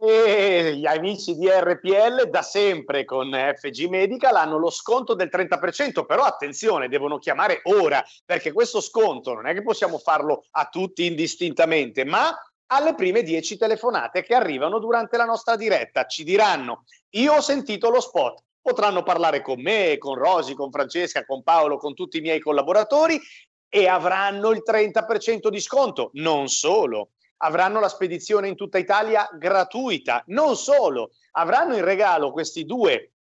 E 0.00 0.76
gli 0.76 0.86
amici 0.86 1.34
di 1.34 1.48
RPL 1.50 2.30
da 2.30 2.42
sempre 2.42 3.04
con 3.04 3.32
FG 3.32 3.88
Medical 3.88 4.36
hanno 4.36 4.56
lo 4.56 4.70
sconto 4.70 5.14
del 5.14 5.28
30%, 5.30 6.06
però 6.06 6.22
attenzione, 6.22 6.88
devono 6.88 7.18
chiamare 7.18 7.60
ora, 7.64 8.02
perché 8.24 8.52
questo 8.52 8.80
sconto 8.80 9.34
non 9.34 9.48
è 9.48 9.54
che 9.54 9.62
possiamo 9.62 9.98
farlo 9.98 10.44
a 10.52 10.68
tutti 10.70 11.04
indistintamente, 11.04 12.04
ma 12.04 12.32
alle 12.66 12.94
prime 12.94 13.22
10 13.22 13.56
telefonate 13.56 14.22
che 14.22 14.34
arrivano 14.34 14.78
durante 14.78 15.16
la 15.16 15.24
nostra 15.24 15.56
diretta. 15.56 16.06
Ci 16.06 16.22
diranno, 16.22 16.84
io 17.10 17.34
ho 17.34 17.40
sentito 17.40 17.90
lo 17.90 18.00
spot, 18.00 18.44
potranno 18.68 19.02
parlare 19.02 19.40
con 19.40 19.62
me, 19.62 19.96
con 19.96 20.14
Rosi, 20.14 20.52
con 20.52 20.70
Francesca, 20.70 21.24
con 21.24 21.42
Paolo, 21.42 21.78
con 21.78 21.94
tutti 21.94 22.18
i 22.18 22.20
miei 22.20 22.38
collaboratori 22.38 23.18
e 23.66 23.86
avranno 23.88 24.50
il 24.50 24.62
30% 24.66 25.48
di 25.48 25.58
sconto. 25.58 26.10
Non 26.14 26.48
solo, 26.48 27.12
avranno 27.38 27.80
la 27.80 27.88
spedizione 27.88 28.46
in 28.46 28.56
tutta 28.56 28.76
Italia 28.76 29.26
gratuita. 29.32 30.22
Non 30.26 30.54
solo, 30.54 31.12
avranno 31.32 31.76
in 31.76 31.84
regalo 31.84 32.30
questi 32.30 32.66
due 32.66 33.12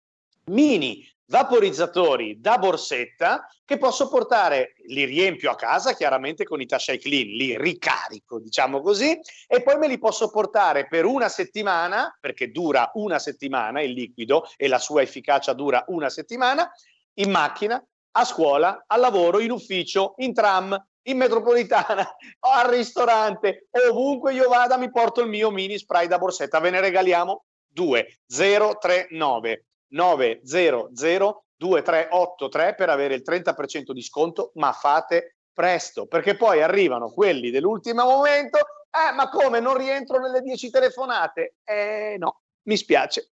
mini 0.48 1.08
vaporizzatori 1.28 2.40
da 2.40 2.58
borsetta 2.58 3.48
che 3.66 3.78
posso 3.78 4.08
portare, 4.08 4.74
li 4.88 5.04
riempio 5.04 5.52
a 5.52 5.56
casa 5.56 5.94
chiaramente 5.94 6.46
con 6.46 6.62
i 6.62 6.66
Tashai 6.66 7.00
Clean, 7.00 7.28
li 7.28 7.58
ricarico 7.58 8.40
diciamo 8.40 8.82
così 8.82 9.20
e 9.48 9.62
poi 9.62 9.78
me 9.78 9.88
li 9.88 9.98
posso 9.98 10.30
portare 10.30 10.88
per 10.88 11.06
una 11.06 11.28
settimana 11.28 12.16
perché 12.20 12.50
dura 12.52 12.92
una 12.94 13.20
settimana 13.20 13.82
il 13.82 13.92
liquido 13.92 14.48
e 14.56 14.68
la 14.68 14.80
sua 14.80 15.02
efficacia 15.02 15.54
dura 15.54 15.84
una 15.88 16.10
settimana 16.10 16.72
in 17.16 17.32
macchina, 17.32 17.84
a 18.12 18.26
scuola, 18.26 18.86
al 18.88 19.00
lavoro, 19.00 19.40
in 19.40 19.52
ufficio, 19.52 20.14
in 20.18 20.34
tram, 20.34 20.78
in 21.04 21.18
metropolitana 21.18 22.16
al 22.40 22.70
ristorante, 22.70 23.68
ovunque 23.90 24.34
io 24.34 24.48
vada 24.48 24.78
mi 24.78 24.90
porto 24.90 25.22
il 25.22 25.28
mio 25.28 25.52
mini 25.52 25.78
spray 25.78 26.08
da 26.08 26.18
borsetta, 26.18 26.60
ve 26.60 26.70
ne 26.70 26.80
regaliamo 26.80 27.46
due. 27.68 28.20
039 28.28 29.67
900 29.90 31.44
2383 31.58 32.76
per 32.76 32.90
avere 32.90 33.16
il 33.16 33.24
30% 33.26 33.92
di 33.92 34.02
sconto, 34.02 34.52
ma 34.56 34.72
fate 34.72 35.38
presto, 35.52 36.06
perché 36.06 36.36
poi 36.36 36.62
arrivano 36.62 37.10
quelli 37.10 37.50
dell'ultimo 37.50 38.04
momento, 38.04 38.60
eh, 38.60 39.12
ma 39.14 39.28
come 39.30 39.60
non 39.60 39.76
rientro 39.76 40.20
nelle 40.20 40.42
10 40.42 40.70
telefonate? 40.70 41.56
Eh 41.64 42.16
no, 42.20 42.42
mi 42.64 42.78
spiace. 42.78 43.32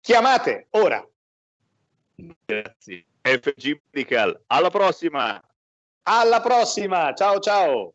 Chiamate 0.00 0.68
ora. 0.70 1.06
Grazie. 2.14 3.06
FG 3.20 3.80
Medical, 3.90 4.44
alla 4.46 4.70
prossima. 4.70 5.40
Alla 6.04 6.40
prossima, 6.40 7.12
ciao 7.14 7.38
ciao. 7.38 7.94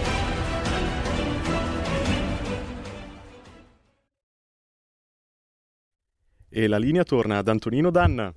E 6.53 6.67
la 6.67 6.77
linea 6.77 7.03
torna 7.03 7.37
ad 7.37 7.47
Antonino 7.47 7.91
Danna. 7.91 8.33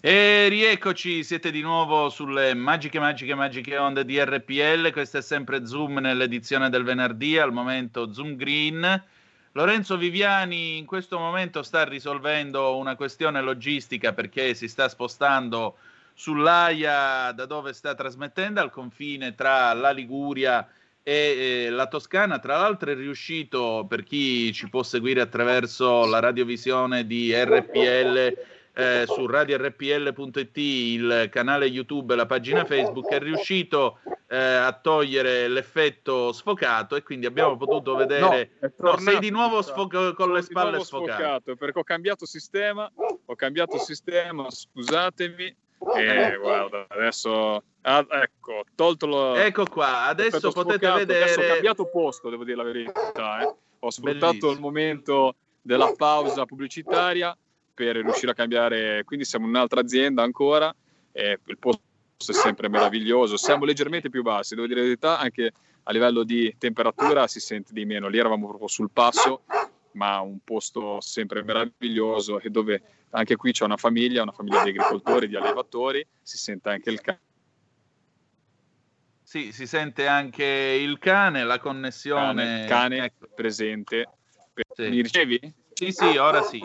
E 0.00 0.48
rieccoci, 0.48 1.22
siete 1.22 1.52
di 1.52 1.60
nuovo 1.60 2.08
sulle 2.08 2.52
magiche, 2.54 2.98
magiche, 2.98 3.36
magiche 3.36 3.76
onde 3.76 4.04
di 4.04 4.18
RPL. 4.20 4.90
Questo 4.90 5.18
è 5.18 5.22
sempre 5.22 5.66
Zoom 5.66 5.98
nell'edizione 5.98 6.68
del 6.68 6.82
venerdì, 6.82 7.38
al 7.38 7.52
momento 7.52 8.12
Zoom 8.12 8.34
Green. 8.34 9.04
Lorenzo 9.52 9.96
Viviani 9.96 10.78
in 10.78 10.84
questo 10.84 11.16
momento 11.16 11.62
sta 11.62 11.84
risolvendo 11.84 12.76
una 12.76 12.96
questione 12.96 13.40
logistica 13.40 14.12
perché 14.12 14.54
si 14.54 14.66
sta 14.66 14.88
spostando 14.88 15.76
sull'AIA 16.14 17.30
da 17.30 17.46
dove 17.46 17.72
sta 17.72 17.94
trasmettendo 17.94 18.60
al 18.60 18.72
confine 18.72 19.36
tra 19.36 19.72
la 19.74 19.92
Liguria 19.92 20.66
e 20.66 20.79
eh, 21.02 21.68
la 21.70 21.86
Toscana. 21.86 22.38
Tra 22.38 22.58
l'altro 22.58 22.90
è 22.90 22.94
riuscito, 22.94 23.86
per 23.88 24.02
chi 24.02 24.52
ci 24.52 24.68
può 24.68 24.82
seguire 24.82 25.20
attraverso 25.20 26.04
la 26.06 26.20
radiovisione 26.20 27.06
di 27.06 27.32
RPL, 27.34 28.36
eh, 28.72 29.04
su 29.06 29.26
radiorpl.it, 29.26 30.56
il 30.56 31.28
canale 31.30 31.66
YouTube 31.66 32.14
e 32.14 32.16
la 32.16 32.26
pagina 32.26 32.64
Facebook, 32.64 33.08
è 33.08 33.18
riuscito 33.18 33.98
eh, 34.28 34.36
a 34.36 34.72
togliere 34.72 35.48
l'effetto 35.48 36.32
sfocato 36.32 36.94
e 36.94 37.02
quindi 37.02 37.26
abbiamo 37.26 37.56
potuto 37.56 37.96
vedere... 37.96 38.52
No, 38.60 38.90
no 38.90 38.96
sei 38.98 39.18
di 39.18 39.30
nuovo 39.30 39.60
sfo- 39.62 39.88
con 40.14 40.32
le 40.32 40.42
spalle 40.42 40.80
sfocato. 40.80 41.12
sfocato. 41.12 41.56
Perché 41.56 41.78
ho 41.78 41.84
cambiato 41.84 42.26
sistema, 42.26 42.90
ho 42.94 43.34
cambiato 43.34 43.78
sistema, 43.78 44.46
scusatemi. 44.48 45.56
E 45.96 46.36
guarda, 46.38 46.84
adesso 46.88 47.62
ah, 47.82 48.06
ecco, 48.08 48.64
tolto 48.74 49.06
lo, 49.06 49.34
Ecco 49.34 49.64
qua, 49.64 50.04
adesso 50.04 50.52
potete 50.52 50.86
sfocato, 50.86 50.98
vedere. 50.98 51.22
Adesso 51.22 51.40
ho 51.40 51.46
cambiato 51.46 51.84
posto, 51.86 52.28
devo 52.28 52.44
dire 52.44 52.56
la 52.56 52.62
verità. 52.64 53.40
Eh. 53.40 53.54
Ho 53.78 53.90
sfruttato 53.90 54.26
Bellissimo. 54.26 54.52
il 54.52 54.60
momento 54.60 55.34
della 55.62 55.92
pausa 55.96 56.44
pubblicitaria 56.44 57.36
per 57.72 57.96
riuscire 57.96 58.32
a 58.32 58.34
cambiare. 58.34 59.04
Quindi 59.04 59.24
siamo 59.24 59.46
un'altra 59.46 59.80
azienda 59.80 60.22
ancora. 60.22 60.74
E 61.12 61.38
il 61.42 61.58
posto 61.58 61.80
è 62.30 62.32
sempre 62.32 62.68
meraviglioso. 62.68 63.38
Siamo 63.38 63.64
leggermente 63.64 64.10
più 64.10 64.22
bassi, 64.22 64.54
devo 64.54 64.66
dire 64.66 64.80
la 64.80 64.86
verità, 64.86 65.18
anche 65.18 65.50
a 65.82 65.92
livello 65.92 66.24
di 66.24 66.54
temperatura 66.58 67.26
si 67.26 67.40
sente 67.40 67.72
di 67.72 67.86
meno. 67.86 68.08
Lì 68.08 68.18
eravamo 68.18 68.48
proprio 68.48 68.68
sul 68.68 68.90
passo, 68.92 69.42
ma 69.92 70.20
un 70.20 70.38
posto 70.44 71.00
sempre 71.00 71.42
meraviglioso 71.42 72.38
e 72.38 72.50
dove 72.50 72.82
anche 73.10 73.36
qui 73.36 73.52
c'è 73.52 73.64
una 73.64 73.76
famiglia, 73.76 74.22
una 74.22 74.32
famiglia 74.32 74.62
di 74.62 74.70
agricoltori, 74.70 75.28
di 75.28 75.36
allevatori, 75.36 76.06
si 76.22 76.36
sente 76.36 76.70
anche 76.70 76.90
il 76.90 77.00
cane. 77.00 77.20
Sì, 79.22 79.52
si 79.52 79.66
sente 79.66 80.06
anche 80.06 80.44
il 80.44 80.98
cane, 80.98 81.44
la 81.44 81.58
connessione. 81.58 82.66
Cane, 82.66 82.66
cane 82.66 83.04
ecco. 83.04 83.28
presente. 83.34 84.08
Sì. 84.74 84.88
Mi 84.88 85.02
ricevi? 85.02 85.54
Sì, 85.72 85.92
sì, 85.92 86.16
ora 86.16 86.42
sì. 86.42 86.60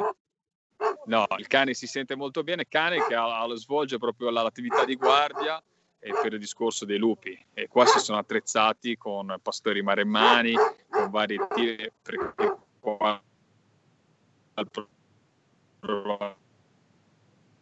No, 1.06 1.26
il 1.38 1.48
cane 1.48 1.74
si 1.74 1.86
sente 1.86 2.16
molto 2.16 2.44
bene, 2.44 2.68
cane 2.68 3.06
che 3.06 3.14
ha, 3.14 3.48
svolge 3.54 3.98
proprio 3.98 4.30
l'attività 4.32 4.84
di 4.84 4.96
guardia 4.96 5.62
e 6.00 6.12
per 6.22 6.34
il 6.34 6.40
discorso 6.40 6.86
dei 6.86 6.98
lupi. 6.98 7.38
E 7.54 7.68
qua 7.68 7.86
si 7.86 8.00
sono 8.00 8.18
attrezzati 8.18 8.98
con 8.98 9.38
pastori 9.42 9.82
maremmani, 9.82 10.56
con 10.90 11.10
vari 11.12 11.40
tiri, 11.54 11.92
perché 12.02 12.58
qua 12.80 13.22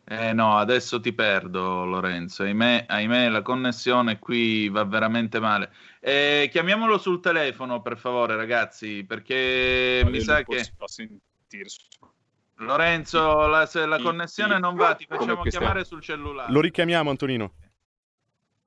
eh 0.05 0.33
no, 0.33 0.57
adesso 0.57 0.99
ti 0.99 1.13
perdo 1.13 1.85
Lorenzo, 1.85 2.43
ahimè, 2.43 2.85
ahimè 2.87 3.29
la 3.29 3.41
connessione 3.41 4.19
qui 4.19 4.67
va 4.67 4.83
veramente 4.83 5.39
male. 5.39 5.73
Eh, 5.99 6.49
chiamiamolo 6.51 6.97
sul 6.97 7.21
telefono 7.21 7.81
per 7.81 7.97
favore 7.97 8.35
ragazzi, 8.35 9.05
perché 9.05 10.01
Vale, 10.03 10.15
mi 10.15 10.21
sa 10.21 10.43
che... 10.43 10.69
Lorenzo, 12.57 13.47
la, 13.47 13.65
se 13.65 13.85
la 13.85 13.99
connessione 13.99 14.59
non 14.59 14.75
va, 14.75 14.93
ti 14.95 15.05
facciamo 15.07 15.41
chiamare 15.43 15.85
sul 15.85 16.01
cellulare. 16.01 16.51
Lo 16.51 16.59
richiamiamo 16.59 17.09
Antonino. 17.09 17.53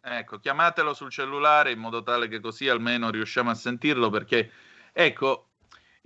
Ecco, 0.00 0.38
chiamatelo 0.38 0.94
sul 0.94 1.10
cellulare 1.10 1.72
in 1.72 1.80
modo 1.80 2.02
tale 2.02 2.28
che 2.28 2.40
così 2.40 2.68
almeno 2.68 3.10
riusciamo 3.10 3.50
a 3.50 3.54
sentirlo 3.54 4.08
perché, 4.08 4.50
ecco, 4.92 5.45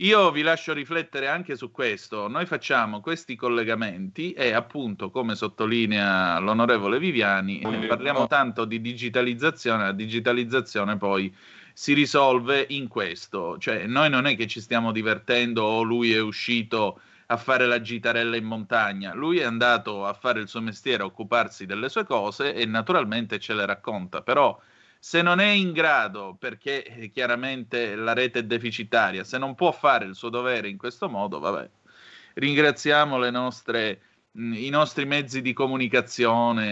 io 0.01 0.31
vi 0.31 0.43
lascio 0.43 0.73
riflettere 0.73 1.29
anche 1.29 1.57
su 1.57 1.71
questo. 1.71 2.27
Noi 2.29 2.47
facciamo 2.47 3.01
questi 3.01 3.37
collegamenti 3.37 4.33
e 4.33 4.53
appunto, 4.53 5.11
come 5.11 5.35
sottolinea 5.35 6.39
l'onorevole 6.39 6.99
Viviani, 6.99 7.61
parliamo 7.87 8.27
tanto 8.27 8.65
di 8.65 8.81
digitalizzazione, 8.81 9.85
la 9.85 9.93
digitalizzazione 9.93 10.97
poi 10.97 11.35
si 11.75 11.93
risolve 11.93 12.65
in 12.71 12.89
questo. 12.89 13.59
Cioè, 13.59 13.87
noi 13.87 14.09
non 14.09 14.27
è 14.27 14.37
che 14.37 14.47
ci 14.47 14.61
stiamo 14.61 14.91
divertendo 14.91 15.65
o 15.65 15.83
lui 15.83 16.13
è 16.13 16.21
uscito 16.21 17.01
a 17.27 17.37
fare 17.37 17.67
la 17.67 17.81
gitarella 17.81 18.37
in 18.37 18.45
montagna, 18.45 19.15
lui 19.15 19.39
è 19.39 19.45
andato 19.45 20.05
a 20.05 20.15
fare 20.15 20.41
il 20.41 20.49
suo 20.49 20.61
mestiere, 20.61 21.03
a 21.03 21.07
occuparsi 21.07 21.65
delle 21.65 21.89
sue 21.89 22.05
cose 22.05 22.55
e 22.55 22.65
naturalmente 22.65 23.39
ce 23.39 23.55
le 23.55 23.67
racconta, 23.67 24.23
però 24.23 24.59
se 25.03 25.23
non 25.23 25.41
è 25.41 25.49
in 25.49 25.73
grado, 25.73 26.37
perché 26.39 26.85
eh, 26.85 27.11
chiaramente 27.11 27.95
la 27.95 28.13
rete 28.13 28.41
è 28.41 28.45
deficitaria, 28.45 29.25
se 29.25 29.39
non 29.39 29.55
può 29.55 29.73
fare 29.73 30.05
il 30.05 30.15
suo 30.15 30.29
dovere 30.29 30.69
in 30.69 30.77
questo 30.77 31.09
modo, 31.09 31.39
vabbè, 31.39 31.71
ringraziamo 32.35 33.17
nostre, 33.31 34.03
i 34.33 34.69
nostri 34.69 35.07
mezzi 35.07 35.41
di 35.41 35.55
comunicazione 35.55 36.67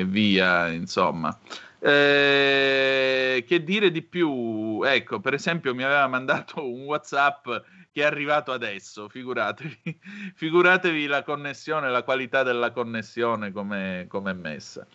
e 0.00 0.04
via, 0.06 0.68
insomma. 0.68 1.36
Eh, 1.80 3.42
che 3.48 3.64
dire 3.64 3.90
di 3.90 4.02
più? 4.02 4.82
Ecco, 4.84 5.18
per 5.20 5.32
esempio, 5.32 5.74
mi 5.74 5.84
aveva 5.84 6.06
mandato 6.08 6.62
un 6.70 6.84
WhatsApp 6.84 7.48
che 7.90 8.02
è 8.02 8.04
arrivato 8.04 8.52
adesso, 8.52 9.08
figuratevi, 9.08 9.98
figuratevi 10.36 11.06
la 11.06 11.22
connessione, 11.22 11.90
la 11.90 12.02
qualità 12.02 12.42
della 12.42 12.70
connessione 12.70 13.50
come 13.50 14.30
è 14.30 14.34
messa. 14.34 14.86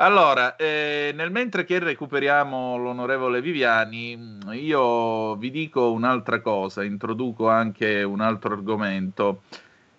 Allora, 0.00 0.54
eh, 0.54 1.10
nel 1.12 1.32
mentre 1.32 1.64
che 1.64 1.80
recuperiamo 1.80 2.76
l'onorevole 2.76 3.40
Viviani, 3.40 4.38
io 4.52 5.34
vi 5.34 5.50
dico 5.50 5.90
un'altra 5.90 6.40
cosa, 6.40 6.84
introduco 6.84 7.48
anche 7.48 8.04
un 8.04 8.20
altro 8.20 8.54
argomento. 8.54 9.42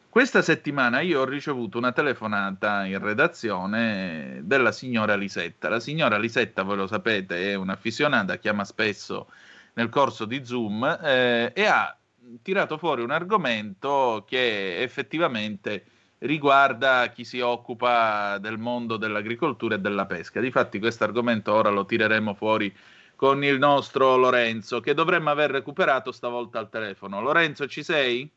Questa 0.08 0.42
settimana 0.42 1.02
io 1.02 1.20
ho 1.20 1.26
ricevuto 1.26 1.78
una 1.78 1.92
telefonata 1.92 2.86
in 2.86 2.98
redazione 3.00 4.40
della 4.44 4.72
signora 4.72 5.16
Lisetta. 5.16 5.68
La 5.68 5.82
signora 5.82 6.18
Lisetta, 6.18 6.64
voi 6.64 6.78
lo 6.78 6.88
sapete, 6.88 7.52
è 7.52 7.56
un'affisionata, 7.56 8.38
chiama 8.38 8.64
spesso 8.64 9.28
nel 9.74 9.90
corso 9.90 10.24
di 10.24 10.46
Zoom 10.46 10.98
eh, 11.04 11.52
e 11.54 11.66
ha 11.66 11.94
tirato 12.42 12.78
fuori 12.78 13.02
un 13.02 13.12
argomento 13.12 14.24
che 14.26 14.82
effettivamente 14.82 15.84
riguarda 16.20 17.08
chi 17.10 17.24
si 17.24 17.40
occupa 17.40 18.38
del 18.40 18.58
mondo 18.58 18.98
dell'agricoltura 18.98 19.76
e 19.76 19.80
della 19.80 20.06
pesca. 20.06 20.40
Difatti 20.40 20.80
questo 20.80 21.04
argomento 21.04 21.54
ora 21.54 21.70
lo 21.70 21.86
tireremo 21.86 22.34
fuori 22.34 22.76
con 23.16 23.44
il 23.44 23.58
nostro 23.58 24.16
Lorenzo, 24.16 24.80
che 24.80 24.94
dovremmo 24.94 25.30
aver 25.30 25.52
recuperato 25.52 26.12
stavolta 26.12 26.60
al 26.60 26.70
telefono. 26.70 27.22
Lorenzo, 27.22 27.68
ci 27.68 27.84
sei? 27.84 28.30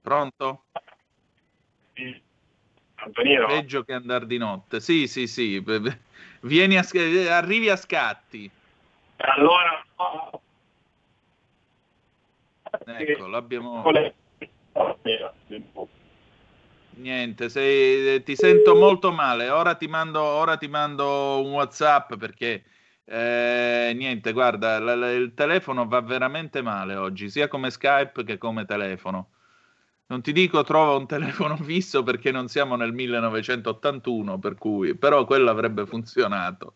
Pronto? 0.00 0.64
Sì. 1.94 2.20
Antonino? 2.96 3.46
Peggio 3.46 3.84
che 3.84 3.92
andare 3.92 4.26
di 4.26 4.38
notte. 4.38 4.80
Sì, 4.80 5.06
sì, 5.06 5.28
sì. 5.28 5.64
Vieni 6.40 6.76
a, 6.76 6.84
arrivi 7.30 7.68
a 7.68 7.76
scatti. 7.76 8.50
Allora... 9.16 9.84
Ecco, 12.84 13.26
l'abbiamo... 13.26 13.82
Niente, 16.90 17.48
sei, 17.48 18.22
ti 18.22 18.34
sento 18.34 18.74
molto 18.74 19.12
male. 19.12 19.48
Ora 19.50 19.74
ti 19.74 19.86
mando, 19.86 20.20
ora 20.20 20.56
ti 20.56 20.66
mando 20.66 21.40
un 21.40 21.52
WhatsApp 21.52 22.14
perché 22.16 22.64
eh, 23.04 23.92
niente, 23.94 24.32
guarda, 24.32 24.78
l- 24.80 24.98
l- 24.98 25.20
il 25.22 25.34
telefono 25.34 25.86
va 25.86 26.00
veramente 26.00 26.60
male 26.60 26.96
oggi, 26.96 27.30
sia 27.30 27.46
come 27.48 27.70
Skype 27.70 28.24
che 28.24 28.36
come 28.36 28.64
telefono. 28.64 29.30
Non 30.06 30.22
ti 30.22 30.32
dico 30.32 30.62
trova 30.64 30.96
un 30.96 31.06
telefono 31.06 31.56
fisso 31.62 32.02
perché 32.02 32.30
non 32.32 32.48
siamo 32.48 32.74
nel 32.76 32.92
1981, 32.92 34.38
per 34.38 34.56
cui, 34.56 34.94
però 34.96 35.24
quello 35.24 35.50
avrebbe 35.50 35.86
funzionato. 35.86 36.74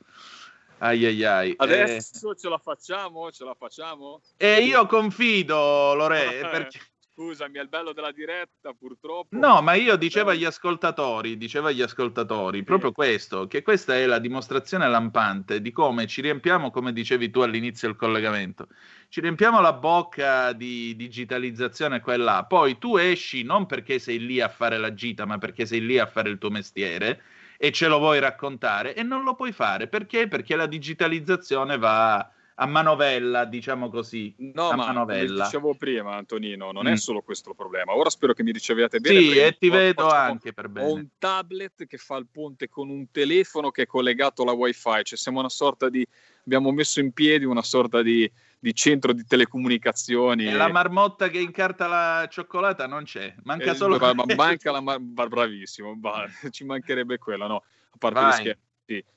Ai 0.79 1.05
ai 1.05 1.25
ai. 1.25 1.55
Adesso 1.57 2.31
eh, 2.33 2.37
ce 2.37 2.49
la 2.49 2.59
facciamo? 2.59 3.31
Ce 3.31 3.45
la 3.45 3.55
facciamo? 3.55 4.21
E 4.37 4.63
io 4.63 4.87
confido, 4.87 5.95
Lore, 5.95 6.47
perché 6.51 6.81
Scusami, 7.23 7.59
è 7.59 7.63
il 7.63 7.69
bello 7.69 7.93
della 7.93 8.11
diretta, 8.11 8.73
purtroppo. 8.77 9.37
No, 9.37 9.63
ma 9.63 9.75
io 9.75 9.95
dicevo 9.95 10.31
agli 10.31 10.45
ascoltatori, 10.45 11.39
dicevo 11.39 11.69
agli 11.69 11.81
ascoltatori 11.81 12.59
sì. 12.59 12.65
proprio 12.65 12.91
questo, 12.91 13.47
che 13.47 13.63
questa 13.63 13.95
è 13.95 14.07
la 14.07 14.19
dimostrazione 14.19 14.89
lampante 14.89 15.63
di 15.63 15.71
come 15.71 16.09
ci 16.09 16.21
riempiamo, 16.21 16.73
come 16.73 16.93
dicevi 16.93 17.31
tu 17.31 17.39
all'inizio 17.39 17.87
del 17.87 17.97
collegamento, 17.97 18.67
ci 19.09 19.21
riempiamo 19.21 19.61
la 19.61 19.73
bocca 19.73 20.53
di 20.53 20.97
digitalizzazione 20.97 22.01
qua 22.01 22.15
e 22.15 22.17
là, 22.17 22.45
poi 22.45 22.77
tu 22.79 22.97
esci 22.97 23.45
non 23.45 23.67
perché 23.67 24.01
sei 24.01 24.19
lì 24.19 24.41
a 24.41 24.49
fare 24.49 24.77
la 24.77 24.93
gita, 24.93 25.25
ma 25.25 25.39
perché 25.39 25.65
sei 25.65 25.81
lì 25.81 26.01
a 26.01 26.07
fare 26.07 26.29
il 26.29 26.39
tuo 26.39 26.51
mestiere 26.51 27.23
e 27.57 27.71
ce 27.71 27.87
lo 27.87 27.99
vuoi 27.99 28.19
raccontare 28.19 28.97
e 28.97 29.05
non 29.05 29.23
lo 29.23 29.37
puoi 29.37 29.53
fare 29.53 29.87
perché? 29.87 30.27
Perché 30.27 30.57
la 30.57 30.67
digitalizzazione 30.67 31.79
va 31.79 32.29
a 32.55 32.67
manovella, 32.67 33.45
diciamo 33.45 33.89
così. 33.89 34.35
No, 34.39 34.69
a 34.71 34.77
ma 34.77 34.87
manovella. 34.87 35.45
dicevo 35.45 35.75
prima, 35.75 36.17
Antonino, 36.17 36.71
non 36.73 36.85
Mm. 36.87 36.93
è 36.93 36.97
solo 36.97 37.23
questo 37.23 37.51
il 37.51 37.57
problema. 37.57 37.95
Ora 37.97 38.11
spero 38.11 38.33
che 38.33 38.43
mi 38.43 38.53
riceviate 38.53 39.01
bene. 39.01 39.21
Sì, 39.21 39.39
e 39.39 39.57
ti 39.59 39.71
vedo 39.71 40.09
anche 40.09 40.53
per 40.53 40.67
Ho 40.67 40.69
bene. 40.69 40.91
un 40.93 41.09
tablet 41.19 41.87
che 41.87 41.97
fa 41.97 42.17
il 42.17 42.27
ponte 42.31 42.69
con 42.69 42.89
un 42.91 43.11
telefono 43.11 43.71
che 43.71 43.83
è 43.83 43.87
collegato 43.87 44.43
alla 44.43 44.53
wifi, 44.53 45.03
cioè 45.05 45.19
siamo 45.19 45.39
una 45.41 45.49
sorta 45.49 45.89
di 45.89 46.07
abbiamo 46.45 46.73
messo 46.73 46.99
in 47.01 47.13
piedi 47.13 47.45
una 47.45 47.63
sorta 47.63 48.03
di, 48.03 48.31
di 48.59 48.75
centro 48.75 49.13
di 49.13 49.25
telecomunicazioni. 49.25 50.47
E 50.47 50.53
la 50.53 50.69
marmotta 50.69 51.29
che 51.29 51.39
incarta 51.39 51.87
la 51.87 52.27
cioccolata 52.31 52.87
non 52.87 53.05
c'è, 53.05 53.35
manca 53.45 53.71
Eh, 53.71 53.75
solo 53.75 53.97
ma- 53.99 54.13
ma 54.15 54.25
manca 54.37 54.71
la 54.73 54.81
mar- 54.81 55.01
ma- 55.01 55.27
bravissimo, 55.27 55.95
va, 55.99 56.25
ci 56.51 56.65
mancherebbe 56.65 57.19
quella, 57.19 57.47
no? 57.47 57.57
A 57.93 57.97
parte 57.99 58.19
gli 58.21 58.23
Vai. 58.23 58.33
scherzi. 58.35 58.61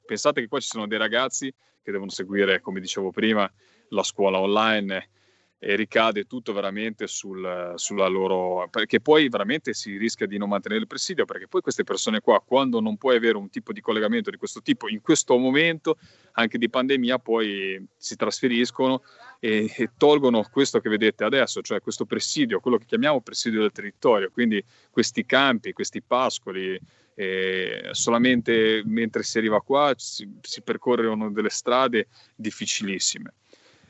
Pensate 0.05 0.41
che 0.41 0.47
qua 0.47 0.59
ci 0.59 0.67
sono 0.67 0.87
dei 0.87 0.97
ragazzi 0.97 1.53
che 1.81 1.91
devono 1.91 2.09
seguire, 2.09 2.61
come 2.61 2.79
dicevo 2.79 3.11
prima, 3.11 3.51
la 3.89 4.03
scuola 4.03 4.39
online 4.39 5.09
e 5.57 5.75
ricade 5.75 6.25
tutto 6.25 6.51
veramente 6.51 7.07
sul- 7.07 7.73
sulla 7.75 8.07
loro 8.07 8.67
perché 8.69 8.99
poi 8.99 9.29
veramente 9.29 9.73
si 9.73 9.97
rischia 9.97 10.27
di 10.27 10.37
non 10.37 10.49
mantenere 10.49 10.81
il 10.81 10.87
presidio 10.87 11.23
perché 11.23 11.47
poi 11.47 11.61
queste 11.61 11.83
persone 11.83 12.19
qua 12.19 12.41
quando 12.45 12.81
non 12.81 12.97
puoi 12.97 13.15
avere 13.15 13.37
un 13.37 13.49
tipo 13.49 13.71
di 13.71 13.79
collegamento 13.79 14.29
di 14.29 14.37
questo 14.37 14.61
tipo 14.61 14.89
in 14.89 15.01
questo 15.01 15.37
momento 15.37 15.97
anche 16.33 16.57
di 16.57 16.69
pandemia 16.69 17.19
poi 17.19 17.83
si 17.95 18.15
trasferiscono 18.15 19.01
e, 19.39 19.73
e 19.75 19.91
tolgono 19.97 20.45
questo 20.51 20.79
che 20.79 20.89
vedete 20.89 21.23
adesso 21.23 21.61
cioè 21.61 21.79
questo 21.79 22.05
presidio 22.05 22.59
quello 22.59 22.77
che 22.77 22.85
chiamiamo 22.85 23.21
presidio 23.21 23.61
del 23.61 23.71
territorio. 23.71 24.29
Quindi 24.31 24.63
questi 24.91 25.25
campi 25.25 25.71
questi 25.71 26.01
pascoli 26.01 26.79
eh, 27.15 27.89
solamente 27.91 28.83
mentre 28.85 29.23
si 29.23 29.37
arriva 29.37 29.61
qua 29.61 29.93
si, 29.95 30.29
si 30.41 30.61
percorrono 30.61 31.31
delle 31.31 31.49
strade 31.49 32.07
difficilissime 32.35 33.33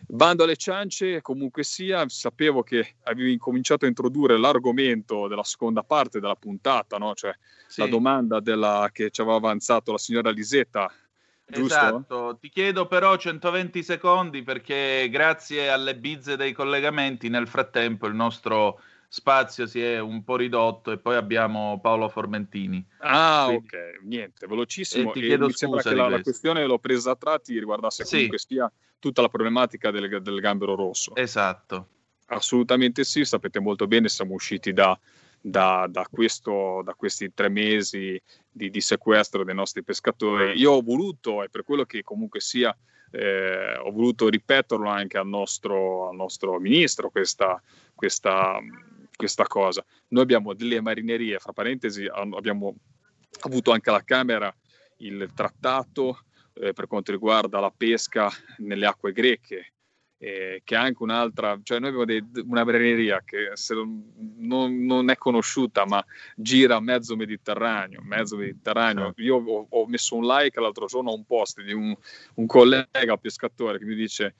Bando 0.07 0.43
alle 0.43 0.55
ciance, 0.55 1.21
comunque 1.21 1.63
sia, 1.63 2.07
sapevo 2.07 2.61
che 2.61 2.95
avevi 3.03 3.32
incominciato 3.32 3.86
a 3.86 3.88
introdurre 3.88 4.38
l'argomento 4.38 5.28
della 5.28 5.43
seconda 5.43 5.82
parte 5.82 6.19
della 6.19 6.36
puntata, 6.36 6.97
no? 6.97 7.15
cioè 7.15 7.36
Sì. 7.67 7.82
la 7.82 7.88
domanda 7.88 8.39
della, 8.39 8.89
che 8.93 9.09
ci 9.09 9.21
aveva 9.21 9.38
avanzato 9.38 9.91
la 9.91 9.97
signora 9.97 10.30
Lisetta, 10.30 10.91
giusto? 11.43 11.76
Esatto, 11.76 12.38
ti 12.39 12.49
chiedo 12.49 12.86
però 12.86 13.17
120 13.17 13.82
secondi 13.82 14.43
perché 14.43 15.07
grazie 15.09 15.69
alle 15.69 15.95
bizze 15.95 16.38
dei 16.38 16.53
collegamenti 16.53 17.28
nel 17.28 17.47
frattempo 17.47 18.05
il 18.05 18.13
nostro 18.13 18.80
spazio 19.16 19.66
si 19.66 19.82
è 19.82 19.97
un 19.99 20.26
po' 20.26 20.36
ridotto 20.36 20.91
e 20.91 20.97
poi 20.97 21.16
abbiamo 21.16 21.80
Paolo 21.82 22.09
Formentini. 22.09 22.86
Ah, 22.97 23.45
Quindi- 23.47 23.66
ok, 23.68 23.99
niente, 24.03 24.45
velocissimo. 24.45 25.09
E 25.11 25.13
ti 25.13 25.20
E 25.20 25.28
chiedo 25.28 25.49
sembra 25.51 25.80
scusa 25.80 25.95
che 25.95 26.01
la, 26.01 26.09
la 26.09 26.22
questione 26.22 26.66
l'ho 26.66 26.80
presa 26.80 27.11
a 27.11 27.16
tratti 27.16 27.57
riguardasse 27.57 28.03
Sì. 28.03 28.11
comunque 28.16 28.39
sia 28.39 28.70
tutta 28.99 29.22
la 29.22 29.30
problematica 29.30 29.89
del, 29.89 30.22
del 30.22 30.39
gambero 30.41 30.76
rosso. 30.76 31.16
Esatto. 31.16 31.88
Assolutamente 32.28 33.05
sì, 33.05 33.24
sapete 33.24 33.61
molto 33.61 33.88
bene, 33.88 34.09
siamo 34.09 34.34
usciti 34.34 34.74
da, 34.74 34.99
da- 35.39 35.88
da 35.89 36.05
questo, 36.11 36.82
da 36.84 36.93
questi 36.93 37.34
tre 37.34 37.47
mesi 37.47 38.22
di, 38.51 38.70
di 38.70 38.82
sequestro 38.82 39.45
dei 39.45 39.55
nostri 39.55 39.82
pescatori. 39.82 40.59
Io 40.59 40.72
ho 40.74 40.82
voluto, 40.82 41.41
e 41.41 41.49
per 41.49 41.63
quello 41.63 41.86
che 41.86 42.03
comunque 42.03 42.41
sia, 42.41 42.76
eh, 43.11 43.78
ho 43.78 43.91
voluto 43.91 44.28
ripeterlo 44.28 44.89
anche 44.89 45.18
al 45.18 45.28
nostro, 45.28 46.09
al 46.09 46.16
nostro 46.18 46.59
ministro, 46.59 47.09
questa, 47.11 47.61
questa, 47.93 48.59
questa 49.16 49.45
cosa. 49.45 49.84
Noi 50.09 50.24
abbiamo 50.24 50.53
delle 50.53 50.82
marinerie, 50.82 51.39
fra 51.39 51.53
parentesi, 51.53 52.05
abbiamo 52.07 52.76
avuto 53.41 53.72
anche 53.72 53.89
alla 53.89 54.03
Camera 54.03 54.53
il 54.97 55.30
trattato 55.34 56.20
eh, 56.53 56.74
per 56.74 56.88
quanto 56.88 57.11
riguarda 57.11 57.59
la 57.59 57.74
pesca 57.76 58.30
nelle 58.59 58.86
acque 58.86 59.11
greche, 59.11 59.74
eh, 60.18 60.61
che 60.63 60.76
è 60.76 60.78
anche 60.78 61.03
un'altra, 61.03 61.59
cioè 61.61 61.80
noi 61.80 61.89
abbiamo 61.89 62.05
dei- 62.05 62.43
una 62.45 62.63
marineria 62.63 63.22
che 63.26 63.51
non- 64.38 64.86
non 64.86 65.09
è 65.09 65.18
conosciuta, 65.18 65.86
ma 65.86 66.03
gira 66.36 66.80
mezzo 66.80 67.16
Mediterraneo, 67.18 68.01
mezzo 68.03 68.38
Mediterraneo. 68.38 69.11
Io 69.18 69.36
ho, 69.36 69.68
ho 69.70 69.88
messo 69.88 70.16
un 70.16 70.26
like 70.26 70.59
l'altro 70.59 70.86
giorno 70.86 71.11
a 71.11 71.13
un 71.13 71.26
post 71.26 71.61
di 71.61 71.74
un, 71.74 71.93
un 72.36 72.45
collega 72.45 73.18
pescatore 73.20 73.78
che 73.78 73.86
mi 73.86 73.95
dice 73.95 74.36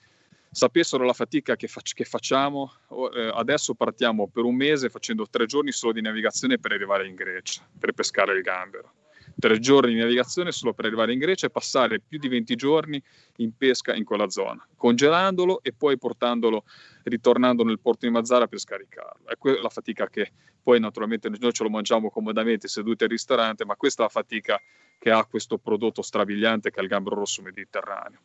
sapessero 0.56 1.04
la 1.04 1.12
fatica 1.12 1.58
che, 1.58 1.68
fac- 1.68 1.94
che 1.94 2.06
facciamo, 2.06 2.72
eh, 3.14 3.30
adesso 3.34 3.74
partiamo 3.74 4.30
per 4.30 4.46
un 4.46 4.56
mese 4.56 4.90
facendo 4.90 5.28
tre 5.30 5.48
giorni 5.48 5.74
solo 5.74 5.92
di 5.92 6.00
navigazione 6.00 6.60
per 6.60 6.72
arrivare 6.72 7.06
in 7.08 7.14
Grecia, 7.14 7.62
per 7.78 7.92
pescare 7.92 8.34
il 8.34 8.42
gambero. 8.42 8.94
Tre 9.38 9.60
giorni 9.60 9.94
di 9.94 10.00
navigazione 10.00 10.54
solo 10.54 10.74
per 10.74 10.86
arrivare 10.86 11.12
in 11.12 11.20
Grecia 11.20 11.48
e 11.48 11.50
passare 11.50 12.00
più 12.00 12.18
di 12.20 12.30
20 12.30 12.56
giorni 12.56 13.04
in 13.38 13.58
pesca 13.58 13.94
in 13.94 14.06
quella 14.06 14.30
zona, 14.30 14.66
congelandolo 14.78 15.62
e 15.62 15.74
poi 15.74 15.98
portandolo, 15.98 16.64
ritornando 17.04 17.66
nel 17.66 17.82
porto 17.82 18.06
di 18.06 18.14
Mazzara 18.14 18.48
per 18.48 18.60
scaricarlo. 18.60 19.28
È 19.28 19.36
que- 19.38 19.60
la 19.62 19.68
fatica 19.68 20.08
che 20.08 20.32
poi 20.64 20.80
naturalmente 20.80 21.28
noi 21.28 21.52
ce 21.52 21.64
lo 21.64 21.70
mangiamo 21.70 22.10
comodamente 22.10 22.70
seduti 22.70 23.04
al 23.04 23.10
ristorante, 23.10 23.66
ma 23.66 23.76
questa 23.76 24.04
è 24.04 24.06
la 24.06 24.12
fatica 24.12 24.58
che 24.98 25.12
ha 25.12 25.26
questo 25.26 25.58
prodotto 25.58 26.02
strabiliante 26.02 26.72
che 26.72 26.80
è 26.80 26.82
il 26.82 26.88
gambero 26.88 27.18
rosso 27.18 27.42
mediterraneo. 27.42 28.20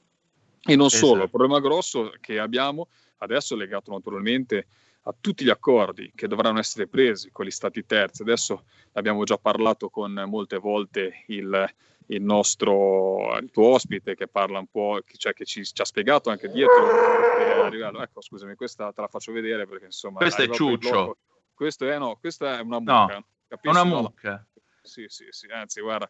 E 0.62 0.76
non 0.76 0.90
solo, 0.90 1.12
Esatto. 1.12 1.24
il 1.24 1.30
problema 1.30 1.61
grosso 1.61 2.12
che 2.20 2.38
abbiamo 2.38 2.88
adesso 3.18 3.54
è 3.54 3.56
legato 3.56 3.90
naturalmente 3.90 4.66
a 5.04 5.14
tutti 5.18 5.44
gli 5.44 5.50
accordi 5.50 6.12
che 6.14 6.28
dovranno 6.28 6.58
essere 6.58 6.86
presi 6.86 7.30
con 7.30 7.46
gli 7.46 7.50
stati 7.50 7.84
terzi. 7.86 8.22
Adesso 8.22 8.64
abbiamo 8.92 9.24
già 9.24 9.38
parlato 9.38 9.88
con 9.88 10.12
molte 10.26 10.58
volte 10.58 11.24
il, 11.28 11.74
il 12.06 12.22
nostro 12.22 13.36
il 13.38 13.50
tuo 13.50 13.68
ospite 13.68 14.14
che 14.14 14.28
parla 14.28 14.58
un 14.58 14.66
po', 14.66 15.00
cioè 15.16 15.32
che 15.32 15.44
ci, 15.46 15.64
ci 15.64 15.80
ha 15.80 15.84
spiegato 15.84 16.28
anche 16.30 16.50
dietro. 16.50 18.02
ecco, 18.02 18.20
scusami, 18.20 18.54
questa 18.54 18.92
te 18.92 19.00
la 19.00 19.08
faccio 19.08 19.32
vedere 19.32 19.66
perché 19.66 19.86
insomma. 19.86 20.18
Questo 20.18 20.42
è 20.42 20.48
Ciuccio. 20.50 21.16
Questo 21.54 21.88
è, 21.88 21.98
no, 21.98 22.16
questa 22.18 22.58
è 22.58 22.61
una 22.62 22.78
No, 22.78 23.00
mucca. 23.00 23.24
Capisci? 23.48 23.76
una 23.76 23.84
No, 23.84 24.00
mucca. 24.02 24.46
sì, 24.82 25.04
sì, 25.08 25.26
sì, 25.30 25.46
anzi, 25.48 25.80
guarda, 25.80 26.08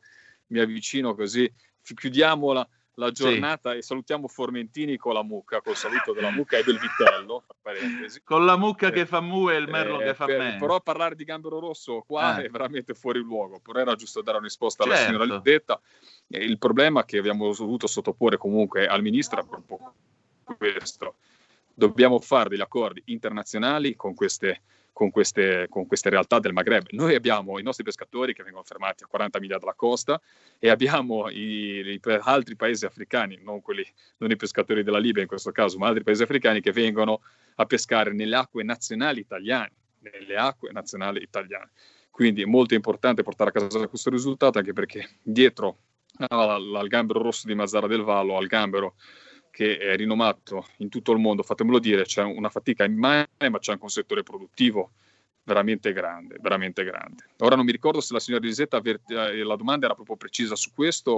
mi 0.49 0.61
avvicino 0.61 1.15
così, 1.15 1.53
Fi- 1.81 1.95
chiudiamo 1.95 2.53
la, 3.01 3.11
giornata 3.11 3.73
e 3.75 3.83
salutiamo 3.83 4.29
Formentini 4.29 4.97
con 4.97 5.15
la 5.15 5.23
mucca, 5.23 5.61
col 5.61 5.77
saluto 5.77 6.13
della 6.13 6.31
mucca 6.31 6.59
e 6.59 6.63
del 6.63 6.79
vitello. 6.79 7.45
Con 8.25 8.45
la 8.45 8.57
mucca 8.57 8.91
che 8.91 9.07
fa 9.07 9.21
mu 9.21 9.49
e 9.49 9.57
il 9.57 9.69
merlo 9.69 10.01
Eh, 10.01 10.05
che 10.05 10.15
fa 10.15 10.27
per- 10.27 10.39
me. 10.39 10.57
Però 10.59 10.81
parlare 10.81 11.15
di 11.15 11.25
gambero 11.25 11.59
rosso 11.59 12.05
qua 12.07 12.41
Eh. 12.41 12.47
è 12.47 12.49
veramente 12.51 12.95
fuori 12.95 13.21
luogo, 13.21 13.59
però 13.61 13.81
era 13.81 13.95
giusto 13.95 14.23
dare 14.23 14.39
una 14.39 14.47
risposta 14.47 14.85
alla 14.85 14.95
Certo. 14.97 15.13
signora 15.13 15.35
Lidetta. 15.35 15.81
E 16.29 16.39
il 16.45 16.59
problema 16.59 17.05
che 17.05 17.19
abbiamo 17.19 17.53
dovuto 17.53 17.87
sottoporre 17.87 18.37
comunque 18.37 18.87
al 18.87 19.03
ministro 19.03 19.41
è 19.41 19.47
proprio 19.47 19.95
questo. 20.57 21.17
Dobbiamo 21.73 22.21
fare 22.21 22.51
degli 22.51 22.61
accordi 22.61 23.03
internazionali 23.07 23.97
con 23.97 24.15
queste, 24.15 24.63
con 24.93 25.11
queste, 25.11 25.67
con 25.69 25.87
queste 25.87 26.11
realtà 26.11 26.39
del 26.39 26.53
Maghreb. 26.53 26.87
Noi 26.91 27.15
abbiamo 27.15 27.59
i 27.59 27.63
nostri 27.63 27.85
pescatori 27.85 28.35
che 28.35 28.43
vengono 28.43 28.65
fermati 28.65 29.05
a 29.05 29.07
40 29.07 29.41
miglia 29.41 29.59
dalla 29.59 29.75
costa 29.75 30.21
e 30.59 30.69
abbiamo 30.69 31.29
i, 31.29 31.81
i 31.81 32.01
altri 32.21 32.57
paesi 32.57 32.85
africani, 32.85 33.39
non, 33.43 33.61
quelli, 33.61 33.87
non 34.19 34.31
i 34.31 34.37
pescatori 34.37 34.83
della 34.83 34.99
Libia 34.99 35.23
in 35.23 35.29
questo 35.29 35.53
caso, 35.53 35.79
ma 35.79 35.89
altri 35.89 36.03
paesi 36.03 36.23
africani 36.23 36.61
che 36.61 36.73
vengono 36.73 37.21
a 37.57 37.67
pescare 37.67 38.13
nelle 38.13 38.37
acque 38.37 38.63
nazionali 38.63 39.21
italiane, 39.21 39.73
nelle 40.01 40.37
acque 40.37 40.71
nazionali 40.73 41.23
italiane. 41.23 41.71
Quindi 42.11 42.43
è 42.43 42.47
molto 42.47 42.75
importante 42.75 43.23
portare 43.23 43.51
a 43.51 43.53
casa 43.53 43.87
questo 43.87 44.11
risultato 44.11 44.59
anche 44.59 44.73
perché 44.73 45.09
dietro 45.23 45.79
al, 46.29 46.75
al 46.75 46.89
gambero 46.89 47.23
rosso 47.23 47.47
di 47.47 47.55
Mazzara 47.55 47.87
del 47.87 48.03
Vallo, 48.03 48.37
al 48.37 48.47
gambero 48.47 48.95
che 49.51 49.79
è 49.79 49.97
rinomato 49.97 50.67
in 50.79 50.89
tutto 50.89 51.13
il 51.13 51.19
mondo, 51.19 51.43
fatemelo 51.43 51.79
dire, 51.79 52.05
c'è 52.05 52.23
una 52.23 52.49
fatica 52.49 52.85
immane, 52.85 53.29
ma 53.51 53.59
c'è 53.59 53.73
anche 53.73 53.85
un 53.85 53.91
settore 53.91 54.23
produttivo 54.23 54.93
veramente 55.43 55.93
grande, 55.93 56.37
veramente 56.41 56.85
grande. 56.85 57.25
Ora 57.39 57.57
non 57.57 57.65
mi 57.65 57.73
ricordo 57.73 58.01
se 58.01 58.13
la 58.13 58.21
signora 58.21 58.47
avvert- 58.71 59.11
eh, 59.11 59.43
la 59.43 59.57
domanda 59.57 59.87
era 59.87 59.95
proprio 59.95 60.17
precisa 60.17 60.55
su 60.55 60.71
questo 60.75 61.13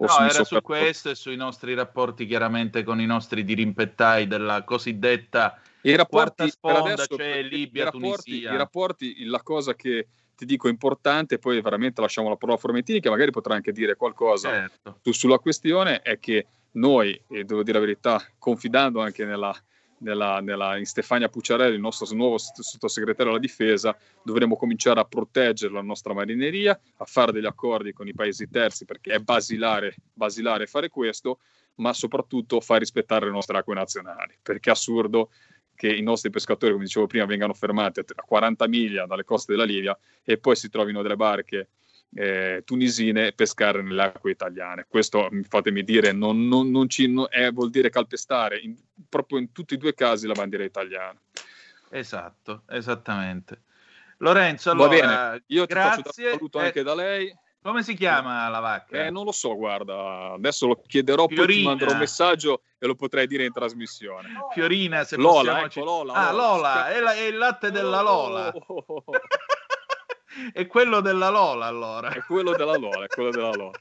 o, 0.00 0.06
No, 0.06 0.18
era 0.20 0.44
su 0.44 0.60
questo 0.62 1.10
e 1.10 1.14
sui 1.16 1.34
nostri 1.34 1.74
rapporti 1.74 2.24
chiaramente 2.24 2.84
con 2.84 3.00
i 3.00 3.06
nostri 3.06 3.42
dirimpettai 3.42 4.28
della 4.28 4.62
cosiddetta 4.62 5.60
I 5.82 5.94
quarta 5.94 5.96
rapporti 5.96 6.34
per 6.42 6.50
sponda, 6.50 6.92
adesso, 6.92 7.16
cioè 7.16 7.34
i 7.36 7.48
Libia, 7.48 7.84
rapporti, 7.84 8.30
Tunisia. 8.30 8.52
i 8.52 8.56
rapporti, 8.56 9.24
la 9.24 9.42
cosa 9.42 9.74
che 9.74 10.06
ti 10.36 10.44
dico 10.44 10.68
importante, 10.68 11.40
poi 11.40 11.60
veramente 11.60 12.00
lasciamo 12.00 12.28
la 12.28 12.36
parola 12.36 12.56
a 12.56 12.60
Formentini 12.60 13.00
che 13.00 13.10
magari 13.10 13.32
potrà 13.32 13.54
anche 13.54 13.72
dire 13.72 13.96
qualcosa 13.96 14.50
Certo. 14.50 15.00
su- 15.02 15.12
sulla 15.12 15.38
questione, 15.38 16.00
è 16.00 16.20
che 16.20 16.46
noi, 16.72 17.20
e 17.28 17.44
devo 17.44 17.62
dire 17.62 17.78
la 17.78 17.84
verità, 17.84 18.22
confidando 18.38 19.00
anche 19.00 19.24
nella, 19.24 19.54
nella- 19.98 20.40
nella- 20.40 20.76
in 20.76 20.84
Stefania 20.84 21.28
Pucciarelli, 21.28 21.74
il 21.74 21.80
nostro 21.80 22.06
nuovo 22.14 22.38
sott- 22.38 22.60
sottosegretario 22.60 23.30
alla 23.32 23.40
difesa, 23.40 23.96
dovremo 24.22 24.56
cominciare 24.56 25.00
a 25.00 25.04
proteggere 25.04 25.72
la 25.72 25.82
nostra 25.82 26.12
marineria, 26.14 26.78
a 26.98 27.04
fare 27.04 27.32
degli 27.32 27.46
accordi 27.46 27.92
con 27.92 28.06
i 28.06 28.14
paesi 28.14 28.48
terzi, 28.48 28.84
perché 28.84 29.12
è 29.12 29.18
basilare, 29.18 29.96
basilare 30.12 30.66
fare 30.66 30.88
questo, 30.88 31.40
ma 31.76 31.92
soprattutto 31.92 32.60
far 32.60 32.80
rispettare 32.80 33.26
le 33.26 33.32
nostre 33.32 33.56
acque 33.56 33.74
nazionali, 33.74 34.34
perché 34.42 34.70
è 34.70 34.72
assurdo 34.72 35.30
che 35.74 35.94
i 35.94 36.02
nostri 36.02 36.28
pescatori, 36.30 36.72
come 36.72 36.84
dicevo 36.84 37.06
prima, 37.06 37.24
vengano 37.24 37.54
fermati 37.54 38.00
a 38.00 38.04
40 38.24 38.66
miglia 38.66 39.06
dalle 39.06 39.22
coste 39.22 39.52
della 39.52 39.64
Libia 39.64 39.96
e 40.24 40.36
poi 40.36 40.56
si 40.56 40.68
trovino 40.68 41.02
delle 41.02 41.14
barche 41.14 41.68
eh, 42.14 42.62
tunisine 42.64 43.32
pescare 43.32 43.82
nelle 43.82 44.02
acque 44.02 44.30
italiane. 44.30 44.86
Questo, 44.88 45.28
fatemi 45.48 45.82
dire, 45.84 46.12
non, 46.12 46.46
non, 46.48 46.70
non 46.70 46.88
ci, 46.88 47.12
è, 47.28 47.50
vuol 47.52 47.70
dire 47.70 47.90
calpestare 47.90 48.58
in, 48.58 48.76
proprio 49.08 49.38
in 49.38 49.52
tutti 49.52 49.74
e 49.74 49.76
due 49.76 49.94
casi 49.94 50.26
la 50.26 50.32
bandiera 50.34 50.64
italiana. 50.64 51.18
Esatto, 51.90 52.62
esattamente. 52.68 53.62
Lorenzo, 54.18 54.70
allora, 54.70 54.88
Va 54.88 54.94
bene, 54.94 55.42
io 55.46 55.64
grazie. 55.66 56.02
ti 56.02 56.08
faccio 56.08 56.20
un 56.22 56.32
saluto 56.32 56.58
anche 56.58 56.80
eh, 56.80 56.82
da 56.82 56.94
lei. 56.94 57.36
Come 57.60 57.82
si 57.82 57.94
chiama 57.94 58.48
la 58.48 58.60
vacca? 58.60 59.04
Eh, 59.04 59.10
non 59.10 59.24
lo 59.24 59.32
so, 59.32 59.54
guarda, 59.56 60.32
adesso 60.32 60.66
lo 60.68 60.80
chiederò, 60.86 61.26
Fiorina. 61.26 61.44
poi 61.46 61.56
ti 61.56 61.62
manderò 61.64 61.92
un 61.92 61.98
messaggio 61.98 62.62
e 62.78 62.86
lo 62.86 62.94
potrei 62.94 63.26
dire 63.26 63.44
in 63.44 63.52
trasmissione. 63.52 64.28
Fiorina, 64.52 65.04
se 65.04 65.16
Lola, 65.16 65.60
possiamo... 65.60 65.64
ecco, 65.66 65.84
Lola, 65.84 66.12
Ah, 66.14 66.32
Lola. 66.32 66.56
Lola, 66.56 66.88
è, 66.88 67.00
la- 67.00 67.14
è 67.14 67.20
il 67.26 67.36
latte 67.36 67.70
della 67.70 68.00
Lola. 68.00 68.52
è 70.52 70.66
quello 70.66 71.00
della 71.00 71.30
Lola, 71.30 71.66
allora. 71.66 72.10
È 72.10 72.20
quello 72.22 72.54
della 72.56 72.76
Lola, 72.76 73.04
è 73.04 73.08
quello 73.08 73.30
della 73.30 73.52
Lola. 73.52 73.78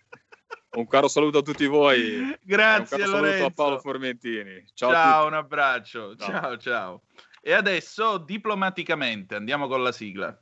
Un 0.71 0.87
caro 0.87 1.07
saluto 1.07 1.39
a 1.39 1.41
tutti 1.41 1.65
voi. 1.65 2.37
Grazie, 2.43 2.97
un 2.97 3.03
caro 3.03 3.17
Lorenzo. 3.17 3.37
saluto 3.37 3.45
a 3.45 3.51
Paolo 3.51 3.79
Formentini. 3.79 4.65
Ciao, 4.73 4.91
Ciao, 4.91 5.27
un 5.27 5.33
abbraccio. 5.33 6.15
Ciao. 6.15 6.29
ciao, 6.29 6.57
ciao. 6.57 7.01
E 7.41 7.53
adesso, 7.53 8.17
diplomaticamente, 8.17 9.35
andiamo 9.35 9.67
con 9.67 9.81
la 9.81 9.91
sigla. 9.91 10.37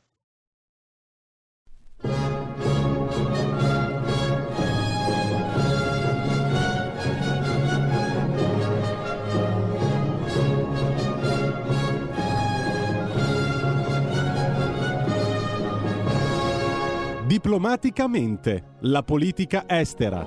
Diplomaticamente, 17.35 18.77
la 18.83 19.03
politica 19.03 19.65
estera. 19.67 20.25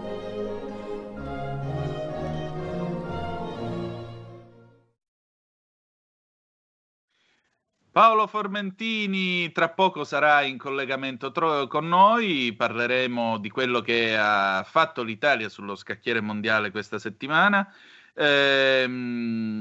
Paolo 7.91 8.27
Formentini 8.27 9.51
tra 9.53 9.71
poco 9.71 10.05
sarà 10.05 10.43
in 10.43 10.59
collegamento 10.59 11.33
tro- 11.33 11.67
con 11.67 11.89
noi, 11.89 12.53
parleremo 12.55 13.39
di 13.39 13.49
quello 13.49 13.81
che 13.81 14.15
ha 14.15 14.63
fatto 14.69 15.03
l'Italia 15.03 15.49
sullo 15.49 15.77
scacchiere 15.77 16.21
mondiale 16.21 16.71
questa 16.71 16.99
settimana. 16.99 17.73
Ehm, 18.15 19.55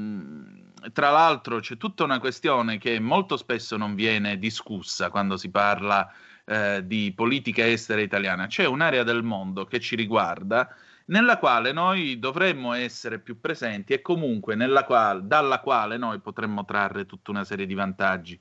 tra 0.92 1.08
l'altro 1.08 1.60
c'è 1.60 1.78
tutta 1.78 2.04
una 2.04 2.18
questione 2.18 2.76
che 2.76 3.00
molto 3.00 3.38
spesso 3.38 3.78
non 3.78 3.94
viene 3.94 4.38
discussa 4.38 5.08
quando 5.08 5.38
si 5.38 5.50
parla 5.50 6.12
eh, 6.48 6.82
di 6.86 7.12
politica 7.14 7.66
estera 7.66 8.00
italiana. 8.00 8.46
C'è 8.46 8.64
un'area 8.66 9.02
del 9.02 9.22
mondo 9.22 9.66
che 9.66 9.80
ci 9.80 9.96
riguarda 9.96 10.74
nella 11.06 11.38
quale 11.38 11.72
noi 11.72 12.18
dovremmo 12.18 12.72
essere 12.72 13.18
più 13.18 13.40
presenti 13.40 13.92
e 13.92 14.00
comunque 14.00 14.54
nella 14.54 14.84
qual- 14.84 15.26
dalla 15.26 15.60
quale 15.60 15.96
noi 15.96 16.20
potremmo 16.20 16.64
trarre 16.64 17.06
tutta 17.06 17.30
una 17.30 17.44
serie 17.44 17.66
di 17.66 17.74
vantaggi. 17.74 18.38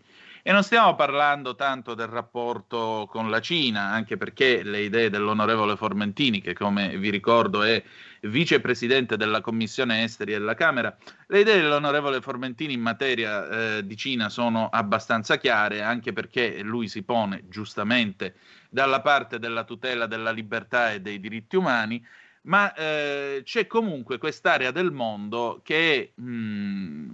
E 0.48 0.54
non 0.54 0.64
stiamo 0.64 0.96
parlando 0.96 1.56
tanto 1.56 1.94
del 1.94 2.08
rapporto 2.08 3.06
con 3.12 3.30
la 3.30 3.42
Cina, 3.42 3.90
anche 3.90 4.16
perché 4.16 4.64
le 4.64 4.80
idee 4.80 5.10
dell'onorevole 5.10 5.76
Formentini, 5.76 6.40
che 6.40 6.54
come 6.54 6.98
vi 6.98 7.10
ricordo 7.10 7.64
è 7.64 7.84
vicepresidente 8.22 9.18
della 9.18 9.42
Commissione 9.42 10.04
Esteri 10.04 10.32
della 10.32 10.54
Camera, 10.54 10.96
le 11.28 11.42
idee 11.42 11.60
dell'onorevole 11.60 12.22
Formentini 12.22 12.72
in 12.72 12.80
materia 12.80 13.50
eh, 13.76 13.86
di 13.86 13.98
Cina 13.98 14.30
sono 14.30 14.70
abbastanza 14.70 15.38
chiare, 15.38 15.82
anche 15.82 16.14
perché 16.14 16.62
lui 16.62 16.88
si 16.88 17.04
pone 17.04 17.44
giustamente 17.50 18.36
dalla 18.70 19.02
parte 19.02 19.40
della 19.40 19.66
tutela 19.66 20.06
della 20.06 20.32
libertà 20.32 20.94
e 20.94 21.02
dei 21.02 21.20
diritti 21.20 21.58
umani, 21.58 22.02
ma 22.44 22.74
eh, 22.74 23.42
c'è 23.44 23.68
comunque 23.68 24.18
quest'area 24.18 24.72
del 24.72 24.92
mondo 24.92 25.60
che 25.62 26.14
mh, 26.16 26.24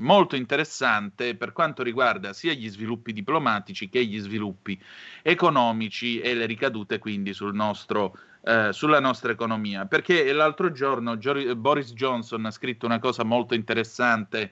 molto 0.04 0.36
interessante 0.36 1.36
per 1.36 1.52
quanto 1.54 1.82
riguarda 1.82 2.34
sia 2.34 2.54
gli 2.54 2.70
sviluppi 2.70 3.14
diplomatici 3.14 3.90
che 3.90 4.06
gli 4.06 4.20
sviluppi 4.20 4.80
economici 5.22 6.20
e 6.20 6.36
le 6.36 6.46
ricadute 6.46 7.00
quindi 7.00 7.34
sul 7.34 7.56
nostro, 7.56 8.18
eh, 8.44 8.72
sulla 8.72 9.00
nostra 9.00 9.32
economia. 9.32 9.86
Perché 9.86 10.32
l'altro 10.32 10.72
giorno 10.72 11.18
Gio- 11.18 11.56
Boris 11.56 11.94
Johnson 11.94 12.46
ha 12.46 12.52
scritto 12.52 12.86
una 12.86 13.00
cosa 13.00 13.24
molto 13.24 13.56
interessante 13.56 14.52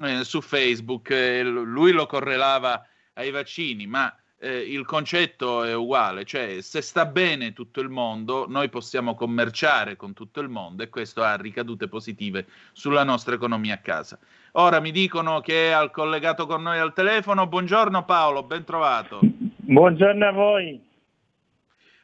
eh, 0.00 0.24
su 0.24 0.40
Facebook, 0.40 1.10
eh, 1.10 1.42
lui 1.42 1.92
lo 1.92 2.06
correlava 2.06 2.86
ai 3.14 3.30
vaccini, 3.30 3.86
ma 3.86 4.14
eh, 4.38 4.58
il 4.58 4.84
concetto 4.84 5.62
è 5.62 5.74
uguale, 5.74 6.24
cioè 6.24 6.60
se 6.62 6.80
sta 6.80 7.06
bene 7.06 7.52
tutto 7.52 7.80
il 7.80 7.88
mondo, 7.88 8.46
noi 8.48 8.68
possiamo 8.68 9.14
commerciare 9.14 9.94
con 9.94 10.14
tutto 10.14 10.40
il 10.40 10.48
mondo 10.48 10.82
e 10.82 10.88
questo 10.88 11.22
ha 11.22 11.36
ricadute 11.36 11.86
positive 11.86 12.46
sulla 12.72 13.04
nostra 13.04 13.34
economia 13.34 13.74
a 13.74 13.78
casa. 13.78 14.18
Ora 14.54 14.80
mi 14.80 14.90
dicono 14.90 15.40
che 15.40 15.68
è 15.68 15.70
al 15.70 15.90
collegato 15.90 16.46
con 16.46 16.60
noi 16.60 16.78
al 16.78 16.92
telefono. 16.92 17.46
Buongiorno 17.46 18.04
Paolo, 18.04 18.42
ben 18.42 18.64
trovato. 18.64 19.20
Buongiorno 19.22 20.26
a 20.26 20.30
voi. 20.32 20.90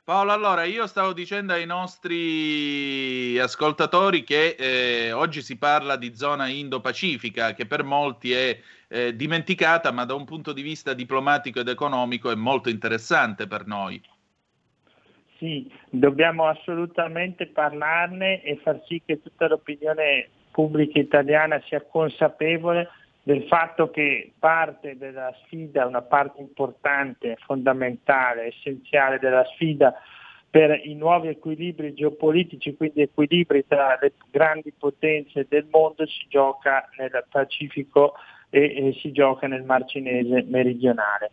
Paolo, 0.03 0.33
allora 0.33 0.65
io 0.65 0.87
stavo 0.87 1.13
dicendo 1.13 1.53
ai 1.53 1.67
nostri 1.67 3.39
ascoltatori 3.39 4.25
che 4.25 4.57
eh, 4.59 5.13
oggi 5.13 5.43
si 5.43 5.59
parla 5.59 5.97
di 5.97 6.15
zona 6.15 6.49
Indo-Pacifica, 6.49 7.53
che 7.53 7.67
per 7.67 7.85
molti 7.85 8.33
è 8.33 8.59
eh, 8.89 9.15
dimenticata, 9.15 9.93
ma 9.93 10.07
da 10.07 10.15
un 10.15 10.25
punto 10.25 10.55
di 10.55 10.63
vista 10.63 10.95
diplomatico 10.95 11.61
ed 11.61 11.69
economico 11.69 12.31
è 12.31 12.35
molto 12.35 12.71
interessante 12.71 13.47
per 13.47 13.67
noi. 13.67 14.01
Sì, 15.37 15.71
dobbiamo 15.91 16.47
assolutamente 16.47 17.47
parlarne 17.47 18.43
e 18.43 18.59
far 18.63 18.83
sì 18.87 19.03
che 19.05 19.21
tutta 19.21 19.47
l'opinione 19.47 20.31
pubblica 20.59 20.99
italiana 20.99 21.63
sia 21.69 21.81
consapevole 21.83 22.89
del 23.23 23.45
fatto 23.45 23.91
che 23.91 24.33
parte 24.37 24.97
della 24.99 25.33
sfida, 25.45 25.87
una 25.87 26.03
parte 26.03 26.41
importante, 26.41 27.37
fondamentale, 27.47 28.47
essenziale 28.47 29.21
della 29.21 29.45
sfida 29.53 29.95
per 30.51 30.81
i 30.83 30.97
nuovi 30.97 31.29
equilibri 31.29 31.95
geopolitici, 31.95 32.75
quindi 32.75 33.03
equilibri 33.03 33.67
tra 33.69 33.97
le 34.01 34.15
grandi 34.33 34.73
potenze 34.77 35.47
del 35.49 35.69
mondo, 35.71 36.05
si 36.07 36.27
gioca 36.29 36.89
nel 36.97 37.25
Pacifico 37.31 38.15
e, 38.51 38.89
e 38.89 38.99
si 39.01 39.13
gioca 39.13 39.47
nel 39.47 39.63
Mar 39.63 39.85
Cinese 39.85 40.45
meridionale. 40.49 41.31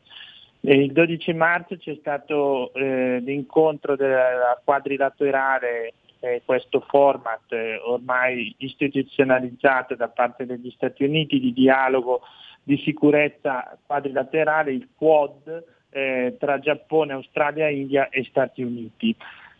Il 0.59 0.91
12 0.91 1.33
marzo 1.33 1.77
c'è 1.77 1.95
stato 1.99 2.71
eh, 2.73 3.17
l'incontro 3.21 3.95
della 3.95 4.59
quadrilaterale, 4.63 5.93
eh, 6.19 6.41
questo 6.45 6.81
format 6.87 7.51
eh, 7.51 7.77
ormai 7.77 8.53
istituzionalizzato 8.57 9.95
da 9.95 10.07
parte 10.07 10.45
degli 10.45 10.71
Stati 10.71 11.03
Uniti 11.03 11.39
di 11.39 11.53
dialogo 11.53 12.21
di 12.63 12.77
sicurezza 12.83 13.77
quadrilaterale, 13.85 14.71
il 14.71 14.89
Quad, 14.95 15.63
eh, 15.91 16.35
tra 16.39 16.59
Giappone, 16.59 17.13
Australia, 17.13 17.69
India 17.69 18.09
e 18.09 18.23
Stati 18.25 18.63
Uniti. 18.63 19.15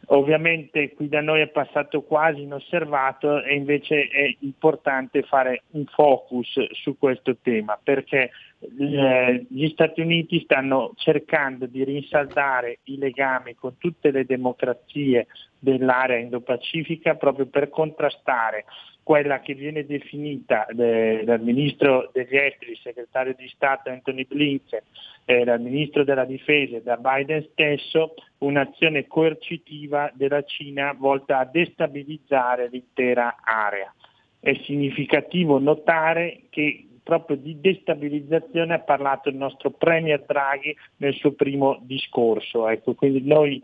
Ovviamente 0.08 0.94
qui 0.94 1.08
da 1.10 1.22
noi 1.22 1.42
è 1.42 1.48
passato 1.48 2.02
quasi 2.04 2.42
inosservato 2.42 3.42
e 3.42 3.56
invece 3.56 4.08
è 4.08 4.36
importante 4.40 5.24
fare 5.24 5.64
un 5.72 5.86
focus 5.86 6.72
su 6.74 6.98
questo 7.00 7.38
tema 7.42 7.80
perché 7.82 8.30
gli 8.72 9.70
Stati 9.70 10.02
Uniti 10.02 10.42
stanno 10.42 10.94
cercando 10.96 11.66
di 11.66 11.84
rinsaldare 11.84 12.80
i 12.84 12.98
legami 12.98 13.56
con 13.56 13.78
tutte 13.78 14.12
le 14.12 14.26
democrazie 14.26 15.28
dell'area 15.60 16.18
Indo-Pacifica 16.18 17.16
proprio 17.16 17.48
per 17.48 17.70
contrastare 17.70 18.66
quella 19.06 19.40
che 19.40 19.54
viene 19.54 19.86
definita 19.86 20.66
eh, 20.66 21.22
dal 21.24 21.40
ministro 21.40 22.10
degli 22.12 22.36
esteri, 22.36 22.72
il 22.72 22.80
segretario 22.82 23.36
di 23.38 23.48
Stato 23.50 23.92
Anthony 23.92 24.26
Blinken, 24.26 24.82
eh, 25.26 25.44
dal 25.44 25.62
ministro 25.62 26.04
della 26.04 26.26
difesa 26.26 26.78
e 26.78 26.82
da 26.82 26.98
Biden 26.98 27.48
stesso, 27.52 28.16
un'azione 28.40 29.06
coercitiva 29.06 30.12
della 30.16 30.42
Cina 30.44 30.96
volta 30.98 31.38
a 31.38 31.46
destabilizzare 31.46 32.68
l'intera 32.68 33.36
area. 33.44 33.94
È 34.40 34.54
significativo 34.64 35.60
notare 35.60 36.42
che 36.50 36.88
proprio 37.06 37.38
di 37.38 37.62
destabilizzazione 37.62 38.74
ha 38.74 38.80
parlato 38.80 39.30
il 39.30 39.36
nostro 39.36 39.70
Premier 39.70 40.24
Draghi 40.26 40.76
nel 40.98 41.14
suo 41.14 41.34
primo 41.34 41.78
discorso. 41.84 42.68
Ecco, 42.68 42.96
quindi 42.96 43.22
noi 43.22 43.62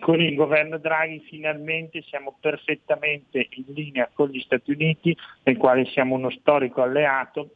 con 0.00 0.20
il 0.20 0.34
governo 0.34 0.78
Draghi 0.78 1.20
finalmente 1.20 2.02
siamo 2.02 2.36
perfettamente 2.40 3.46
in 3.50 3.66
linea 3.68 4.10
con 4.12 4.30
gli 4.30 4.40
Stati 4.40 4.72
Uniti, 4.72 5.16
nel 5.44 5.56
quale 5.58 5.84
siamo 5.86 6.16
uno 6.16 6.28
storico 6.30 6.82
alleato 6.82 7.50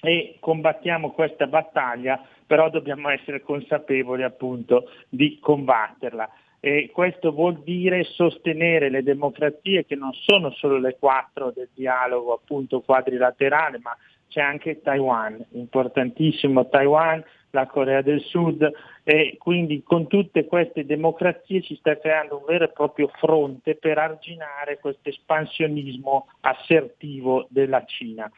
e 0.00 0.36
combattiamo 0.38 1.10
questa 1.10 1.48
battaglia, 1.48 2.24
però 2.46 2.70
dobbiamo 2.70 3.08
essere 3.08 3.42
consapevoli 3.42 4.22
appunto 4.22 4.88
di 5.08 5.40
combatterla. 5.40 6.30
E 6.60 6.90
questo 6.92 7.32
vuol 7.32 7.60
dire 7.62 8.04
sostenere 8.04 8.88
le 8.88 9.02
democrazie 9.02 9.84
che 9.84 9.96
non 9.96 10.12
sono 10.12 10.50
solo 10.52 10.78
le 10.78 10.96
quattro 10.98 11.50
del 11.50 11.68
dialogo 11.74 12.32
appunto 12.32 12.80
quadrilaterale, 12.80 13.80
ma 13.82 13.94
c'è 14.34 14.40
anche 14.40 14.80
Taiwan, 14.82 15.46
importantissimo 15.52 16.68
Taiwan 16.68 17.22
la 17.50 17.66
Corea 17.68 18.02
del 18.02 18.20
Sud 18.20 18.68
e 19.04 19.36
quindi 19.38 19.84
con 19.84 20.08
tutte 20.08 20.44
queste 20.44 20.84
democrazie 20.84 21.62
si 21.62 21.76
sta 21.76 21.96
creando 21.96 22.38
un 22.38 22.44
vero 22.44 22.64
e 22.64 22.72
proprio 22.72 23.08
fronte 23.14 23.76
per 23.76 23.96
arginare 23.98 24.80
questo 24.80 25.08
espansionismo 25.08 26.26
assertivo 26.40 27.46
della 27.48 27.84
Cina 27.84 28.28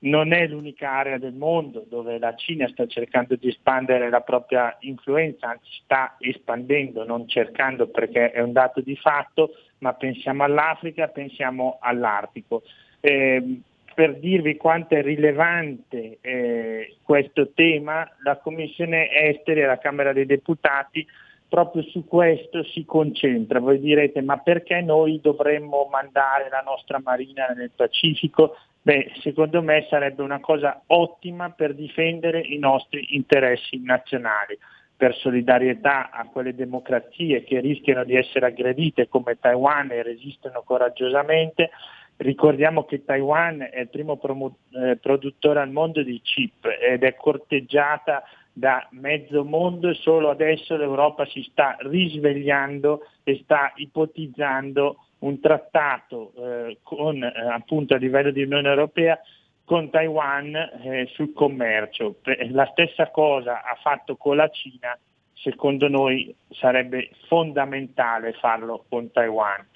non 0.00 0.34
è 0.34 0.46
l'unica 0.46 0.90
area 0.90 1.16
del 1.16 1.32
mondo 1.32 1.86
dove 1.88 2.18
la 2.18 2.34
Cina 2.34 2.68
sta 2.68 2.86
cercando 2.86 3.36
di 3.36 3.48
espandere 3.48 4.10
la 4.10 4.20
propria 4.20 4.76
influenza, 4.80 5.48
anzi 5.48 5.70
sta 5.82 6.16
espandendo, 6.18 7.06
non 7.06 7.26
cercando 7.26 7.88
perché 7.88 8.30
è 8.30 8.42
un 8.42 8.52
dato 8.52 8.82
di 8.82 8.96
fatto, 8.96 9.54
ma 9.78 9.94
pensiamo 9.94 10.44
all'Africa, 10.44 11.08
pensiamo 11.08 11.78
all'Artico. 11.80 12.62
Eh, 13.00 13.60
per 13.94 14.18
dirvi 14.18 14.56
quanto 14.56 14.94
è 14.94 15.02
rilevante 15.02 16.18
eh, 16.20 16.96
questo 17.02 17.52
tema, 17.52 18.08
la 18.22 18.36
Commissione 18.38 19.10
Esteri 19.10 19.60
e 19.60 19.66
la 19.66 19.78
Camera 19.78 20.12
dei 20.12 20.26
Deputati 20.26 21.06
proprio 21.48 21.82
su 21.84 22.04
questo 22.04 22.64
si 22.64 22.84
concentra. 22.84 23.60
Voi 23.60 23.78
direte 23.78 24.20
ma 24.22 24.38
perché 24.38 24.80
noi 24.80 25.20
dovremmo 25.22 25.88
mandare 25.90 26.48
la 26.50 26.62
nostra 26.66 27.00
marina 27.02 27.46
nel 27.48 27.70
Pacifico? 27.74 28.56
Beh, 28.82 29.12
secondo 29.20 29.62
me 29.62 29.86
sarebbe 29.88 30.22
una 30.22 30.40
cosa 30.40 30.82
ottima 30.88 31.50
per 31.50 31.74
difendere 31.74 32.40
i 32.40 32.58
nostri 32.58 33.14
interessi 33.14 33.80
nazionali, 33.82 34.58
per 34.96 35.14
solidarietà 35.14 36.10
a 36.10 36.26
quelle 36.26 36.54
democrazie 36.54 37.44
che 37.44 37.60
rischiano 37.60 38.04
di 38.04 38.16
essere 38.16 38.46
aggredite 38.46 39.08
come 39.08 39.38
Taiwan 39.38 39.90
e 39.90 40.02
resistono 40.02 40.62
coraggiosamente. 40.66 41.70
Ricordiamo 42.16 42.84
che 42.84 43.04
Taiwan 43.04 43.68
è 43.70 43.80
il 43.80 43.88
primo 43.88 44.16
promo- 44.16 44.58
eh, 44.72 44.96
produttore 44.96 45.60
al 45.60 45.70
mondo 45.70 46.02
di 46.02 46.20
chip 46.22 46.66
ed 46.80 47.02
è 47.02 47.14
corteggiata 47.16 48.22
da 48.52 48.86
mezzo 48.92 49.44
mondo 49.44 49.88
e 49.88 49.94
solo 49.94 50.30
adesso 50.30 50.76
l'Europa 50.76 51.26
si 51.26 51.42
sta 51.50 51.76
risvegliando 51.80 53.00
e 53.24 53.40
sta 53.42 53.72
ipotizzando 53.74 54.98
un 55.18 55.40
trattato 55.40 56.32
eh, 56.36 56.78
con, 56.82 57.22
eh, 57.22 57.32
appunto 57.50 57.94
a 57.94 57.98
livello 57.98 58.30
di 58.30 58.44
Unione 58.44 58.68
Europea 58.68 59.18
con 59.64 59.90
Taiwan 59.90 60.54
eh, 60.54 61.08
sul 61.14 61.32
commercio. 61.32 62.16
La 62.50 62.68
stessa 62.72 63.10
cosa 63.10 63.62
ha 63.64 63.76
fatto 63.82 64.16
con 64.16 64.36
la 64.36 64.48
Cina, 64.50 64.96
secondo 65.32 65.88
noi 65.88 66.32
sarebbe 66.50 67.10
fondamentale 67.26 68.34
farlo 68.34 68.84
con 68.88 69.10
Taiwan. 69.10 69.66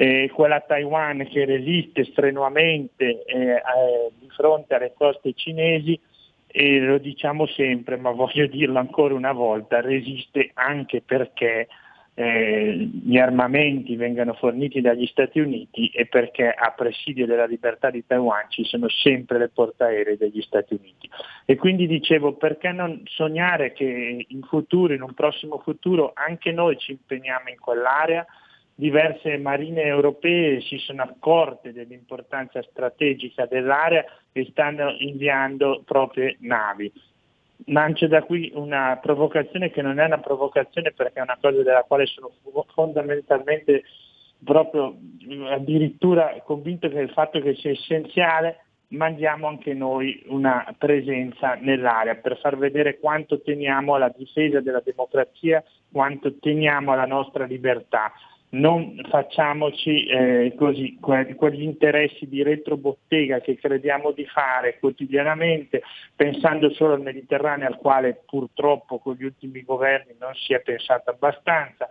Eh, 0.00 0.30
quella 0.32 0.60
Taiwan 0.60 1.28
che 1.28 1.44
resiste 1.44 2.06
strenuamente 2.06 3.22
eh, 3.22 3.36
eh, 3.36 3.62
di 4.18 4.30
fronte 4.30 4.74
alle 4.74 4.94
coste 4.96 5.34
cinesi 5.34 6.00
e 6.46 6.80
lo 6.80 6.96
diciamo 6.96 7.44
sempre, 7.44 7.98
ma 7.98 8.08
voglio 8.16 8.46
dirlo 8.46 8.78
ancora 8.78 9.12
una 9.12 9.32
volta, 9.32 9.82
resiste 9.82 10.52
anche 10.54 11.02
perché 11.02 11.68
eh, 12.14 12.88
gli 13.04 13.18
armamenti 13.18 13.94
vengano 13.94 14.32
forniti 14.32 14.80
dagli 14.80 15.04
Stati 15.04 15.38
Uniti 15.38 15.90
e 15.90 16.06
perché 16.06 16.48
a 16.48 16.72
presidio 16.74 17.26
della 17.26 17.44
libertà 17.44 17.90
di 17.90 18.02
Taiwan 18.06 18.46
ci 18.48 18.64
sono 18.64 18.88
sempre 18.88 19.36
le 19.36 19.50
portaerei 19.50 20.16
degli 20.16 20.40
Stati 20.40 20.72
Uniti. 20.72 21.10
E 21.44 21.56
quindi 21.56 21.86
dicevo, 21.86 22.36
perché 22.36 22.72
non 22.72 23.02
sognare 23.04 23.74
che 23.74 24.24
in 24.26 24.42
futuro, 24.44 24.94
in 24.94 25.02
un 25.02 25.12
prossimo 25.12 25.58
futuro, 25.58 26.12
anche 26.14 26.52
noi 26.52 26.78
ci 26.78 26.92
impegniamo 26.92 27.50
in 27.50 27.58
quell'area? 27.58 28.26
Diverse 28.80 29.36
marine 29.36 29.82
europee 29.82 30.62
si 30.62 30.78
sono 30.78 31.02
accorte 31.02 31.70
dell'importanza 31.70 32.62
strategica 32.62 33.44
dell'area 33.44 34.02
e 34.32 34.46
stanno 34.52 34.94
inviando 35.00 35.82
proprie 35.84 36.38
navi. 36.40 36.90
Lancio 37.66 38.06
da 38.06 38.22
qui 38.22 38.50
una 38.54 38.98
provocazione 39.02 39.70
che 39.70 39.82
non 39.82 40.00
è 40.00 40.06
una 40.06 40.20
provocazione 40.20 40.92
perché 40.92 41.18
è 41.18 41.22
una 41.22 41.36
cosa 41.38 41.62
della 41.62 41.84
quale 41.86 42.06
sono 42.06 42.30
fondamentalmente 42.72 43.82
proprio 44.42 44.96
addirittura 45.50 46.40
convinto 46.42 46.88
che 46.88 47.00
il 47.00 47.10
fatto 47.10 47.38
che 47.42 47.56
sia 47.56 47.72
essenziale 47.72 48.64
mandiamo 48.92 49.46
anche 49.46 49.74
noi 49.74 50.22
una 50.28 50.74
presenza 50.78 51.52
nell'area 51.60 52.14
per 52.14 52.38
far 52.38 52.56
vedere 52.56 52.98
quanto 52.98 53.42
teniamo 53.42 53.96
alla 53.96 54.10
difesa 54.16 54.60
della 54.60 54.80
democrazia, 54.82 55.62
quanto 55.92 56.38
teniamo 56.38 56.92
alla 56.92 57.04
nostra 57.04 57.44
libertà 57.44 58.10
non 58.50 59.00
facciamoci 59.08 60.06
eh, 60.06 60.54
così, 60.56 60.96
que- 61.00 61.34
quegli 61.34 61.62
interessi 61.62 62.26
di 62.26 62.42
retrobottega 62.42 63.40
che 63.40 63.56
crediamo 63.56 64.10
di 64.10 64.26
fare 64.26 64.78
quotidianamente, 64.78 65.82
pensando 66.16 66.70
solo 66.70 66.94
al 66.94 67.02
Mediterraneo 67.02 67.68
al 67.68 67.76
quale 67.76 68.22
purtroppo 68.26 68.98
con 68.98 69.14
gli 69.14 69.24
ultimi 69.24 69.62
governi 69.62 70.16
non 70.18 70.34
si 70.34 70.52
è 70.52 70.60
pensato 70.60 71.10
abbastanza. 71.10 71.88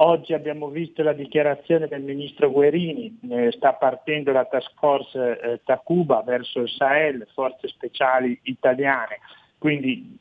Oggi 0.00 0.32
abbiamo 0.32 0.68
visto 0.68 1.02
la 1.02 1.12
dichiarazione 1.12 1.88
del 1.88 2.02
ministro 2.02 2.50
Guerini, 2.50 3.18
eh, 3.30 3.50
sta 3.52 3.72
partendo 3.72 4.30
la 4.30 4.44
task 4.44 4.72
force 4.78 5.40
eh, 5.40 5.60
Tacuba 5.64 6.22
verso 6.22 6.60
il 6.60 6.68
Sahel, 6.68 7.26
forze 7.32 7.66
speciali 7.68 8.38
italiane. 8.44 9.18
Quindi 9.58 10.16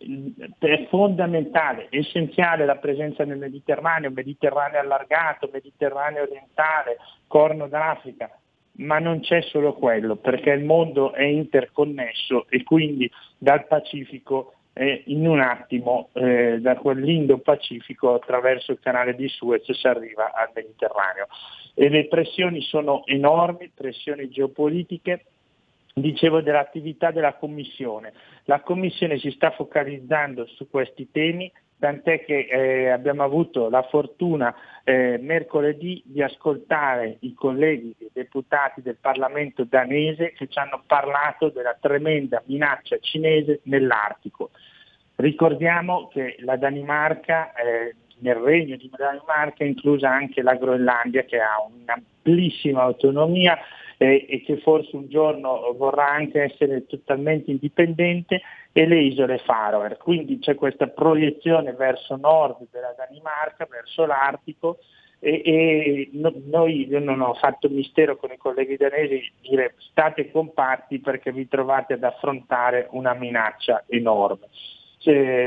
è 0.58 0.88
fondamentale, 0.90 1.88
essenziale 1.92 2.66
la 2.66 2.78
presenza 2.78 3.24
nel 3.24 3.38
Mediterraneo, 3.38 4.10
Mediterraneo 4.10 4.80
allargato, 4.80 5.50
Mediterraneo 5.54 6.24
orientale, 6.24 6.98
Corno 7.28 7.68
d'Africa, 7.68 8.32
ma 8.78 8.98
non 8.98 9.20
c'è 9.20 9.42
solo 9.44 9.74
quello, 9.74 10.16
perché 10.16 10.52
il 10.52 10.64
mondo 10.64 11.14
è 11.14 11.24
interconnesso 11.24 12.48
e 12.50 12.64
quindi 12.64 13.10
dal 13.38 13.68
Pacifico 13.68 14.54
eh, 14.74 15.04
in 15.08 15.28
un 15.28 15.40
attimo, 15.40 16.10
eh, 16.14 16.60
da 16.60 16.76
quell'Indo-Pacifico 16.76 18.14
attraverso 18.14 18.72
il 18.72 18.80
canale 18.80 19.16
di 19.16 19.28
Suez 19.28 19.70
si 19.72 19.88
arriva 19.88 20.34
al 20.34 20.50
Mediterraneo. 20.54 21.28
E 21.74 21.90
le 21.90 22.08
pressioni 22.08 22.62
sono 22.62 23.06
enormi, 23.06 23.72
pressioni 23.74 24.30
geopolitiche, 24.30 25.26
dicevo 25.94 26.42
dell'attività 26.42 27.12
della 27.12 27.34
Commissione. 27.34 28.14
La 28.50 28.62
Commissione 28.62 29.18
si 29.18 29.30
sta 29.32 29.52
focalizzando 29.52 30.46
su 30.46 30.70
questi 30.70 31.12
temi, 31.12 31.52
tant'è 31.78 32.24
che 32.24 32.48
eh, 32.50 32.88
abbiamo 32.88 33.24
avuto 33.24 33.70
la 33.70 33.84
fortuna 33.84 34.56
eh, 34.86 35.18
mercoledì 35.22 36.02
di 36.06 36.24
ascoltare 36.24 37.18
i 37.22 37.34
colleghi 37.34 37.94
deputati 38.14 38.82
del 38.82 38.96
Parlamento 39.02 39.66
danese 39.66 40.32
che 40.32 40.48
ci 40.48 40.58
hanno 40.60 40.82
parlato 40.88 41.50
della 41.50 41.76
tremenda 41.78 42.42
minaccia 42.46 42.98
cinese 43.00 43.60
nell'Artico. 43.64 44.52
Ricordiamo 45.16 46.08
che 46.08 46.38
la 46.40 46.56
Danimarca, 46.56 47.52
eh, 47.52 47.96
nel 48.20 48.36
regno 48.36 48.78
di 48.78 48.90
Danimarca 48.96 49.66
è 49.66 49.68
inclusa 49.68 50.10
anche 50.10 50.42
la 50.42 50.56
Groenlandia 50.56 51.24
che 51.24 51.38
ha 51.38 51.62
un'amplissima 51.70 52.82
autonomia 52.82 53.60
eh, 53.98 54.26
e 54.30 54.44
che 54.44 54.58
forse 54.58 54.96
un 54.96 55.08
giorno 55.10 55.74
vorrà 55.76 56.10
anche 56.10 56.44
essere 56.44 56.86
totalmente 56.86 57.52
indipendente 57.52 58.42
e 58.72 58.86
le 58.86 59.00
isole 59.00 59.40
Faroe. 59.40 59.98
Quindi 59.98 60.40
c'è 60.40 60.56
questa 60.56 60.88
proiezione 60.88 61.74
verso 61.74 62.16
nord 62.16 62.68
della 62.72 62.94
Danimarca, 62.96 63.68
verso 63.70 64.06
l'Artico 64.06 64.80
e, 65.20 65.42
e 65.44 66.10
no, 66.14 66.32
noi, 66.46 66.88
io 66.88 67.00
non 67.00 67.22
ho 67.22 67.34
fatto 67.34 67.70
mistero 67.70 68.18
con 68.18 68.32
i 68.32 68.38
colleghi 68.38 68.78
danesi 68.78 69.32
dire 69.42 69.74
state 69.78 70.30
compatti 70.32 71.00
perché 71.00 71.32
vi 71.32 71.48
trovate 71.48 71.94
ad 71.94 72.04
affrontare 72.04 72.88
una 72.92 73.14
minaccia 73.14 73.84
enorme. 73.88 74.48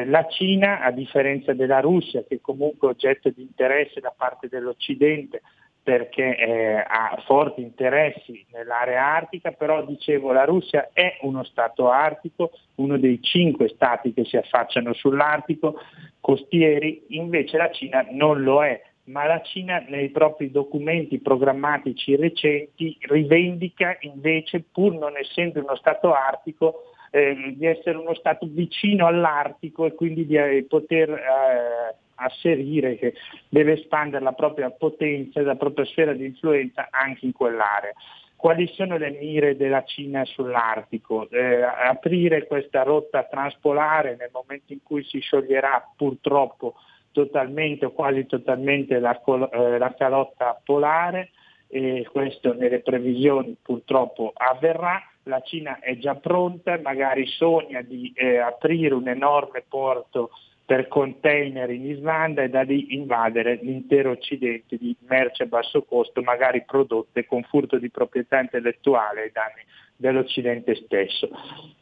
La 0.07 0.27
Cina, 0.27 0.81
a 0.81 0.91
differenza 0.91 1.53
della 1.53 1.81
Russia, 1.81 2.25
che 2.27 2.41
comunque 2.41 2.89
è 2.89 2.91
oggetto 2.93 3.29
di 3.29 3.43
interesse 3.43 4.01
da 4.01 4.13
parte 4.17 4.49
dell'Occidente, 4.49 5.43
perché 5.83 6.37
eh, 6.37 6.75
ha 6.77 7.21
forti 7.25 7.63
interessi 7.63 8.45
nell'area 8.53 9.05
artica, 9.15 9.53
però 9.53 9.85
dicevo 9.85 10.33
la 10.33 10.45
Russia 10.45 10.91
è 10.93 11.19
uno 11.23 11.43
Stato 11.45 11.91
artico, 11.91 12.51
uno 12.77 12.99
dei 12.99 13.21
cinque 13.23 13.69
Stati 13.69 14.13
che 14.13 14.25
si 14.25 14.37
affacciano 14.37 14.93
sull'Artico, 14.93 15.81
costieri, 16.21 17.05
invece 17.09 17.57
la 17.57 17.71
Cina 17.71 18.07
non 18.11 18.43
lo 18.43 18.63
è, 18.63 18.81
ma 19.05 19.27
la 19.27 19.41
Cina 19.41 19.85
nei 19.89 20.11
propri 20.11 20.51
documenti 20.51 21.19
programmatici 21.19 22.15
recenti 22.15 22.97
rivendica 23.01 23.97
invece, 24.01 24.63
pur 24.71 24.95
non 24.95 25.17
essendo 25.17 25.61
uno 25.61 25.77
Stato 25.77 26.13
artico, 26.13 26.93
eh, 27.11 27.55
di 27.57 27.67
essere 27.67 27.99
uno 27.99 28.15
Stato 28.15 28.47
vicino 28.49 29.07
all'Artico 29.07 29.85
e 29.87 29.95
quindi 29.95 30.27
di 30.27 30.37
eh, 30.37 30.65
poter 30.69 31.11
eh, 31.11 31.95
asserire 32.15 32.97
che 32.97 33.15
deve 33.49 33.73
espandere 33.73 34.23
la 34.23 34.33
propria 34.33 34.71
potenza 34.71 35.41
e 35.41 35.43
la 35.43 35.57
propria 35.57 35.85
sfera 35.87 36.13
di 36.13 36.25
influenza 36.25 36.89
anche 36.91 37.27
in 37.27 37.33
quell'area. 37.33 37.93
Quali 38.37 38.67
sono 38.69 38.97
le 38.97 39.11
mire 39.11 39.57
della 39.57 39.85
Cina 39.85 40.25
sull'Artico? 40.25 41.29
Eh, 41.29 41.61
aprire 41.63 42.47
questa 42.47 42.83
rotta 42.83 43.25
transpolare 43.25 44.17
nel 44.19 44.31
momento 44.33 44.73
in 44.73 44.83
cui 44.83 45.05
si 45.05 45.19
scioglierà 45.19 45.87
purtroppo 45.95 46.77
totalmente 47.13 47.87
o 47.87 47.91
quasi 47.91 48.25
totalmente 48.25 48.99
la, 48.99 49.21
eh, 49.51 49.79
la 49.79 49.95
calotta 49.95 50.59
polare 50.65 51.31
e 51.67 52.09
questo 52.11 52.55
nelle 52.55 52.81
previsioni 52.81 53.57
purtroppo 53.61 54.33
avverrà 54.35 55.10
la 55.31 55.41
Cina 55.41 55.79
è 55.79 55.97
già 55.97 56.17
pronta, 56.17 56.79
magari 56.83 57.27
sogna 57.27 57.81
di 57.81 58.13
eh, 58.15 58.37
aprire 58.37 58.93
un 58.93 59.09
enorme 59.09 59.65
porto 59.67 60.31
per 60.67 60.87
container 60.89 61.71
in 61.71 61.87
Islanda 61.87 62.43
e 62.43 62.49
da 62.49 62.63
lì 62.63 62.95
invadere 62.95 63.59
l'intero 63.63 64.11
Occidente 64.11 64.77
di 64.77 64.95
merci 65.09 65.43
a 65.43 65.47
basso 65.47 65.83
costo, 65.83 66.21
magari 66.23 66.63
prodotte 66.65 67.27
con 67.27 67.43
furto 67.43 67.79
di 67.79 67.91
proprietà 67.91 68.39
intellettuale 68.41 69.23
ai 69.23 69.33
danni 69.33 69.65
dell'Occidente 70.01 70.75
stesso. 70.77 71.29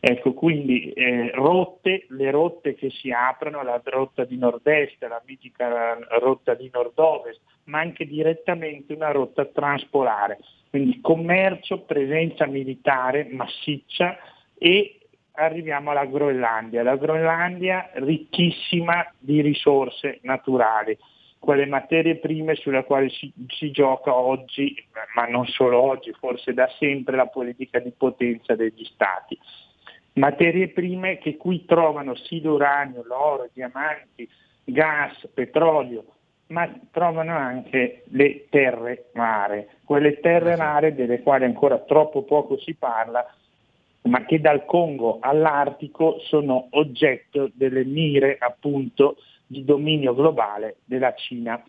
Ecco, 0.00 0.34
quindi 0.34 0.90
eh, 0.92 1.30
rotte, 1.32 2.06
le 2.08 2.30
rotte 2.32 2.74
che 2.74 2.90
si 2.90 3.12
aprono, 3.12 3.62
la 3.62 3.80
rotta 3.84 4.24
di 4.24 4.36
nord-est, 4.36 5.00
la 5.04 5.22
mitica 5.24 5.96
rotta 6.18 6.54
di 6.54 6.68
nord-ovest, 6.72 7.40
ma 7.64 7.78
anche 7.78 8.06
direttamente 8.06 8.92
una 8.92 9.12
rotta 9.12 9.44
transpolare. 9.44 10.38
Quindi 10.68 11.00
commercio, 11.00 11.82
presenza 11.82 12.46
militare 12.46 13.28
massiccia 13.30 14.18
e 14.58 14.98
arriviamo 15.32 15.92
alla 15.92 16.04
Groenlandia. 16.04 16.82
La 16.82 16.96
Groenlandia 16.96 17.90
ricchissima 17.94 19.10
di 19.16 19.40
risorse 19.40 20.18
naturali, 20.22 20.98
quelle 21.38 21.66
materie 21.66 22.16
prime 22.16 22.54
sulle 22.54 22.84
quali 22.84 23.10
si, 23.10 23.32
si, 23.48 23.70
gioca 23.70 24.14
oggi, 24.14 24.74
ma 25.14 25.26
non 25.26 25.46
solo 25.46 25.80
oggi, 25.80 26.12
forse 26.18 26.52
da 26.52 26.68
sempre 26.78 27.16
la 27.16 27.26
politica 27.26 27.78
di 27.78 27.92
potenza 27.96 28.54
degli 28.54 28.84
stati. 28.84 29.38
Materie 30.14 30.68
prime 30.68 31.18
che 31.18 31.36
qui 31.36 31.64
trovano 31.64 32.14
sì 32.16 32.40
l'uranio, 32.40 33.04
l'oro, 33.04 33.48
diamanti, 33.52 34.28
gas, 34.64 35.28
petrolio, 35.32 36.04
ma 36.48 36.68
trovano 36.90 37.36
anche 37.36 38.02
le 38.08 38.46
terre 38.48 39.10
rare, 39.12 39.76
quelle 39.84 40.18
terre 40.20 40.56
rare 40.56 40.94
delle 40.94 41.22
quali 41.22 41.44
ancora 41.44 41.78
troppo 41.78 42.22
poco 42.22 42.58
si 42.58 42.74
parla, 42.74 43.24
ma 44.02 44.24
che 44.24 44.40
dal 44.40 44.64
Congo 44.64 45.18
all'Artico 45.20 46.18
sono 46.20 46.68
oggetto 46.70 47.50
delle 47.54 47.84
mire 47.84 48.36
appunto 48.38 49.16
di 49.48 49.64
dominio 49.64 50.14
globale 50.14 50.76
della 50.84 51.14
Cina. 51.14 51.60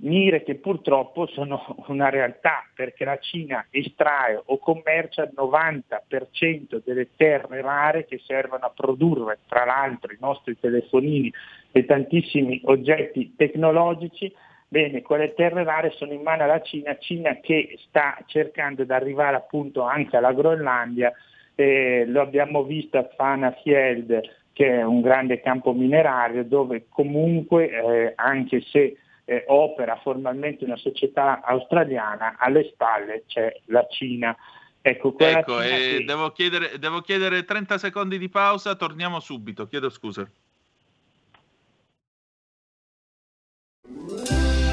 Mire 0.00 0.42
che 0.44 0.54
purtroppo 0.56 1.26
sono 1.26 1.76
una 1.88 2.08
realtà 2.08 2.64
perché 2.74 3.04
la 3.04 3.18
Cina 3.18 3.66
estrae 3.70 4.40
o 4.44 4.58
commercia 4.58 5.24
il 5.24 5.32
90% 5.36 6.82
delle 6.84 7.08
terre 7.16 7.60
rare 7.60 8.04
che 8.04 8.20
servono 8.24 8.64
a 8.64 8.72
produrre 8.74 9.38
tra 9.46 9.64
l'altro 9.64 10.12
i 10.12 10.18
nostri 10.20 10.58
telefonini 10.58 11.32
e 11.72 11.84
tantissimi 11.84 12.60
oggetti 12.64 13.34
tecnologici 13.36 14.32
Bene, 14.70 15.00
quelle 15.00 15.32
terre 15.32 15.64
rare 15.64 15.92
sono 15.92 16.12
in 16.12 16.20
mano 16.20 16.42
alla 16.42 16.60
Cina, 16.60 16.98
Cina 16.98 17.38
che 17.40 17.78
sta 17.88 18.18
cercando 18.26 18.84
di 18.84 18.92
arrivare 18.92 19.34
appunto 19.34 19.82
anche 19.82 20.18
alla 20.18 20.34
Groenlandia 20.34 21.10
eh, 21.54 22.04
lo 22.06 22.20
abbiamo 22.20 22.64
visto 22.64 22.98
a 22.98 23.08
Fanafjeld 23.16 24.20
che 24.58 24.80
è 24.80 24.82
un 24.82 25.00
grande 25.02 25.40
campo 25.40 25.72
minerario 25.72 26.42
dove 26.42 26.86
comunque 26.88 27.70
eh, 27.70 28.12
anche 28.16 28.60
se 28.60 28.96
eh, 29.24 29.44
opera 29.46 30.00
formalmente 30.02 30.64
una 30.64 30.74
società 30.74 31.42
australiana, 31.44 32.34
alle 32.36 32.64
spalle 32.72 33.22
c'è 33.28 33.54
la 33.66 33.86
Cina. 33.88 34.36
Ecco, 34.82 35.14
ecco 35.16 35.62
Cina 35.62 35.76
che... 35.76 36.02
devo, 36.04 36.32
chiedere, 36.32 36.76
devo 36.76 37.02
chiedere 37.02 37.44
30 37.44 37.78
secondi 37.78 38.18
di 38.18 38.28
pausa, 38.28 38.74
torniamo 38.74 39.20
subito, 39.20 39.68
chiedo 39.68 39.90
scusa. 39.90 40.28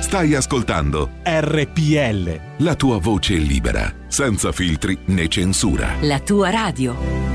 Stai 0.01 0.33
ascoltando 0.33 1.11
RPL. 1.23 2.63
La 2.63 2.73
tua 2.73 2.97
voce 2.97 3.35
libera, 3.35 3.93
senza 4.07 4.51
filtri 4.51 4.97
né 5.09 5.27
censura. 5.27 5.93
La 6.01 6.19
tua 6.19 6.49
radio. 6.49 7.34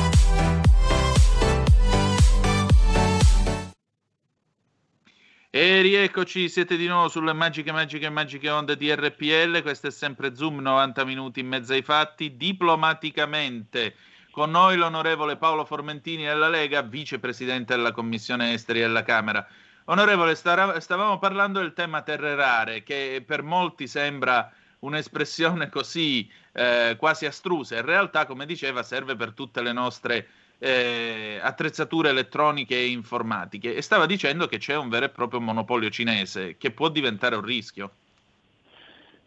E 5.53 5.81
rieccoci, 5.81 6.47
siete 6.47 6.77
di 6.77 6.87
nuovo 6.87 7.09
sulle 7.09 7.33
magiche, 7.33 7.73
magiche, 7.73 8.09
magiche 8.09 8.49
onde 8.49 8.77
di 8.77 8.89
RPL. 8.89 9.61
Questo 9.61 9.87
è 9.87 9.91
sempre 9.91 10.33
Zoom, 10.33 10.59
90 10.59 11.03
minuti 11.03 11.41
in 11.41 11.47
mezzo 11.47 11.73
ai 11.73 11.81
fatti, 11.81 12.37
diplomaticamente 12.37 13.95
con 14.31 14.49
noi 14.49 14.77
l'onorevole 14.77 15.35
Paolo 15.35 15.65
Formentini 15.65 16.23
della 16.23 16.47
Lega, 16.47 16.81
vicepresidente 16.83 17.75
della 17.75 17.91
Commissione 17.91 18.53
Esteri 18.53 18.79
della 18.79 19.03
Camera. 19.03 19.45
Onorevole, 19.87 20.35
stavamo 20.35 21.19
parlando 21.19 21.59
del 21.59 21.73
tema 21.73 22.01
terre 22.01 22.33
rare, 22.33 22.83
che 22.83 23.21
per 23.27 23.43
molti 23.43 23.87
sembra 23.87 24.49
un'espressione 24.79 25.67
così 25.69 26.31
eh, 26.53 26.95
quasi 26.97 27.25
astrusa. 27.25 27.75
In 27.75 27.83
realtà, 27.83 28.25
come 28.25 28.45
diceva, 28.45 28.83
serve 28.83 29.17
per 29.17 29.33
tutte 29.33 29.61
le 29.61 29.73
nostre 29.73 30.29
eh, 30.63 31.39
attrezzature 31.41 32.09
elettroniche 32.09 32.75
e 32.75 32.89
informatiche. 32.89 33.75
E 33.75 33.81
stava 33.81 34.05
dicendo 34.05 34.45
che 34.45 34.59
c'è 34.59 34.77
un 34.77 34.89
vero 34.89 35.05
e 35.05 35.09
proprio 35.09 35.41
monopolio 35.41 35.89
cinese 35.89 36.55
che 36.57 36.69
può 36.69 36.89
diventare 36.89 37.35
un 37.35 37.41
rischio. 37.41 37.91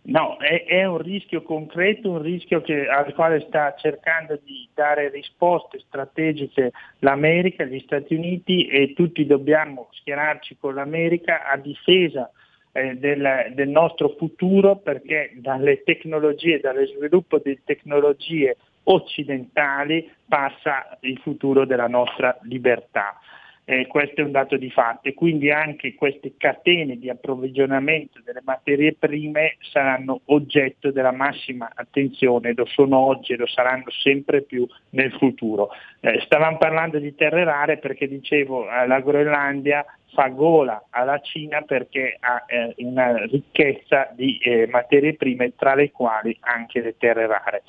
No, 0.07 0.37
è, 0.37 0.65
è, 0.65 0.85
un 0.85 0.99
rischio 0.99 1.43
concreto, 1.43 2.11
un 2.11 2.23
rischio 2.23 2.61
che, 2.61 2.87
al 2.87 3.13
quale 3.15 3.41
sta 3.49 3.75
cercando 3.75 4.39
di 4.45 4.69
dare 4.75 5.09
risposte 5.09 5.83
strategiche 5.87 6.73
l'America, 6.99 7.65
gli 7.65 7.81
Stati 7.81 8.15
Uniti 8.15 8.67
e 8.67 8.93
tutti 8.93 9.27
dobbiamo 9.27 9.89
schierarci 9.93 10.59
con 10.61 10.75
l'America 10.75 11.51
a 11.51 11.57
difesa 11.57 12.31
eh, 12.73 12.97
del, 12.97 13.53
del, 13.55 13.69
nostro 13.69 14.11
futuro 14.11 14.77
perché 14.77 15.33
dalle 15.37 15.83
tecnologie, 15.83 16.61
dallo 16.61 16.87
sviluppo 16.87 17.41
di 17.43 17.59
tecnologie 17.65 18.59
occidentali 18.85 20.11
passa 20.27 20.97
il 21.01 21.19
futuro 21.19 21.65
della 21.65 21.89
nostra 21.89 22.37
libertà 22.43 23.19
eh, 23.67 23.87
questo 23.87 24.21
è 24.21 24.25
un 24.25 24.31
dato 24.31 24.57
di 24.57 24.71
fatto 24.71 25.09
e 25.09 25.15
quindi 25.15 25.51
anche 25.51 25.95
queste 25.95 26.35
catene 26.37 26.99
di 26.99 27.09
approvvigionamento 27.09 28.21
delle 28.23 28.43
materie 28.45 28.95
prime 28.95 29.57
saranno 29.61 30.21
oggetto 30.27 30.91
della 30.91 31.13
massima 31.13 31.71
attenzione, 31.75 32.53
lo 32.55 32.67
sono 32.67 32.99
oggi 32.99 33.33
e 33.33 33.37
lo 33.37 33.47
saranno 33.47 33.87
sempre 33.89 34.43
più 34.43 34.67
nel 34.91 35.13
futuro. 35.13 35.71
Eh, 36.01 36.21
stavamo 36.27 36.59
parlando 36.59 36.99
di 36.99 37.15
terre 37.15 37.45
rare 37.45 37.79
perché 37.79 38.07
dicevo 38.07 38.69
eh, 38.71 38.87
la 38.87 39.01
Groenlandia 39.01 39.85
fa 40.15 40.29
gola 40.29 40.87
alla 40.91 41.19
Cina 41.19 41.63
perché 41.63 42.17
ha 42.19 42.45
eh, 42.47 42.75
una 42.79 43.17
ricchezza 43.25 44.11
di 44.15 44.39
eh, 44.39 44.67
materie 44.69 45.15
prime 45.15 45.55
tra 45.57 45.75
le 45.75 45.91
quali 45.91 46.37
anche 46.41 46.81
le 46.81 46.97
terre 46.97 47.27
rare 47.27 47.63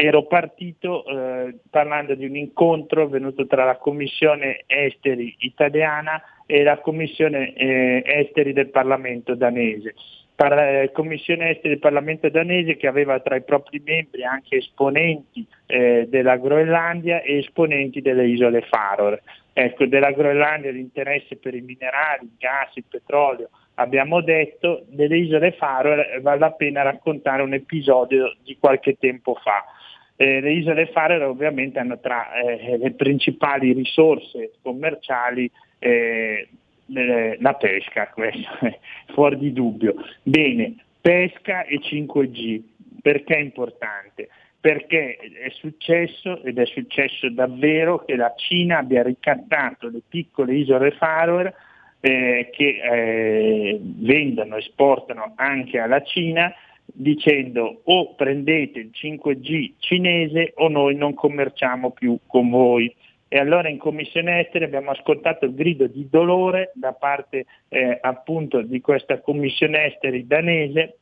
ero 0.00 0.26
partito 0.26 1.04
eh, 1.04 1.56
parlando 1.68 2.14
di 2.14 2.24
un 2.24 2.36
incontro 2.36 3.02
avvenuto 3.02 3.46
tra 3.48 3.64
la 3.64 3.76
Commissione 3.76 4.62
Esteri 4.66 5.34
italiana 5.40 6.22
e 6.46 6.62
la 6.62 6.78
Commissione 6.78 7.52
eh, 7.54 8.02
Esteri 8.06 8.52
del 8.52 8.68
Parlamento 8.68 9.34
danese. 9.34 9.94
La 10.36 10.82
eh, 10.82 10.92
Commissione 10.92 11.50
Esteri 11.50 11.70
del 11.70 11.78
Parlamento 11.80 12.28
danese 12.28 12.76
che 12.76 12.86
aveva 12.86 13.18
tra 13.18 13.34
i 13.34 13.42
propri 13.42 13.82
membri 13.84 14.22
anche 14.22 14.58
esponenti 14.58 15.44
eh, 15.66 16.06
della 16.08 16.36
Groenlandia 16.36 17.20
e 17.20 17.38
esponenti 17.38 18.00
delle 18.00 18.28
isole 18.28 18.60
Faroe. 18.62 19.20
Ecco, 19.60 19.86
della 19.86 20.12
Groenlandia 20.12 20.70
l'interesse 20.70 21.34
per 21.34 21.52
i 21.52 21.60
minerali, 21.60 22.26
il 22.26 22.36
gas, 22.38 22.76
il 22.76 22.84
petrolio, 22.88 23.50
abbiamo 23.74 24.20
detto, 24.20 24.84
delle 24.86 25.16
isole 25.16 25.50
Faroe 25.50 26.20
vale 26.20 26.38
la 26.38 26.52
pena 26.52 26.82
raccontare 26.82 27.42
un 27.42 27.52
episodio 27.54 28.36
di 28.44 28.56
qualche 28.56 28.96
tempo 29.00 29.34
fa. 29.34 29.64
Eh, 30.14 30.40
le 30.40 30.52
isole 30.52 30.86
Faroe 30.86 31.24
ovviamente 31.24 31.80
hanno 31.80 31.98
tra 31.98 32.32
eh, 32.34 32.76
le 32.78 32.92
principali 32.92 33.72
risorse 33.72 34.52
commerciali 34.62 35.50
eh, 35.80 36.46
la 36.86 37.54
pesca, 37.54 38.10
questo 38.14 38.58
è 38.60 38.78
fuori 39.08 39.38
di 39.38 39.52
dubbio. 39.52 39.96
Bene, 40.22 40.76
Pesca 41.00 41.64
e 41.64 41.80
5G. 41.80 42.62
Perché 43.00 43.34
è 43.34 43.40
importante? 43.40 44.28
Perché 44.60 45.16
è 45.16 45.50
successo, 45.50 46.42
ed 46.42 46.58
è 46.58 46.66
successo 46.66 47.30
davvero, 47.30 48.04
che 48.04 48.16
la 48.16 48.34
Cina 48.36 48.78
abbia 48.78 49.02
ricattato 49.02 49.88
le 49.88 50.02
piccole 50.06 50.54
isole 50.54 50.90
Faroe 50.92 51.54
eh, 52.00 52.48
che 52.52 52.80
eh, 52.82 53.80
vendono, 53.80 54.56
esportano 54.56 55.32
anche 55.36 55.78
alla 55.78 56.02
Cina 56.02 56.52
dicendo 56.84 57.82
o 57.84 58.14
prendete 58.14 58.78
il 58.78 58.90
5G 58.92 59.74
cinese 59.78 60.52
o 60.56 60.68
noi 60.68 60.96
non 60.96 61.14
commerciamo 61.14 61.90
più 61.90 62.18
con 62.26 62.48
voi. 62.50 62.94
E 63.30 63.38
allora 63.38 63.68
in 63.68 63.76
Commissione 63.76 64.40
Esteri 64.40 64.64
abbiamo 64.64 64.90
ascoltato 64.90 65.44
il 65.44 65.54
grido 65.54 65.86
di 65.86 66.08
dolore 66.08 66.72
da 66.74 66.92
parte 66.92 67.44
eh, 67.68 67.98
appunto 68.00 68.62
di 68.62 68.80
questa 68.80 69.20
Commissione 69.20 69.84
Esteri 69.84 70.26
danese 70.26 70.98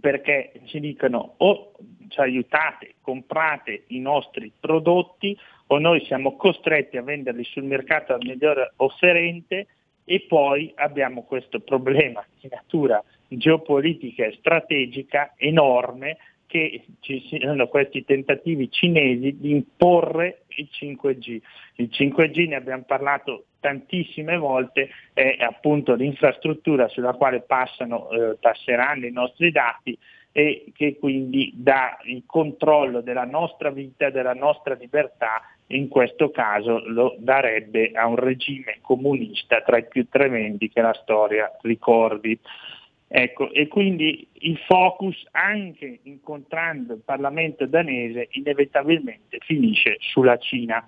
perché 0.00 0.52
ci 0.64 0.80
dicono 0.80 1.34
o 1.38 1.72
ci 2.08 2.20
aiutate, 2.20 2.94
comprate 3.00 3.84
i 3.88 4.00
nostri 4.00 4.52
prodotti 4.58 5.36
o 5.68 5.78
noi 5.78 6.04
siamo 6.04 6.36
costretti 6.36 6.96
a 6.96 7.02
venderli 7.02 7.44
sul 7.44 7.64
mercato 7.64 8.12
al 8.12 8.24
miglior 8.24 8.72
offerente 8.76 9.66
e 10.04 10.24
poi 10.26 10.72
abbiamo 10.76 11.22
questo 11.22 11.60
problema 11.60 12.24
di 12.40 12.48
natura 12.50 13.02
geopolitica 13.28 14.24
e 14.24 14.36
strategica 14.38 15.34
enorme 15.36 16.16
che 16.46 16.82
ci 17.00 17.22
siano 17.28 17.68
questi 17.68 18.04
tentativi 18.04 18.70
cinesi 18.70 19.36
di 19.38 19.50
imporre 19.50 20.44
il 20.56 20.68
5G. 20.72 21.40
Il 21.74 21.90
5G 21.92 22.48
ne 22.48 22.56
abbiamo 22.56 22.84
parlato 22.84 23.44
tantissime 23.60 24.38
volte, 24.38 24.88
è 25.12 25.36
appunto 25.40 25.94
l'infrastruttura 25.94 26.88
sulla 26.88 27.12
quale 27.12 27.42
passano, 27.42 28.10
eh, 28.10 28.36
passeranno 28.40 29.04
i 29.04 29.12
nostri 29.12 29.50
dati 29.50 29.96
e 30.38 30.70
che 30.72 30.96
quindi 31.00 31.50
dà 31.52 31.98
il 32.04 32.22
controllo 32.24 33.00
della 33.00 33.24
nostra 33.24 33.70
vita, 33.70 34.08
della 34.10 34.34
nostra 34.34 34.74
libertà, 34.74 35.42
in 35.68 35.88
questo 35.88 36.30
caso 36.30 36.80
lo 36.86 37.16
darebbe 37.18 37.90
a 37.90 38.06
un 38.06 38.14
regime 38.14 38.78
comunista 38.80 39.62
tra 39.62 39.78
i 39.78 39.88
più 39.88 40.06
tremendi 40.08 40.70
che 40.70 40.80
la 40.80 40.94
storia 41.02 41.50
ricordi. 41.62 42.38
Ecco, 43.08 43.50
e 43.50 43.66
quindi 43.66 44.28
il 44.34 44.56
focus, 44.58 45.26
anche 45.32 45.98
incontrando 46.04 46.92
il 46.92 47.02
Parlamento 47.04 47.66
danese, 47.66 48.28
inevitabilmente 48.30 49.38
finisce 49.40 49.96
sulla 49.98 50.36
Cina. 50.36 50.86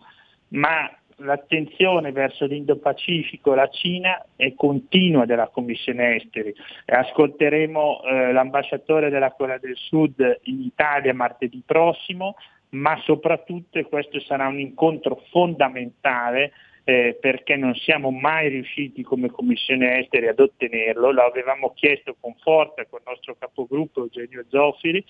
Ma 0.50 0.88
l'attenzione 1.20 2.12
verso 2.12 2.46
l'Indo-Pacifico, 2.46 3.54
la 3.54 3.68
Cina 3.68 4.24
è 4.36 4.54
continua 4.54 5.24
della 5.24 5.48
Commissione 5.48 6.16
Esteri. 6.16 6.54
Ascolteremo 6.86 8.02
eh, 8.02 8.32
l'ambasciatore 8.32 9.10
della 9.10 9.32
Corea 9.32 9.58
del 9.58 9.76
Sud 9.76 10.40
in 10.44 10.60
Italia 10.60 11.14
martedì 11.14 11.62
prossimo, 11.64 12.36
ma 12.70 12.96
soprattutto, 13.04 13.78
e 13.78 13.84
questo 13.84 14.20
sarà 14.20 14.46
un 14.46 14.58
incontro 14.58 15.22
fondamentale, 15.30 16.52
eh, 16.84 17.16
perché 17.20 17.56
non 17.56 17.74
siamo 17.74 18.10
mai 18.10 18.48
riusciti 18.48 19.02
come 19.02 19.28
Commissione 19.28 20.00
Esteri 20.00 20.28
ad 20.28 20.40
ottenerlo, 20.40 21.12
lo 21.12 21.22
avevamo 21.22 21.72
chiesto 21.74 22.16
con 22.18 22.34
forza 22.42 22.86
con 22.86 23.00
il 23.00 23.10
nostro 23.10 23.36
capogruppo 23.38 24.00
Eugenio 24.00 24.44
Zoffiri, 24.48 25.04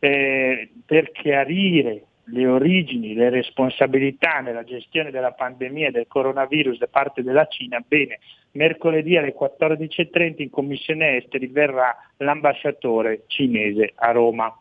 eh, 0.00 0.70
per 0.86 1.10
chiarire 1.10 2.04
le 2.30 2.46
origini, 2.46 3.14
le 3.14 3.30
responsabilità 3.30 4.40
nella 4.40 4.64
gestione 4.64 5.10
della 5.10 5.32
pandemia 5.32 5.90
del 5.90 6.06
coronavirus 6.06 6.78
da 6.78 6.86
parte 6.86 7.22
della 7.22 7.46
Cina, 7.46 7.82
bene, 7.86 8.18
mercoledì 8.52 9.16
alle 9.16 9.34
14.30 9.34 10.42
in 10.42 10.50
Commissione 10.50 11.16
Esteri 11.16 11.46
verrà 11.46 11.96
l'ambasciatore 12.18 13.24
cinese 13.26 13.92
a 13.94 14.10
Roma. 14.10 14.54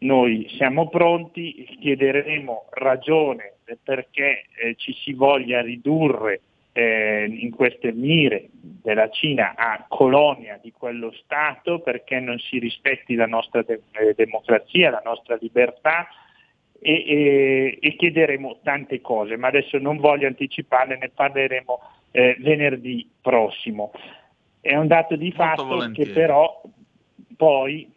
Noi 0.00 0.48
siamo 0.56 0.88
pronti, 0.88 1.76
chiederemo 1.80 2.66
ragione 2.70 3.54
perché 3.82 4.44
eh, 4.56 4.74
ci 4.76 4.92
si 4.92 5.12
voglia 5.12 5.60
ridurre 5.60 6.40
eh, 6.72 7.26
in 7.28 7.50
queste 7.50 7.92
mire 7.92 8.48
della 8.52 9.10
Cina 9.10 9.54
a 9.56 9.84
colonia 9.88 10.58
di 10.62 10.72
quello 10.72 11.12
Stato 11.12 11.80
perché 11.80 12.20
non 12.20 12.38
si 12.38 12.58
rispetti 12.58 13.16
la 13.16 13.26
nostra 13.26 13.62
de- 13.62 13.82
eh, 13.92 14.14
democrazia, 14.14 14.90
la 14.90 15.02
nostra 15.04 15.36
libertà 15.40 16.06
e, 16.80 16.92
e, 16.92 17.78
e, 17.80 17.96
chiederemo 17.96 18.58
tante 18.62 19.00
cose, 19.00 19.36
ma 19.36 19.48
adesso 19.48 19.78
non 19.78 19.98
voglio 19.98 20.26
anticiparle, 20.26 20.96
ne 20.96 21.10
parleremo 21.12 21.80
eh, 22.10 22.36
venerdì 22.40 23.08
prossimo. 23.20 23.92
È 24.60 24.76
un 24.76 24.86
dato 24.86 25.16
di 25.16 25.32
fatto 25.32 25.90
che 25.92 26.06
però 26.08 26.62
poi 27.36 27.90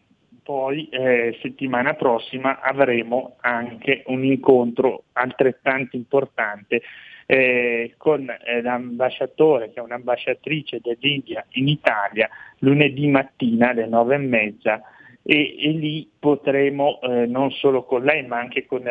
poi 0.44 0.90
eh, 0.90 1.38
settimana 1.42 1.94
prossima 1.94 2.60
avremo 2.62 3.36
anche 3.42 4.04
un 4.08 4.26
incontro 4.26 5.04
altrettanto 5.14 5.96
importante 5.96 6.82
eh, 7.26 7.94
con 7.98 8.28
eh, 8.30 8.62
l'ambasciatore, 8.62 9.72
che 9.72 9.80
è 9.80 9.84
un'ambasciatrice 9.84 10.82
dell'India 10.82 11.46
in 11.52 11.68
Italia, 11.68 12.28
lunedì 12.60 13.08
mattina 13.08 13.70
alle 13.70 13.86
nove 13.86 14.16
e 14.16 14.18
mezza 14.18 14.82
e, 15.24 15.56
e 15.60 15.70
lì 15.72 16.10
potremo 16.18 17.00
eh, 17.02 17.26
non 17.26 17.52
solo 17.52 17.84
con 17.84 18.04
lei 18.04 18.26
ma 18.26 18.40
anche 18.40 18.66
con 18.66 18.86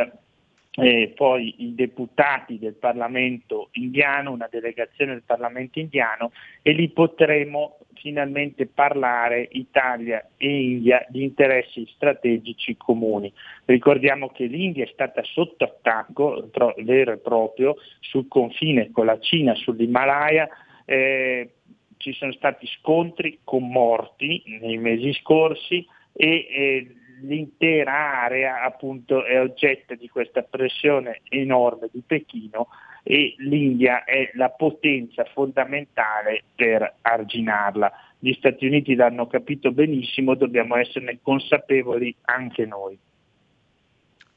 eh, 0.72 1.12
poi 1.14 1.54
i 1.58 1.74
deputati 1.74 2.58
del 2.58 2.74
Parlamento 2.74 3.68
indiano, 3.72 4.30
una 4.30 4.48
delegazione 4.50 5.12
del 5.12 5.24
Parlamento 5.24 5.78
indiano 5.78 6.32
e 6.62 6.72
lì 6.72 6.88
potremo 6.90 7.78
finalmente 7.94 8.66
parlare 8.66 9.48
Italia 9.52 10.30
e 10.36 10.48
India 10.48 11.04
di 11.08 11.22
interessi 11.22 11.86
strategici 11.94 12.76
comuni. 12.76 13.32
Ricordiamo 13.64 14.28
che 14.28 14.46
l'India 14.46 14.84
è 14.84 14.90
stata 14.92 15.22
sotto 15.24 15.64
attacco 15.64 16.48
tro- 16.50 16.74
vero 16.78 17.12
e 17.12 17.18
proprio 17.18 17.76
sul 17.98 18.28
confine 18.28 18.90
con 18.90 19.06
la 19.06 19.18
Cina, 19.18 19.54
sull'Himalaya. 19.54 20.48
Eh, 20.86 21.50
ci 21.98 22.14
sono 22.14 22.32
stati 22.32 22.66
scontri 22.66 23.40
con 23.44 23.68
morti 23.68 24.42
nei 24.60 24.78
mesi 24.78 25.12
scorsi 25.12 25.86
e 26.12 26.28
eh, 26.28 26.94
l'intera 27.22 28.22
area 28.22 28.62
appunto 28.62 29.24
è 29.24 29.40
oggetto 29.40 29.94
di 29.94 30.08
questa 30.08 30.42
pressione 30.42 31.20
enorme 31.28 31.88
di 31.92 32.02
Pechino 32.06 32.68
e 33.02 33.34
l'India 33.38 34.04
è 34.04 34.30
la 34.34 34.50
potenza 34.50 35.24
fondamentale 35.24 36.44
per 36.54 36.96
arginarla. 37.00 37.90
Gli 38.18 38.32
Stati 38.34 38.66
Uniti 38.66 38.94
l'hanno 38.94 39.26
capito 39.26 39.72
benissimo, 39.72 40.34
dobbiamo 40.34 40.76
esserne 40.76 41.18
consapevoli 41.22 42.14
anche 42.22 42.66
noi. 42.66 42.98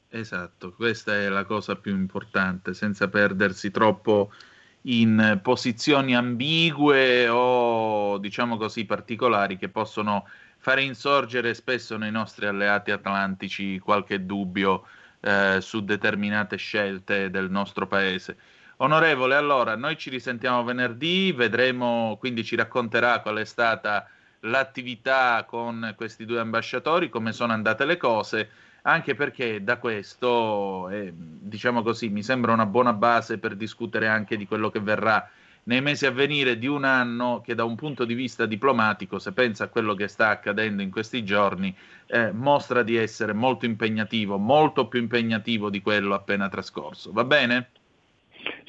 Esatto, 0.10 0.74
questa 0.74 1.16
è 1.16 1.28
la 1.28 1.44
cosa 1.44 1.76
più 1.76 1.94
importante, 1.94 2.74
senza 2.74 3.10
perdersi 3.10 3.72
troppo 3.72 4.32
in 4.84 5.40
posizioni 5.42 6.16
ambigue 6.16 7.28
o 7.30 8.18
diciamo 8.18 8.58
così 8.58 8.86
particolari 8.86 9.58
che 9.58 9.70
possono 9.70 10.26
fare 10.64 10.82
insorgere 10.82 11.54
spesso 11.56 11.98
nei 11.98 12.10
nostri 12.10 12.46
alleati 12.46 12.92
atlantici 12.92 13.80
qualche 13.80 14.26
dubbio 14.26 14.88
eh, 15.20 15.58
su 15.60 15.84
determinate 15.84 16.56
scelte 16.56 17.30
del 17.30 17.52
nostro 17.52 17.86
paese. 17.86 18.38
Onorevole, 18.78 19.36
allora 19.36 19.76
noi 19.76 19.98
ci 19.98 20.10
risentiamo 20.10 20.64
venerdì, 20.64 21.34
vedremo, 21.34 22.16
quindi 22.18 22.46
ci 22.46 22.56
racconterà 22.56 23.20
qual 23.20 23.40
è 23.40 23.44
stata 23.44 24.08
l'attività 24.40 25.44
con 25.46 25.94
questi 25.98 26.24
due 26.24 26.40
ambasciatori, 26.40 27.10
come 27.10 27.34
sono 27.34 27.52
andate 27.52 27.84
le 27.84 27.98
cose, 27.98 28.50
anche 28.84 29.16
perché 29.16 29.66
da 29.66 29.76
questo, 29.76 30.88
eh, 30.88 31.12
diciamo 31.14 31.82
così, 31.82 32.08
mi 32.08 32.24
sembra 32.24 32.54
una 32.54 32.66
buona 32.66 32.94
base 32.94 33.38
per 33.38 33.58
discutere 33.58 34.08
anche 34.08 34.38
di 34.38 34.48
quello 34.48 34.70
che 34.70 34.80
verrà 34.80 35.30
nei 35.66 35.82
mesi 35.82 36.06
a 36.06 36.12
venire 36.12 36.58
di 36.58 36.68
un 36.68 36.84
anno 36.84 37.42
che 37.42 37.56
da 37.56 37.64
un 37.64 37.76
punto 37.76 38.06
di 38.06 38.14
vista 38.14 38.46
diplomatico, 38.46 39.20
se 39.20 39.32
pensa 39.32 39.66
a 39.66 39.70
quello 39.70 39.94
che 39.94 40.08
sta 40.08 40.30
accadendo 40.30 40.82
in 40.82 40.92
questi 40.92 41.24
giorni, 41.24 41.74
eh, 42.08 42.32
mostra 42.32 42.84
di 42.84 42.96
essere 42.96 43.34
molto 43.34 43.66
impegnativo, 43.66 44.38
molto 44.38 44.88
più 44.88 45.00
impegnativo 45.00 45.70
di 45.70 45.82
quello 45.82 46.14
appena 46.14 46.50
trascorso. 46.50 47.12
Va 47.12 47.24
bene? 47.24 47.70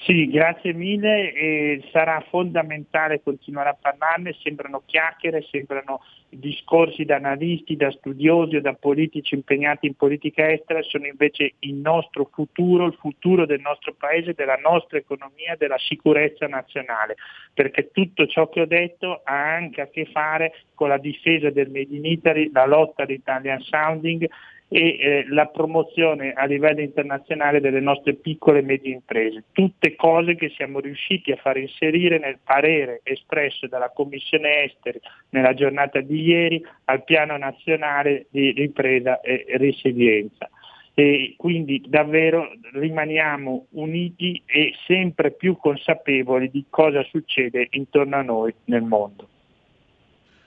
Sì, 0.04 0.28
grazie 0.28 0.72
mille 0.72 1.32
e 1.32 1.88
sarà 1.90 2.22
fondamentale 2.28 3.22
continuare 3.22 3.70
a 3.70 3.76
parlarne, 3.80 4.36
sembrano 4.42 4.82
chiacchiere, 4.84 5.46
sembrano 5.50 6.00
discorsi 6.38 7.04
da 7.04 7.16
analisti, 7.16 7.76
da 7.76 7.90
studiosi 7.90 8.56
o 8.56 8.60
da 8.60 8.74
politici 8.74 9.34
impegnati 9.34 9.86
in 9.86 9.94
politica 9.94 10.50
estera, 10.50 10.82
sono 10.82 11.06
invece 11.06 11.54
il 11.60 11.74
nostro 11.74 12.28
futuro, 12.32 12.86
il 12.86 12.94
futuro 12.94 13.46
del 13.46 13.60
nostro 13.60 13.94
paese, 13.94 14.34
della 14.34 14.56
nostra 14.56 14.98
economia, 14.98 15.56
della 15.56 15.78
sicurezza 15.78 16.46
nazionale, 16.46 17.16
perché 17.52 17.90
tutto 17.90 18.26
ciò 18.26 18.48
che 18.48 18.60
ho 18.60 18.66
detto 18.66 19.20
ha 19.24 19.54
anche 19.54 19.80
a 19.80 19.88
che 19.88 20.06
fare 20.06 20.52
con 20.74 20.88
la 20.88 20.98
difesa 20.98 21.50
del 21.50 21.70
Made 21.70 21.94
in 21.94 22.04
Italy, 22.04 22.50
la 22.52 22.66
lotta 22.66 23.02
all'Italian 23.02 23.60
Sounding 23.60 24.28
e 24.74 24.96
eh, 24.98 25.26
la 25.28 25.46
promozione 25.46 26.32
a 26.32 26.46
livello 26.46 26.80
internazionale 26.80 27.60
delle 27.60 27.78
nostre 27.78 28.14
piccole 28.14 28.58
e 28.58 28.62
medie 28.62 28.92
imprese. 28.92 29.44
Tutte 29.52 29.94
cose 29.94 30.34
che 30.34 30.48
siamo 30.48 30.80
riusciti 30.80 31.30
a 31.30 31.36
far 31.36 31.58
inserire 31.58 32.18
nel 32.18 32.40
parere 32.42 33.00
espresso 33.04 33.68
dalla 33.68 33.90
Commissione 33.90 34.64
Esteri 34.64 35.00
nella 35.28 35.54
giornata 35.54 36.00
di 36.00 36.22
ieri 36.22 36.66
al 36.86 37.04
piano 37.04 37.36
nazionale 37.36 38.26
di 38.30 38.50
ripresa 38.50 39.20
e 39.20 39.44
resilienza. 39.58 40.50
E 40.92 41.34
quindi 41.36 41.80
davvero 41.86 42.50
rimaniamo 42.72 43.66
uniti 43.74 44.42
e 44.44 44.74
sempre 44.88 45.30
più 45.30 45.56
consapevoli 45.56 46.50
di 46.50 46.64
cosa 46.68 47.04
succede 47.04 47.68
intorno 47.70 48.16
a 48.16 48.22
noi 48.22 48.52
nel 48.64 48.82
mondo. 48.82 49.28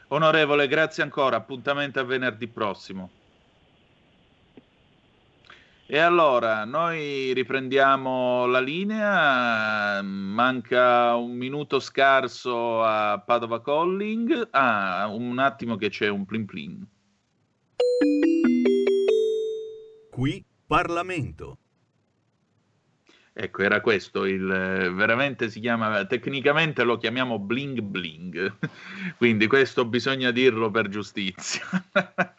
Onorevole, 0.10 0.68
grazie 0.68 1.04
ancora, 1.04 1.38
appuntamento 1.38 2.02
a 2.02 2.04
venerdì 2.04 2.48
prossimo. 2.48 3.10
E 5.90 6.00
allora, 6.00 6.66
noi 6.66 7.32
riprendiamo 7.32 8.46
la 8.46 8.60
linea, 8.60 10.02
manca 10.02 11.16
un 11.16 11.32
minuto 11.32 11.80
scarso 11.80 12.84
a 12.84 13.24
Padova 13.26 13.62
Calling. 13.62 14.50
Ah, 14.52 15.08
un 15.10 15.40
attimo 15.40 15.78
che 15.78 15.88
c'è 15.88 16.10
un 16.10 16.26
plin 16.26 16.46
plin. 16.46 16.88
Qui 20.12 20.44
Parlamento. 20.66 21.58
Ecco, 23.40 23.62
era 23.62 23.82
questo 23.82 24.26
il 24.26 24.48
veramente 24.48 25.52
si 25.52 25.60
chiama 25.60 26.04
tecnicamente 26.06 26.84
lo 26.84 26.98
chiamiamo 26.98 27.38
bling 27.38 27.82
bling. 27.82 28.56
Quindi 29.16 29.46
questo 29.46 29.86
bisogna 29.86 30.32
dirlo 30.32 30.72
per 30.72 30.90
giustizia. 30.90 31.62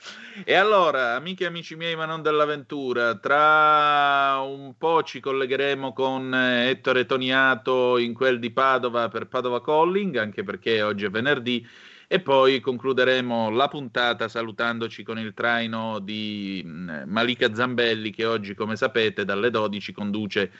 e 0.45 0.55
allora, 0.55 1.15
amiche 1.15 1.45
e 1.45 1.47
amici 1.47 1.77
miei, 1.77 1.95
ma 1.95 2.05
non 2.05 2.21
dell'avventura, 2.21 3.15
tra 3.15 4.41
un 4.41 4.75
po' 4.77 5.05
ci 5.05 5.21
collegheremo 5.21 5.93
con 5.93 6.35
Ettore 6.35 7.07
Toniato 7.07 7.97
in 7.99 8.13
quel 8.13 8.41
di 8.41 8.51
Padova 8.51 9.09
per 9.09 9.29
Padova 9.29 9.63
Calling, 9.63 10.17
anche 10.17 10.43
perché 10.43 10.83
oggi 10.83 11.05
è 11.05 11.11
venerdì 11.11 11.65
e 12.11 12.21
poi 12.21 12.59
concluderemo 12.59 13.51
la 13.51 13.69
puntata 13.69 14.29
salutandoci 14.29 15.05
con 15.05 15.19
il 15.19 15.35
traino 15.35 16.01
di 16.01 16.63
Malika 16.65 17.55
Zambelli 17.55 18.11
che 18.11 18.25
oggi, 18.25 18.55
come 18.55 18.75
sapete, 18.75 19.25
dalle 19.25 19.51
12 19.51 19.93
conduce 19.93 20.51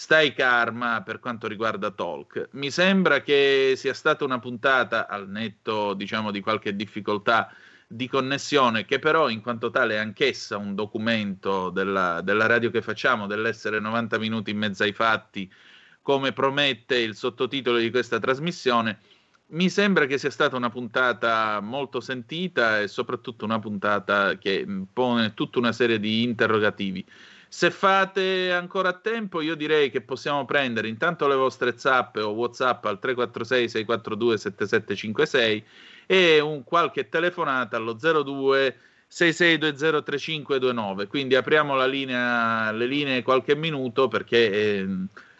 Stai 0.00 0.32
Karma 0.32 1.02
per 1.02 1.18
quanto 1.18 1.48
riguarda 1.48 1.90
Talk. 1.90 2.50
Mi 2.52 2.70
sembra 2.70 3.20
che 3.20 3.72
sia 3.74 3.94
stata 3.94 4.22
una 4.22 4.38
puntata 4.38 5.08
al 5.08 5.28
netto, 5.28 5.92
diciamo, 5.94 6.30
di 6.30 6.40
qualche 6.40 6.76
difficoltà 6.76 7.52
di 7.84 8.06
connessione, 8.06 8.84
che 8.84 9.00
però 9.00 9.28
in 9.28 9.40
quanto 9.40 9.70
tale 9.70 9.96
è 9.96 9.98
anch'essa 9.98 10.56
un 10.56 10.76
documento 10.76 11.70
della, 11.70 12.20
della 12.20 12.46
radio 12.46 12.70
che 12.70 12.80
facciamo, 12.80 13.26
dell'essere 13.26 13.80
90 13.80 14.18
minuti 14.18 14.52
in 14.52 14.58
mezzo 14.58 14.84
ai 14.84 14.92
fatti, 14.92 15.52
come 16.00 16.32
promette 16.32 16.96
il 16.96 17.16
sottotitolo 17.16 17.78
di 17.78 17.90
questa 17.90 18.20
trasmissione. 18.20 19.00
Mi 19.46 19.68
sembra 19.68 20.06
che 20.06 20.16
sia 20.16 20.30
stata 20.30 20.54
una 20.54 20.70
puntata 20.70 21.58
molto 21.60 21.98
sentita 22.00 22.78
e 22.78 22.86
soprattutto 22.86 23.44
una 23.44 23.58
puntata 23.58 24.38
che 24.38 24.64
pone 24.92 25.34
tutta 25.34 25.58
una 25.58 25.72
serie 25.72 25.98
di 25.98 26.22
interrogativi. 26.22 27.04
Se 27.50 27.70
fate 27.70 28.52
ancora 28.52 28.92
tempo, 28.92 29.40
io 29.40 29.54
direi 29.54 29.90
che 29.90 30.02
possiamo 30.02 30.44
prendere 30.44 30.88
intanto 30.88 31.26
le 31.26 31.34
vostre 31.34 31.78
zappe 31.78 32.20
o 32.20 32.30
WhatsApp 32.30 32.84
al 32.84 32.98
346 32.98 33.68
642 33.68 34.38
7756 34.38 35.64
e 36.06 36.40
un 36.40 36.62
qualche 36.62 37.08
telefonata 37.08 37.78
allo 37.78 37.94
02 37.94 38.76
66203529. 39.10 41.06
Quindi 41.06 41.34
apriamo 41.36 41.74
linea, 41.86 42.70
le 42.72 42.86
linee 42.86 43.22
qualche 43.22 43.56
minuto 43.56 44.08
perché 44.08 44.52
eh, 44.52 44.86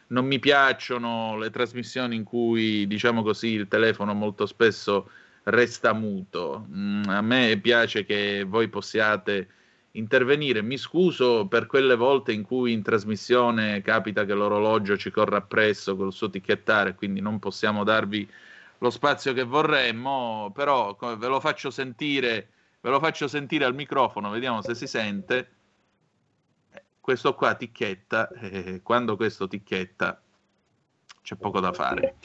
non 0.08 0.24
mi 0.24 0.38
piacciono 0.38 1.36
le 1.36 1.50
trasmissioni 1.50 2.16
in 2.16 2.24
cui, 2.24 2.86
diciamo 2.86 3.22
così, 3.22 3.48
il 3.48 3.68
telefono 3.68 4.14
molto 4.14 4.46
spesso 4.46 5.10
resta 5.44 5.92
muto. 5.92 6.66
Mm, 6.72 7.02
a 7.08 7.20
me 7.20 7.58
piace 7.62 8.04
che 8.04 8.44
voi 8.44 8.68
possiate 8.68 9.48
intervenire. 9.98 10.62
Mi 10.62 10.78
scuso 10.78 11.46
per 11.46 11.66
quelle 11.66 11.96
volte 11.96 12.32
in 12.32 12.42
cui 12.42 12.72
in 12.72 12.82
trasmissione 12.82 13.82
capita 13.82 14.24
che 14.24 14.34
l'orologio 14.34 14.96
ci 14.96 15.10
corra 15.10 15.38
appresso 15.38 15.96
col 15.96 16.12
suo 16.12 16.30
ticchettare, 16.30 16.94
quindi 16.94 17.20
non 17.20 17.38
possiamo 17.38 17.84
darvi 17.84 18.28
lo 18.78 18.90
spazio 18.90 19.32
che 19.32 19.42
vorremmo, 19.42 20.52
però 20.54 20.96
ve 20.96 21.26
lo 21.26 21.40
faccio 21.40 21.70
sentire, 21.70 22.48
ve 22.80 22.90
lo 22.90 23.00
faccio 23.00 23.26
sentire 23.26 23.64
al 23.64 23.74
microfono, 23.74 24.30
vediamo 24.30 24.62
se 24.62 24.74
si 24.74 24.86
sente. 24.86 25.50
Questo 27.00 27.34
qua 27.34 27.54
ticchetta, 27.54 28.28
e 28.28 28.80
quando 28.82 29.16
questo 29.16 29.48
ticchetta 29.48 30.20
c'è 31.22 31.36
poco 31.36 31.58
da 31.58 31.72
fare. 31.72 32.16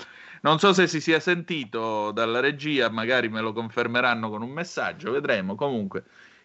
Non 0.41 0.59
so 0.59 0.73
se 0.73 0.87
si 0.87 0.99
sia 0.99 1.21
sentito 1.21 2.11
dalla 2.11 2.41
regia, 2.41 2.89
magari 2.89 3.29
me 3.29 3.39
lo 3.39 3.53
confermeranno 3.53 4.29
con 4.29 4.41
un 4.41 4.49
messaggio, 4.49 5.11
vedremo. 5.11 5.55
Comunque, 5.55 6.03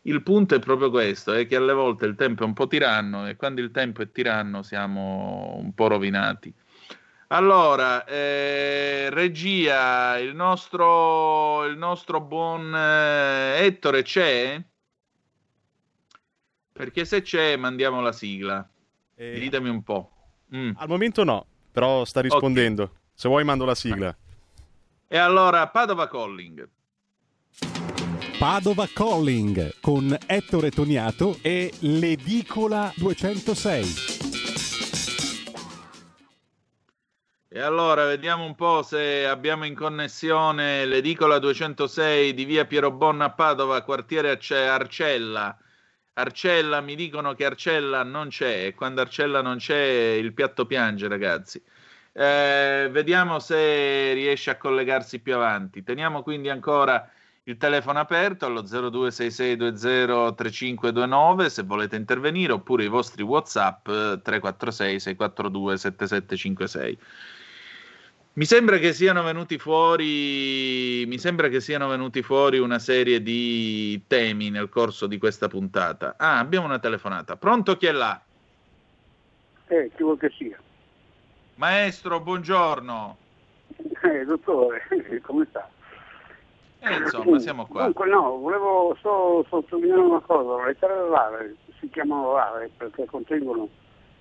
il 0.08 0.22
punto 0.22 0.54
è 0.54 0.58
proprio 0.58 0.90
questo, 0.90 1.32
è 1.34 1.46
che 1.46 1.56
alle 1.56 1.74
volte 1.74 2.06
il 2.06 2.14
tempo 2.14 2.42
è 2.42 2.46
un 2.46 2.54
po' 2.54 2.66
tiranno 2.66 3.28
e 3.28 3.36
quando 3.36 3.60
il 3.60 3.70
tempo 3.70 4.02
è 4.02 4.10
tiranno 4.10 4.62
siamo 4.62 5.56
un 5.60 5.72
po' 5.74 5.86
rovinati. 5.88 6.52
Allora, 7.30 8.06
eh, 8.06 9.10
regia, 9.10 10.16
il 10.18 10.34
nostro, 10.34 11.66
il 11.66 11.76
nostro 11.76 12.22
buon 12.22 12.74
eh, 12.74 13.66
Ettore 13.66 14.02
c'è? 14.02 14.62
Perché 16.72 17.04
se 17.04 17.20
c'è 17.20 17.56
mandiamo 17.56 18.00
la 18.00 18.12
sigla. 18.12 18.66
Eh, 19.14 19.38
Ditemi 19.38 19.68
un 19.68 19.82
po'. 19.82 20.12
Mm. 20.54 20.70
Al 20.76 20.88
momento 20.88 21.22
no, 21.22 21.44
però 21.70 22.06
sta 22.06 22.22
rispondendo. 22.22 22.82
Okay. 22.84 22.96
Se 23.12 23.28
vuoi 23.28 23.44
mando 23.44 23.66
la 23.66 23.74
sigla. 23.74 24.16
E 25.06 25.18
allora, 25.18 25.68
Padova 25.68 26.08
Calling. 26.08 26.66
Padova 28.38 28.86
Calling 28.86 29.80
con 29.80 30.16
Ettore 30.24 30.70
Toniato 30.70 31.38
e 31.42 31.72
l'Edicola 31.80 32.92
206. 32.94 33.84
E 37.48 37.60
allora 37.60 38.04
vediamo 38.04 38.44
un 38.44 38.54
po' 38.54 38.84
se 38.84 39.26
abbiamo 39.26 39.66
in 39.66 39.74
connessione 39.74 40.86
l'Edicola 40.86 41.40
206 41.40 42.32
di 42.32 42.44
via 42.44 42.64
Piero 42.64 42.92
Bonna 42.92 43.24
a 43.24 43.30
Padova, 43.32 43.82
quartiere 43.82 44.30
Arcella. 44.30 45.58
Arcella, 46.12 46.80
mi 46.80 46.94
dicono 46.94 47.34
che 47.34 47.44
Arcella 47.44 48.04
non 48.04 48.28
c'è 48.28 48.66
e 48.66 48.74
quando 48.74 49.00
Arcella 49.00 49.42
non 49.42 49.56
c'è 49.56 50.14
il 50.16 50.32
piatto 50.32 50.64
piange 50.64 51.08
ragazzi. 51.08 51.60
Eh, 52.12 52.88
vediamo 52.88 53.40
se 53.40 54.12
riesce 54.12 54.50
a 54.50 54.56
collegarsi 54.56 55.18
più 55.18 55.34
avanti. 55.34 55.82
Teniamo 55.82 56.22
quindi 56.22 56.48
ancora 56.50 57.10
il 57.48 57.56
telefono 57.56 57.98
aperto 57.98 58.44
allo 58.44 58.60
0266203529 58.62 61.46
se 61.46 61.62
volete 61.62 61.96
intervenire 61.96 62.52
oppure 62.52 62.84
i 62.84 62.88
vostri 62.88 63.22
whatsapp 63.22 63.86
346 63.86 65.00
642 65.00 65.78
7756 65.78 66.98
mi 68.34 68.44
sembra 68.44 68.76
che 68.76 68.92
siano 68.92 69.22
venuti 69.22 69.56
fuori 69.58 71.06
mi 71.06 71.18
sembra 71.18 71.48
che 71.48 71.60
siano 71.60 71.88
venuti 71.88 72.20
fuori 72.22 72.58
una 72.58 72.78
serie 72.78 73.22
di 73.22 74.02
temi 74.06 74.50
nel 74.50 74.68
corso 74.68 75.06
di 75.08 75.18
questa 75.18 75.48
puntata. 75.48 76.14
Ah 76.16 76.38
abbiamo 76.38 76.66
una 76.66 76.78
telefonata. 76.78 77.36
Pronto 77.36 77.76
chi 77.76 77.86
è 77.86 77.92
là? 77.92 78.22
eh 79.68 79.90
chi 79.96 80.02
vuol 80.02 80.18
che 80.18 80.30
sia? 80.36 80.58
Maestro 81.56 82.20
buongiorno. 82.20 83.16
Eh 84.02 84.24
dottore 84.24 84.86
come 85.22 85.46
sta? 85.48 85.68
Eh, 86.80 86.96
insomma, 86.96 87.38
siamo 87.38 87.66
qua. 87.66 87.92
Comunque 87.92 88.08
no, 88.08 88.36
volevo 88.38 88.96
solo 89.00 89.44
sottolineare 89.48 90.00
una 90.00 90.20
cosa, 90.20 90.64
le 90.64 90.78
terre 90.78 91.08
rare 91.08 91.56
si 91.78 91.88
chiamano 91.90 92.34
rare 92.34 92.70
perché 92.76 93.04
contengono 93.06 93.68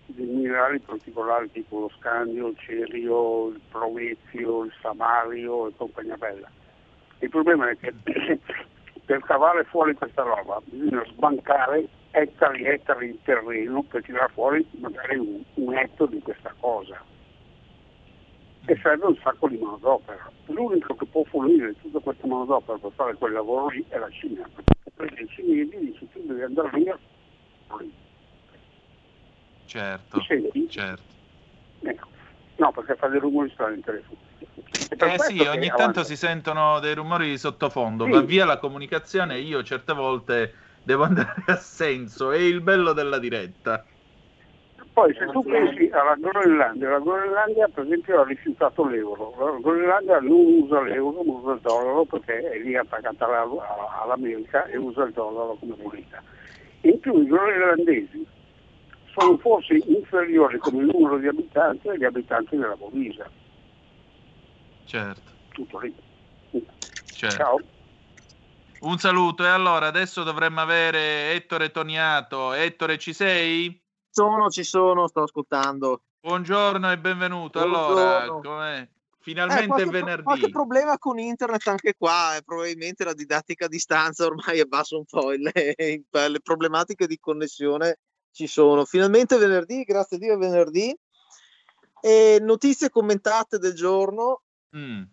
dei 0.08 0.26
minerali 0.26 0.80
particolari 0.80 1.52
tipo 1.52 1.80
lo 1.82 1.92
scandio, 1.98 2.48
il 2.48 2.58
cerio, 2.58 3.50
il 3.50 3.60
provezio, 3.70 4.64
il 4.64 4.74
samario 4.82 5.68
e 5.68 5.74
compagnia 5.76 6.16
bella. 6.16 6.50
Il 7.20 7.30
problema 7.30 7.70
è 7.70 7.78
che 7.78 7.94
per 9.06 9.22
cavare 9.22 9.64
fuori 9.66 9.94
questa 9.94 10.24
roba 10.24 10.60
bisogna 10.64 11.04
sbancare 11.08 11.88
ettari 12.12 12.64
e 12.64 12.74
ettari 12.74 13.12
di 13.12 13.20
terreno 13.24 13.84
per 13.84 14.04
tirare 14.04 14.32
fuori 14.34 14.66
magari 14.80 15.18
un, 15.18 15.42
un 15.56 15.76
etto 15.76 16.06
di 16.06 16.20
questa 16.22 16.54
cosa 16.60 17.00
e 18.68 18.78
serve 18.82 19.06
un 19.06 19.18
sacco 19.24 19.48
di 19.48 19.58
manodopera. 19.58 20.30
L'unico 20.48 20.94
che 20.96 21.06
può 21.06 21.24
fornire 21.24 21.74
tutta 21.82 22.00
questa 22.00 22.28
manodopera 22.28 22.78
per 22.78 22.92
fare 22.96 23.14
quel 23.16 23.32
lavoro 23.32 23.70
lì 23.70 23.86
è 23.88 23.98
la 23.98 24.10
Cina, 24.10 24.48
perché 24.94 25.24
i 25.24 25.28
cinesi 25.30 25.78
dice 25.80 26.08
tu 26.12 26.22
devi 26.26 26.42
andare 26.42 26.70
via 26.74 27.00
Certo, 29.66 30.22
certo. 30.70 31.04
Ecco. 31.82 32.08
No, 32.56 32.72
perché 32.72 32.96
fa 32.96 33.08
dei 33.08 33.20
rumori 33.20 33.50
strani 33.52 33.78
il 33.78 33.84
telefono. 33.84 34.18
Eh 34.90 35.20
sì, 35.20 35.40
ogni 35.42 35.68
tanto 35.68 35.82
avanti. 35.82 36.06
si 36.06 36.16
sentono 36.16 36.80
dei 36.80 36.96
rumori 36.96 37.30
di 37.30 37.38
sottofondo, 37.38 38.06
sì. 38.06 38.12
va 38.12 38.22
via 38.22 38.46
la 38.46 38.58
comunicazione 38.58 39.36
e 39.36 39.42
io 39.42 39.62
certe 39.64 39.94
volte 39.94 40.54
devo 40.84 41.04
andare 41.04 41.44
a 41.48 41.56
senso, 41.58 42.32
è 42.32 42.38
il 42.38 42.62
bello 42.62 42.94
della 42.94 43.20
diretta. 43.20 43.86
Poi 44.98 45.14
se 45.14 45.28
tu 45.28 45.44
pensi 45.44 45.92
alla 45.94 46.16
Groenlandia, 46.16 46.90
la 46.90 46.98
Groenlandia 47.00 47.68
per 47.68 47.84
esempio 47.84 48.20
ha 48.20 48.24
rifiutato 48.24 48.84
l'euro, 48.88 49.32
la 49.38 49.60
Groenlandia 49.60 50.20
non 50.22 50.64
usa 50.64 50.82
l'euro, 50.82 51.22
ma 51.22 51.34
usa 51.34 51.52
il 51.52 51.60
dollaro 51.60 52.06
perché 52.06 52.50
è 52.50 52.58
lì 52.58 52.76
attaccata 52.76 53.26
alla- 53.28 54.02
all'America 54.02 54.66
e 54.66 54.76
usa 54.76 55.04
il 55.04 55.12
dollaro 55.12 55.56
come 55.60 55.76
moneta. 55.80 56.24
In 56.82 57.00
più 57.00 57.16
i 57.22 57.28
groenlandesi 57.28 58.26
sono 59.14 59.38
forse 59.38 59.76
inferiori 59.86 60.58
come 60.58 60.82
numero 60.82 61.20
di 61.20 61.28
abitanti 61.28 61.90
agli 61.90 62.04
abitanti 62.04 62.58
della 62.58 62.76
Molise. 62.80 63.30
Certo, 64.86 65.32
Tutto 65.50 65.78
lì. 65.78 65.94
certo. 67.12 67.38
Ciao. 67.38 67.60
Un 68.80 68.98
saluto 68.98 69.44
e 69.44 69.50
allora 69.50 69.86
adesso 69.86 70.24
dovremmo 70.24 70.60
avere 70.60 71.34
Ettore 71.34 71.70
Toniato. 71.70 72.54
Ettore, 72.54 72.98
ci 72.98 73.14
sei? 73.14 73.86
Sono, 74.18 74.50
ci 74.50 74.64
sono, 74.64 75.08
sto 75.08 75.22
ascoltando. 75.22 76.02
Buongiorno 76.22 76.92
e 76.92 76.98
benvenuto. 76.98 77.60
Allora, 77.60 78.26
Buongiorno. 78.26 78.42
com'è? 78.42 78.80
Eh, 78.82 78.90
Finalmente 79.20 79.64
è 79.64 79.68
qualche, 79.68 79.90
venerdì. 79.92 80.24
qualche 80.24 80.50
problema 80.50 80.98
con 80.98 81.20
internet 81.20 81.68
anche 81.68 81.94
qua, 81.96 82.36
eh, 82.36 82.42
probabilmente 82.42 83.04
la 83.04 83.14
didattica 83.14 83.66
a 83.66 83.68
distanza 83.68 84.26
ormai 84.26 84.60
abbassa 84.60 84.98
un 84.98 85.06
po' 85.06 85.34
il- 85.34 85.44
le 85.54 86.40
problematiche 86.42 87.06
di 87.06 87.20
connessione 87.20 88.00
ci 88.32 88.48
sono. 88.48 88.86
Finalmente 88.86 89.38
venerdì, 89.38 89.84
grazie 89.84 90.18
a 90.18 90.20
Dio 90.20 90.34
è 90.34 90.38
venerdì. 90.38 90.98
E 92.02 92.40
notizie 92.42 92.90
commentate 92.90 93.60
del 93.60 93.76
giorno. 93.76 94.42
Mm. 94.76 95.04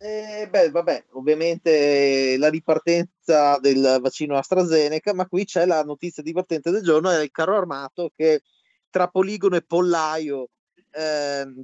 Eh, 0.00 0.46
beh, 0.48 0.70
vabbè, 0.70 1.06
ovviamente 1.12 2.36
la 2.38 2.48
ripartenza 2.48 3.58
del 3.58 3.98
vaccino 4.00 4.36
AstraZeneca, 4.36 5.12
ma 5.12 5.26
qui 5.26 5.44
c'è 5.44 5.66
la 5.66 5.82
notizia 5.82 6.22
divertente 6.22 6.70
del 6.70 6.82
giorno, 6.82 7.10
è 7.10 7.20
il 7.20 7.32
carro 7.32 7.56
armato 7.56 8.12
che 8.14 8.42
tra 8.90 9.08
poligono 9.08 9.56
e 9.56 9.62
pollaio 9.62 10.50
ehm, 10.92 11.62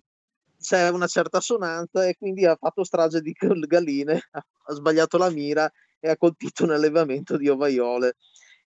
c'è 0.61 0.89
una 0.89 1.06
certa 1.06 1.39
assonanza 1.39 2.06
e 2.06 2.16
quindi 2.16 2.44
ha 2.44 2.56
fatto 2.56 2.82
strage 2.82 3.20
di 3.20 3.32
gall- 3.32 3.66
galline, 3.66 4.20
ha 4.32 4.73
sbagliato 4.73 5.16
la 5.16 5.31
mira 5.31 5.70
e 6.01 6.11
ha 6.11 6.16
colpito 6.16 6.65
un 6.65 6.73
allevamento 6.73 7.36
di 7.36 7.48
ovaiole. 7.48 8.16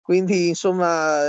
Quindi, 0.02 0.48
insomma, 0.48 1.20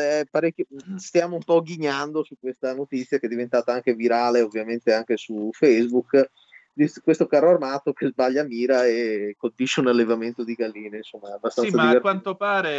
stiamo 0.96 1.34
un 1.34 1.42
po' 1.42 1.60
ghignando 1.62 2.22
su 2.22 2.36
questa 2.38 2.72
notizia 2.74 3.18
che 3.18 3.26
è 3.26 3.28
diventata 3.28 3.72
anche 3.72 3.94
virale, 3.94 4.40
ovviamente 4.40 4.92
anche 4.92 5.16
su 5.16 5.50
Facebook, 5.52 6.30
di 6.78 6.90
questo 7.02 7.26
carro 7.26 7.50
armato 7.50 7.92
che 7.92 8.06
sbaglia 8.06 8.44
mira 8.44 8.86
e 8.86 9.34
colpisce 9.36 9.80
un 9.80 9.88
allevamento 9.88 10.44
di 10.44 10.54
galline. 10.54 10.98
Insomma, 10.98 11.34
abbastanza 11.34 11.68
Sì, 11.70 11.74
ma 11.74 11.88
a 11.88 11.96
divertente. 11.96 12.00
quanto 12.00 12.36
pare 12.36 12.70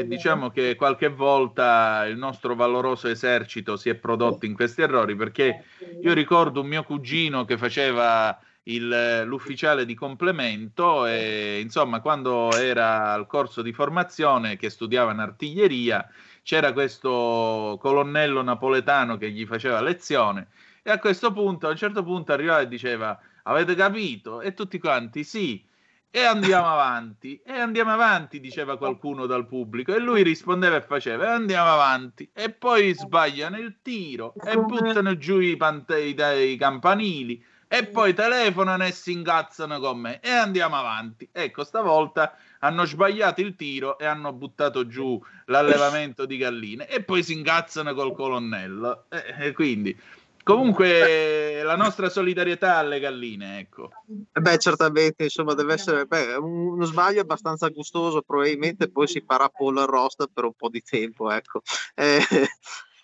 eh, 0.00 0.04
diciamo 0.06 0.50
che 0.50 0.74
qualche 0.76 1.08
volta 1.08 2.04
il 2.06 2.18
nostro 2.18 2.54
valoroso 2.54 3.08
esercito 3.08 3.76
si 3.76 3.88
è 3.88 3.94
prodotto 3.94 4.44
in 4.44 4.54
questi 4.54 4.82
errori 4.82 5.16
perché 5.16 5.64
io 6.00 6.12
ricordo 6.12 6.60
un 6.60 6.66
mio 6.68 6.82
cugino 6.82 7.44
che 7.44 7.56
faceva 7.56 8.38
il- 8.64 9.22
l'ufficiale 9.24 9.86
di 9.86 9.94
complemento 9.94 11.06
e 11.06 11.60
insomma 11.62 12.00
quando 12.00 12.54
era 12.56 13.12
al 13.14 13.26
corso 13.26 13.62
di 13.62 13.72
formazione 13.72 14.56
che 14.56 14.68
studiava 14.68 15.12
in 15.12 15.20
artiglieria 15.20 16.06
c'era 16.42 16.72
questo 16.72 17.78
colonnello 17.80 18.42
napoletano 18.42 19.16
che 19.16 19.30
gli 19.30 19.46
faceva 19.46 19.80
lezione 19.80 20.48
e 20.88 20.90
a 20.90 20.98
questo 20.98 21.32
punto 21.32 21.66
a 21.66 21.70
un 21.70 21.76
certo 21.76 22.02
punto 22.02 22.32
arrivava 22.32 22.60
e 22.60 22.68
diceva 22.68 23.18
avete 23.42 23.74
capito? 23.74 24.40
E 24.40 24.54
tutti 24.54 24.78
quanti 24.78 25.22
sì. 25.22 25.62
E 26.10 26.24
andiamo 26.24 26.66
avanti, 26.66 27.38
e 27.44 27.52
andiamo 27.52 27.92
avanti, 27.92 28.40
diceva 28.40 28.78
qualcuno 28.78 29.26
dal 29.26 29.46
pubblico, 29.46 29.94
e 29.94 29.98
lui 29.98 30.22
rispondeva 30.22 30.76
e 30.76 30.80
faceva, 30.80 31.24
e 31.24 31.28
andiamo 31.28 31.70
avanti, 31.70 32.30
e 32.32 32.48
poi 32.48 32.94
sbagliano 32.94 33.58
il 33.58 33.80
tiro, 33.82 34.32
e 34.42 34.56
buttano 34.56 35.18
giù 35.18 35.38
i, 35.38 35.58
pante- 35.58 36.00
i- 36.00 36.56
campanili, 36.56 37.44
e 37.68 37.84
poi 37.84 38.14
telefonano 38.14 38.86
e 38.86 38.92
si 38.92 39.12
incazzano 39.12 39.78
con 39.80 39.98
me, 39.98 40.20
e 40.20 40.30
andiamo 40.30 40.76
avanti. 40.76 41.28
Ecco, 41.30 41.62
stavolta 41.62 42.38
hanno 42.60 42.86
sbagliato 42.86 43.42
il 43.42 43.54
tiro 43.54 43.98
e 43.98 44.06
hanno 44.06 44.32
buttato 44.32 44.86
giù 44.86 45.22
l'allevamento 45.44 46.24
di 46.24 46.38
galline, 46.38 46.88
e 46.88 47.02
poi 47.02 47.22
si 47.22 47.34
incazzano 47.34 47.92
col 47.92 48.14
colonnello, 48.14 49.04
e, 49.10 49.34
e 49.48 49.52
quindi... 49.52 50.00
Comunque 50.48 51.62
la 51.62 51.76
nostra 51.76 52.08
solidarietà 52.08 52.76
alle 52.78 53.00
galline, 53.00 53.58
ecco. 53.58 53.90
Eh 54.32 54.40
Beh, 54.40 54.56
certamente, 54.56 55.24
insomma, 55.24 55.52
deve 55.52 55.74
essere 55.74 56.06
beh, 56.06 56.36
un- 56.36 56.68
uno 56.68 56.84
sbaglio 56.86 57.20
abbastanza 57.20 57.68
gustoso, 57.68 58.22
probabilmente 58.22 58.90
poi 58.90 59.06
si 59.06 59.22
farà 59.26 59.50
pollo 59.50 59.82
arrosto 59.82 60.26
per 60.32 60.44
un 60.44 60.54
po' 60.56 60.70
di 60.70 60.80
tempo, 60.80 61.30
ecco. 61.30 61.60
Eh, 61.94 62.20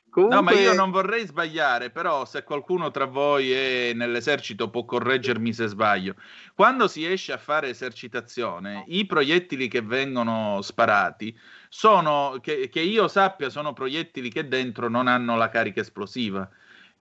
comunque... 0.08 0.36
No, 0.36 0.42
ma 0.42 0.52
io 0.52 0.72
non 0.72 0.90
vorrei 0.90 1.26
sbagliare, 1.26 1.90
però 1.90 2.24
se 2.24 2.44
qualcuno 2.44 2.90
tra 2.90 3.04
voi 3.04 3.52
è 3.52 3.92
nell'esercito 3.92 4.70
può 4.70 4.86
correggermi 4.86 5.52
se 5.52 5.66
sbaglio. 5.66 6.14
Quando 6.54 6.88
si 6.88 7.04
esce 7.04 7.32
a 7.32 7.36
fare 7.36 7.68
esercitazione, 7.68 8.84
i 8.86 9.04
proiettili 9.04 9.68
che 9.68 9.82
vengono 9.82 10.62
sparati 10.62 11.36
sono, 11.68 12.38
che, 12.40 12.70
che 12.70 12.80
io 12.80 13.06
sappia, 13.08 13.50
sono 13.50 13.74
proiettili 13.74 14.30
che 14.30 14.48
dentro 14.48 14.88
non 14.88 15.08
hanno 15.08 15.36
la 15.36 15.50
carica 15.50 15.80
esplosiva. 15.80 16.48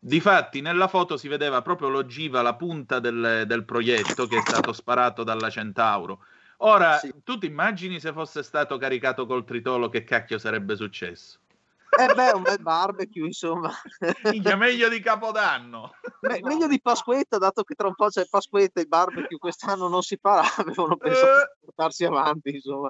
Difatti, 0.06 0.60
nella 0.60 0.90
foto 0.90 1.16
si 1.16 1.30
vedeva 1.30 1.62
proprio 1.62 1.88
l'ogiva, 1.88 2.42
la 2.42 2.56
punta 2.56 3.00
del, 3.00 3.46
del 3.48 3.64
proietto 3.64 4.28
che 4.28 4.36
è 4.36 4.42
stato 4.42 4.74
sparato 4.74 5.24
dalla 5.24 5.50
Centauro. 5.50 6.26
Ora, 6.58 7.00
tu 7.24 7.38
ti 7.38 7.46
immagini 7.46 8.02
se 8.02 8.12
fosse 8.12 8.44
stato 8.44 8.78
caricato 8.78 9.26
col 9.26 9.46
tritolo, 9.46 9.88
che 9.88 10.04
cacchio 10.04 10.38
sarebbe 10.38 10.76
successo? 10.76 11.40
Eh 11.98 12.14
beh, 12.14 12.32
un 12.32 12.42
bel 12.42 12.60
barbecue, 12.60 13.26
insomma. 13.26 13.72
Minchia, 14.24 14.58
meglio 14.58 14.90
di 14.90 15.00
Capodanno. 15.00 15.94
Me- 16.20 16.40
meglio 16.42 16.68
di 16.68 16.82
Pasquetta, 16.82 17.38
dato 17.38 17.64
che 17.64 17.74
tra 17.74 17.88
un 17.88 17.96
po' 17.96 18.10
c'è 18.10 18.28
Pasquetta, 18.30 18.82
il 18.82 18.90
barbecue 18.90 19.38
quest'anno 19.38 19.88
non 19.88 20.02
si 20.02 20.18
farà, 20.22 20.44
avevano 20.58 20.98
pensato 20.98 21.32
di 21.62 21.66
portarsi 21.66 22.04
avanti, 22.04 22.50
insomma. 22.56 22.90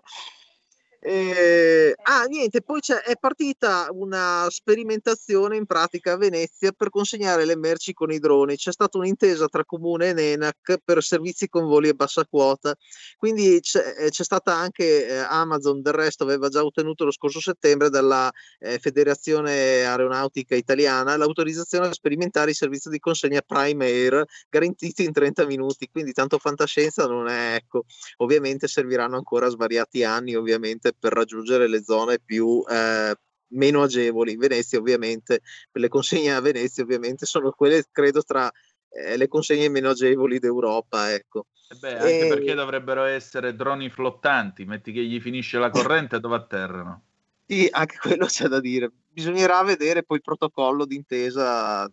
Eh, 1.06 1.94
ah, 2.04 2.24
niente, 2.30 2.62
poi 2.62 2.80
c'è, 2.80 3.02
è 3.02 3.18
partita 3.20 3.90
una 3.92 4.48
sperimentazione 4.50 5.58
in 5.58 5.66
pratica 5.66 6.14
a 6.14 6.18
Venezia 6.18 6.72
per 6.72 6.90
consegnare 6.90 7.44
le 7.44 7.58
merci 7.58 7.92
con 7.92 8.10
i 8.10 8.20
droni. 8.20 8.56
C'è 8.56 8.72
stata 8.72 8.98
un'intesa 9.00 9.48
tra 9.48 9.66
Comune 9.66 10.10
e 10.10 10.14
Nenac 10.14 10.78
per 10.82 11.04
servizi 11.04 11.50
con 11.50 11.66
voli 11.66 11.90
a 11.90 11.94
bassa 11.94 12.26
quota. 12.26 12.74
Quindi 13.18 13.60
c'è, 13.60 13.96
eh, 13.98 14.10
c'è 14.12 14.24
stata 14.24 14.56
anche 14.56 15.06
eh, 15.06 15.18
Amazon, 15.18 15.82
del 15.82 15.92
resto 15.92 16.24
aveva 16.24 16.48
già 16.48 16.64
ottenuto 16.64 17.04
lo 17.04 17.12
scorso 17.12 17.42
settembre 17.42 17.90
dalla 17.90 18.32
eh, 18.60 18.80
Federazione 18.80 19.84
Aeronautica 19.84 20.56
Italiana 20.56 21.18
l'autorizzazione 21.18 21.88
a 21.88 21.94
sperimentare 21.94 22.52
i 22.52 22.54
servizi 22.54 22.88
di 22.88 23.00
consegna 23.00 23.42
Prime 23.46 23.86
Air 23.86 24.24
garantiti 24.50 25.04
in 25.04 25.12
30 25.12 25.46
minuti. 25.48 25.90
Quindi 25.92 26.14
tanto 26.14 26.38
fantascienza 26.38 27.08
non 27.08 27.28
è, 27.28 27.56
ecco, 27.56 27.84
ovviamente 28.18 28.70
serviranno 28.70 29.18
ancora 29.18 29.50
svariati 29.50 30.06
anni, 30.06 30.36
ovviamente, 30.36 30.93
per 30.98 31.14
raggiungere 31.14 31.68
le 31.68 31.84
zone 31.84 32.20
più 32.20 32.64
eh, 32.70 33.16
meno 33.50 33.84
agevoli. 33.84 34.34
In 34.34 34.40
Venezia, 34.40 34.80
ovviamente, 34.80 35.42
per 35.72 35.82
le 35.82 35.90
consegne 35.90 36.34
a 36.34 36.42
Venezia, 36.42 36.84
ovviamente, 36.84 37.26
sono 37.26 37.52
quelle, 37.52 37.86
credo, 37.92 38.24
tra 38.24 38.52
eh, 38.90 39.18
le 39.18 39.28
consegne 39.28 39.70
meno 39.70 39.90
agevoli 39.90 40.40
d'Europa, 40.40 41.12
ecco. 41.14 41.48
Eh 41.70 41.76
beh, 41.76 41.98
anche 41.98 42.26
E- 42.26 42.28
perché 42.28 42.54
dovrebbero 42.54 43.04
essere 43.04 43.56
droni 43.56 43.90
flottanti, 43.90 44.66
metti 44.66 44.92
che 44.92 45.04
gli 45.04 45.20
finisce 45.20 45.58
la 45.58 45.70
corrente 45.70 46.20
dove 46.20 46.36
atterrano. 46.36 47.04
Sì, 47.46 47.68
anche 47.72 47.98
quello 47.98 48.26
c'è 48.26 48.48
da 48.48 48.60
dire. 48.60 48.92
Bisognerà 49.10 49.62
vedere 49.64 50.04
poi 50.04 50.18
il 50.18 50.24
protocollo 50.24 50.86
d'intesa 50.86 51.90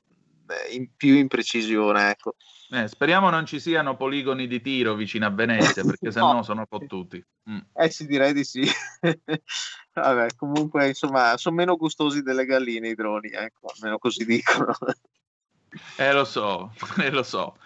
in 0.70 0.94
più 0.96 1.14
in 1.14 1.28
precisione, 1.28 2.10
ecco. 2.10 2.34
Eh, 2.70 2.86
speriamo 2.86 3.30
non 3.30 3.46
ci 3.46 3.58
siano 3.58 3.96
poligoni 3.96 4.46
di 4.46 4.60
tiro 4.60 4.94
vicino 4.94 5.26
a 5.26 5.30
Venezia, 5.30 5.84
perché 5.84 6.10
sennò 6.12 6.34
No. 6.34 6.42
sono 6.42 6.66
fottuti. 6.68 7.24
Mm. 7.50 7.58
Eh 7.74 7.90
sì, 7.90 8.06
direi 8.06 8.32
di 8.32 8.44
sì. 8.44 8.62
Vabbè, 9.92 10.28
comunque, 10.36 10.86
insomma, 10.86 11.36
sono 11.36 11.56
meno 11.56 11.76
gustosi 11.76 12.22
delle 12.22 12.44
galline 12.44 12.88
i 12.88 12.94
droni, 12.94 13.30
ecco, 13.30 13.72
almeno 13.74 13.98
così 13.98 14.24
dicono. 14.24 14.72
Eh, 15.96 16.12
lo 16.12 16.24
so, 16.24 16.72
eh, 17.02 17.10
lo 17.10 17.22
so. 17.22 17.56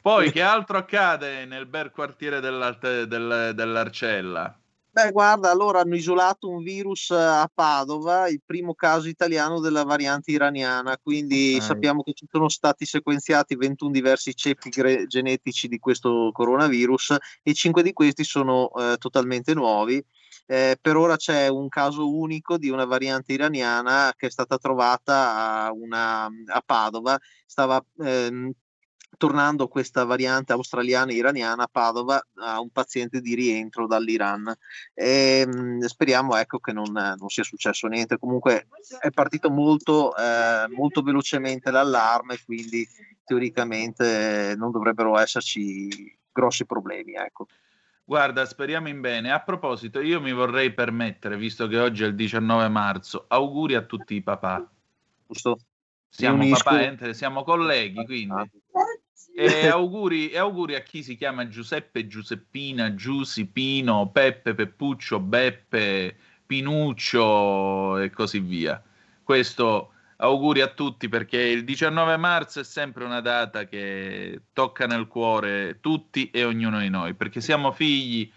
Poi, 0.00 0.30
che 0.30 0.42
altro 0.42 0.78
accade 0.78 1.44
nel 1.46 1.66
bel 1.66 1.90
quartiere 1.90 2.40
dell'Arte- 2.40 3.06
del- 3.06 3.52
dell'Arcella? 3.54 4.59
Beh, 4.92 5.12
guarda, 5.12 5.50
allora 5.52 5.80
hanno 5.80 5.94
isolato 5.94 6.48
un 6.48 6.64
virus 6.64 7.10
eh, 7.10 7.14
a 7.14 7.48
Padova, 7.52 8.28
il 8.28 8.42
primo 8.44 8.74
caso 8.74 9.08
italiano 9.08 9.60
della 9.60 9.84
variante 9.84 10.32
iraniana, 10.32 10.98
quindi 10.98 11.58
Ah. 11.58 11.60
sappiamo 11.62 12.02
che 12.02 12.12
ci 12.12 12.26
sono 12.28 12.48
stati 12.48 12.84
sequenziati 12.84 13.54
21 13.54 13.92
diversi 13.92 14.34
ceppi 14.34 14.68
gre- 14.68 15.06
genetici 15.06 15.68
di 15.68 15.78
questo 15.78 16.30
coronavirus 16.32 17.16
e 17.42 17.54
5 17.54 17.84
di 17.84 17.92
questi 17.92 18.24
sono 18.24 18.68
eh, 18.74 18.96
totalmente 18.98 19.54
nuovi. 19.54 20.04
Eh, 20.46 20.76
per 20.80 20.96
ora 20.96 21.14
c'è 21.16 21.46
un 21.46 21.68
caso 21.68 22.12
unico 22.12 22.58
di 22.58 22.68
una 22.68 22.84
variante 22.84 23.32
iraniana 23.32 24.12
che 24.16 24.26
è 24.26 24.30
stata 24.30 24.58
trovata 24.58 25.66
a, 25.66 25.72
una- 25.72 26.24
a 26.24 26.62
Padova, 26.66 27.16
stava 27.46 27.80
ehm, 28.00 28.50
tornando 29.20 29.68
questa 29.68 30.04
variante 30.04 30.54
australiana 30.54 31.12
e 31.12 31.16
iraniana 31.16 31.64
a 31.64 31.68
Padova 31.70 32.26
a 32.36 32.58
un 32.58 32.70
paziente 32.70 33.20
di 33.20 33.34
rientro 33.34 33.86
dall'Iran. 33.86 34.50
E, 34.94 35.46
mh, 35.46 35.84
speriamo 35.84 36.36
ecco, 36.36 36.58
che 36.58 36.72
non, 36.72 36.90
non, 36.90 37.28
sia 37.28 37.44
successo 37.44 37.86
niente. 37.86 38.16
Comunque 38.16 38.68
è 38.98 39.10
partito 39.10 39.50
molto, 39.50 40.16
eh, 40.16 40.68
molto 40.74 41.02
velocemente 41.02 41.70
l'allarme, 41.70 42.38
quindi 42.46 42.88
teoricamente 43.22 44.54
non 44.56 44.70
dovrebbero 44.70 45.18
esserci 45.18 46.18
grossi 46.32 46.64
problemi. 46.64 47.12
Ecco. 47.12 47.46
Guarda, 48.02 48.46
speriamo 48.46 48.88
in 48.88 49.02
bene. 49.02 49.32
A 49.32 49.42
proposito, 49.42 50.00
io 50.00 50.18
mi 50.22 50.32
vorrei 50.32 50.72
permettere, 50.72 51.36
visto 51.36 51.66
che 51.66 51.78
oggi 51.78 52.04
è 52.04 52.06
il 52.06 52.14
19 52.14 52.68
marzo, 52.68 53.26
auguri 53.28 53.74
a 53.74 53.82
tutti 53.82 54.14
i 54.14 54.22
papà. 54.22 54.66
Giusto. 55.26 55.58
Siamo 56.08 56.48
papà, 56.48 56.80
eh, 56.80 57.12
siamo 57.12 57.44
colleghi, 57.44 58.02
quindi. 58.06 58.50
E 59.40 59.68
auguri, 59.72 60.28
e 60.28 60.36
auguri, 60.36 60.74
a 60.74 60.82
chi 60.82 61.02
si 61.02 61.16
chiama 61.16 61.48
Giuseppe, 61.48 62.06
Giuseppina, 62.06 62.94
Giussi, 62.94 63.46
Pino, 63.46 64.10
Peppe, 64.10 64.54
Peppuccio, 64.54 65.18
Beppe, 65.18 66.14
Pinuccio 66.44 67.96
e 67.96 68.10
così 68.10 68.40
via. 68.40 68.82
Questo 69.22 69.92
auguri 70.16 70.60
a 70.60 70.68
tutti 70.68 71.08
perché 71.08 71.38
il 71.38 71.64
19 71.64 72.18
marzo 72.18 72.60
è 72.60 72.64
sempre 72.64 73.04
una 73.04 73.22
data 73.22 73.64
che 73.64 74.42
tocca 74.52 74.86
nel 74.86 75.06
cuore 75.06 75.78
tutti 75.80 76.28
e 76.30 76.44
ognuno 76.44 76.78
di 76.78 76.90
noi, 76.90 77.14
perché 77.14 77.40
siamo 77.40 77.72
figli, 77.72 78.30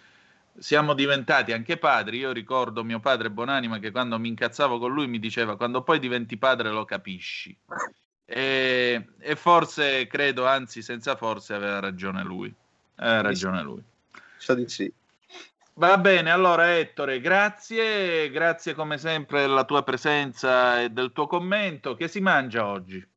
siamo 0.58 0.94
diventati 0.94 1.52
anche 1.52 1.76
padri. 1.76 2.20
Io 2.20 2.32
ricordo 2.32 2.82
mio 2.86 3.02
padre 3.02 3.30
Bonanima 3.30 3.78
che 3.80 3.92
quando 3.92 4.18
mi 4.18 4.30
incazzavo 4.30 4.80
con 4.80 4.94
lui 4.94 5.08
mi 5.08 5.20
diceva 5.20 5.58
quando 5.58 5.84
poi 5.84 6.00
diventi 6.00 6.38
padre 6.38 6.70
lo 6.70 6.86
capisci. 6.86 7.54
E, 8.36 9.10
e 9.20 9.36
forse, 9.36 10.08
credo, 10.08 10.48
anzi 10.48 10.82
senza 10.82 11.16
forse, 11.16 11.54
aveva 11.54 11.80
ragione 11.80 12.24
lui. 12.24 12.52
Aveva 12.96 13.22
ragione 13.22 13.62
lui. 13.62 13.84
Sa 14.38 14.56
di 14.56 14.68
sì. 14.68 14.92
Va 15.76 16.00
bene, 16.00 16.32
allora 16.32 16.76
Ettore, 16.76 17.22
grazie, 17.22 18.32
grazie 18.32 18.74
come 18.74 18.98
sempre 18.98 19.42
della 19.42 19.66
tua 19.66 19.84
presenza 19.84 20.82
e 20.82 20.90
del 20.90 21.12
tuo 21.12 21.28
commento. 21.28 21.94
Che 21.94 22.08
si 22.08 22.22
mangia 22.22 22.66
oggi? 22.66 23.08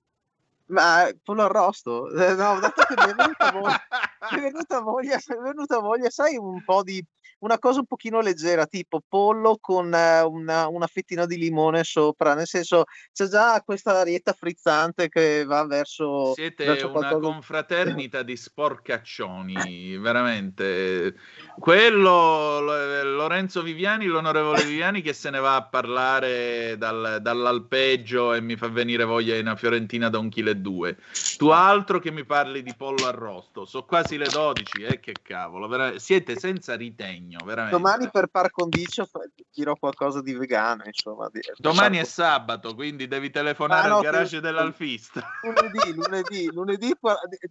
Ma 0.66 1.09
pollo 1.22 1.44
arrosto? 1.44 2.10
Eh, 2.10 2.34
no, 2.34 2.60
dato 2.60 2.82
che 2.82 2.94
mi 2.97 3.10
è 3.10 3.14
venuta 3.14 3.52
voglia, 3.52 3.86
mi 4.32 4.38
è 4.38 4.43
venuta 4.43 4.80
voglia, 4.80 5.18
mi 5.28 5.36
è 5.36 5.40
venuta 5.40 5.78
voglia, 5.78 6.10
sai, 6.10 6.36
un 6.36 6.62
po' 6.62 6.82
di 6.82 7.02
una 7.38 7.58
cosa 7.58 7.80
un 7.80 7.86
pochino 7.86 8.20
leggera, 8.20 8.66
tipo 8.66 9.02
pollo 9.06 9.58
con 9.60 9.92
eh, 9.92 10.22
una, 10.22 10.68
una, 10.68 10.86
fettina 10.86 11.26
di 11.26 11.36
limone 11.36 11.84
sopra, 11.84 12.34
nel 12.34 12.46
senso 12.46 12.84
c'è 13.12 13.26
già 13.26 13.60
questa 13.64 13.98
arietta 13.98 14.32
frizzante 14.32 15.08
che 15.08 15.44
va 15.44 15.66
verso... 15.66 16.32
Siete 16.34 16.64
verso 16.64 16.88
una 16.90 16.98
qualcosa... 16.98 17.32
confraternita 17.32 18.22
di 18.22 18.36
sporcaccioni, 18.36 19.98
veramente. 19.98 21.14
Quello, 21.58 22.60
Lorenzo 22.60 23.62
Viviani, 23.62 24.06
l'onorevole 24.06 24.64
Viviani 24.64 25.02
che 25.02 25.12
se 25.12 25.30
ne 25.30 25.38
va 25.38 25.56
a 25.56 25.64
parlare 25.64 26.76
dal, 26.78 27.18
dall'alpeggio 27.20 28.32
e 28.32 28.40
mi 28.40 28.56
fa 28.56 28.68
venire 28.68 29.04
voglia 29.04 29.34
di 29.34 29.40
una 29.40 29.56
fiorentina 29.56 30.08
da 30.08 30.18
un 30.18 30.30
chilo 30.30 30.50
e 30.50 30.56
due. 30.56 30.96
Tu 31.36 31.48
altro 31.48 31.98
che 31.98 32.10
mi 32.10 32.24
parli 32.24 32.62
di 32.62 32.74
pollo 32.74 33.06
arrosto, 33.06 33.66
sono 33.66 33.84
quasi 33.84 34.16
le 34.16 34.28
12, 34.30 34.82
eh, 34.82 35.00
che 35.00 35.14
cavolo, 35.22 35.98
siete 35.98 36.38
senza 36.38 36.74
ritegno 36.76 37.26
impegno, 37.27 37.39
veramente. 37.44 37.77
Domani 37.77 38.09
per 38.11 38.28
par 38.28 38.51
condicio 38.51 39.09
dirò 39.53 39.74
qualcosa 39.74 40.23
di 40.23 40.32
vegano, 40.32 40.85
insomma. 40.86 41.28
Di, 41.31 41.40
Domani 41.57 41.98
è 41.98 42.05
sabato, 42.05 42.74
quindi 42.74 43.09
devi 43.09 43.31
telefonare 43.31 43.86
ah, 43.86 43.90
no, 43.90 43.97
al 43.97 44.03
garage 44.03 44.36
che... 44.36 44.40
dell'alfista. 44.40 45.23
Lunedì, 45.43 45.94
lunedì, 45.94 46.53
lunedì 46.53 46.97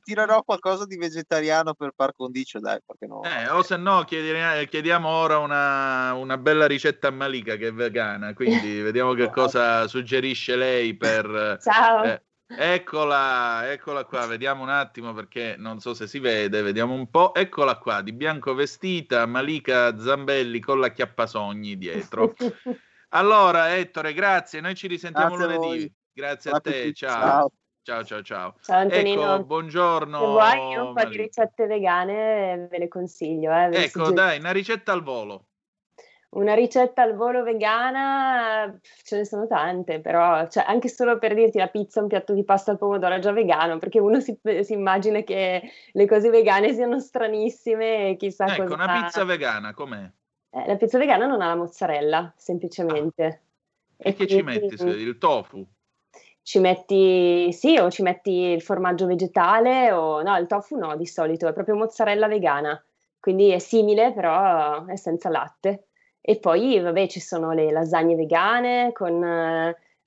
tirerò 0.04 0.42
qualcosa 0.44 0.86
di 0.86 0.98
vegetariano 0.98 1.74
per 1.74 1.92
par 1.96 2.14
condicio, 2.16 2.60
dai, 2.60 2.80
perché 2.86 3.06
no. 3.06 3.22
Eh, 3.24 3.50
o 3.50 3.62
se 3.62 3.78
no 3.78 4.04
chiediamo, 4.04 4.64
chiediamo 4.66 5.08
ora 5.08 5.38
una, 5.38 6.14
una, 6.14 6.38
bella 6.38 6.66
ricetta 6.66 7.10
a 7.10 7.12
Malika 7.12 7.56
che 7.56 7.68
è 7.68 7.74
vegana, 7.74 8.34
quindi 8.34 8.82
vediamo 8.82 9.14
che 9.14 9.30
cosa 9.30 9.88
suggerisce 9.88 10.56
lei 10.56 10.96
per... 10.96 11.58
Ciao. 11.62 12.04
Eh, 12.04 12.22
Eccola, 12.48 13.72
eccola 13.72 14.06
qua, 14.06 14.28
vediamo 14.28 14.62
un 14.62 14.70
attimo 14.70 15.14
perché 15.14 15.56
non 15.58 15.80
so 15.80 15.96
se 15.96 16.06
si 16.06 16.20
vede, 16.20 16.62
vediamo 16.62 16.94
un 16.94 17.10
po'. 17.10 17.34
Eccola 17.34 17.78
qua, 17.78 18.02
di 18.02 18.14
bianco 18.14 18.54
vestita, 18.54 19.26
Malika 19.26 19.98
Zambelli 19.98 20.60
con 20.60 20.80
la 20.80 20.92
chiappasogni 20.92 21.78
dietro. 21.78 22.34
Allora, 23.10 23.74
Ettore, 23.78 24.14
grazie, 24.14 24.60
noi 24.60 24.76
ci 24.76 24.88
risentiamo 24.88 25.38
grazie 25.38 25.58
lunedì. 25.58 25.84
A 25.86 25.90
grazie 26.12 26.52
a 26.52 26.60
te, 26.60 26.94
ciao. 26.94 27.22
ciao. 27.22 27.52
Ciao, 27.82 28.04
ciao, 28.04 28.22
ciao. 28.24 28.56
Antonino. 28.66 29.36
Ecco, 29.36 29.44
buongiorno. 29.46 30.20
Se 30.20 30.26
vuoi 30.26 30.76
un 30.76 30.94
po' 30.94 31.06
di 31.06 31.18
ricette 31.18 31.68
vegane 31.68 32.68
ve 32.70 32.78
le 32.80 32.88
consiglio. 32.88 33.56
Eh, 33.56 33.70
ve 33.70 33.84
ecco, 33.84 34.12
dai, 34.12 34.40
una 34.40 34.52
ricetta 34.52 34.92
al 34.92 35.04
volo. 35.04 35.46
Una 36.30 36.54
ricetta 36.54 37.02
al 37.02 37.16
volo 37.16 37.44
vegana, 37.44 38.78
ce 39.04 39.18
ne 39.18 39.26
sono 39.26 39.48
tante, 39.48 40.02
però 40.02 40.48
cioè, 40.50 40.66
anche 40.68 40.90
solo 40.90 41.18
per 41.18 41.34
dirti 41.34 41.58
la 41.58 41.68
pizza, 41.68 42.02
un 42.02 42.08
piatto 42.08 42.34
di 42.34 42.44
pasta 42.44 42.72
al 42.72 42.78
pomodoro 42.78 43.16
è 43.16 43.20
già 43.20 43.32
vegano, 43.32 43.78
perché 43.78 44.00
uno 44.00 44.20
si, 44.20 44.38
si 44.62 44.74
immagina 44.74 45.22
che 45.22 45.62
le 45.92 46.06
cose 46.06 46.30
vegane 46.30 46.74
siano 46.74 47.00
stranissime 47.00 48.10
e 48.10 48.16
chissà 48.18 48.48
ecco, 48.48 48.64
cosa... 48.64 48.74
una 48.74 49.02
pizza 49.02 49.24
vegana 49.24 49.74
com'è? 49.74 50.12
Eh, 50.50 50.68
la 50.68 50.76
pizza 50.76 50.98
vegana 50.98 51.26
non 51.26 51.42
ha 51.42 51.48
la 51.48 51.56
mozzarella, 51.56 52.34
semplicemente. 52.36 53.24
Ah. 53.24 53.40
E, 53.98 54.10
e 54.10 54.16
che 54.16 54.26
quindi... 54.26 54.36
ci 54.70 54.84
metti? 54.84 54.84
Il 54.84 55.18
tofu? 55.18 55.66
Ci 56.42 56.60
metti, 56.60 57.54
sì, 57.54 57.78
o 57.78 57.90
ci 57.90 58.04
metti 58.04 58.32
il 58.32 58.62
formaggio 58.62 59.06
vegetale, 59.06 59.92
o 59.94 60.22
no, 60.22 60.38
il 60.38 60.48
tofu 60.48 60.78
no, 60.78 60.98
di 60.98 61.08
solito, 61.08 61.48
è 61.48 61.54
proprio 61.54 61.76
mozzarella 61.76 62.28
vegana, 62.28 62.84
quindi 63.20 63.52
è 63.52 63.60
simile, 63.60 64.12
però 64.14 64.86
è 64.86 64.96
senza 64.96 65.30
latte. 65.30 65.86
E 66.28 66.40
poi, 66.40 66.80
vabbè, 66.80 67.06
ci 67.06 67.20
sono 67.20 67.52
le 67.52 67.72
lasagne 67.72 68.16
vegane 68.16 68.92
con... 68.94 69.24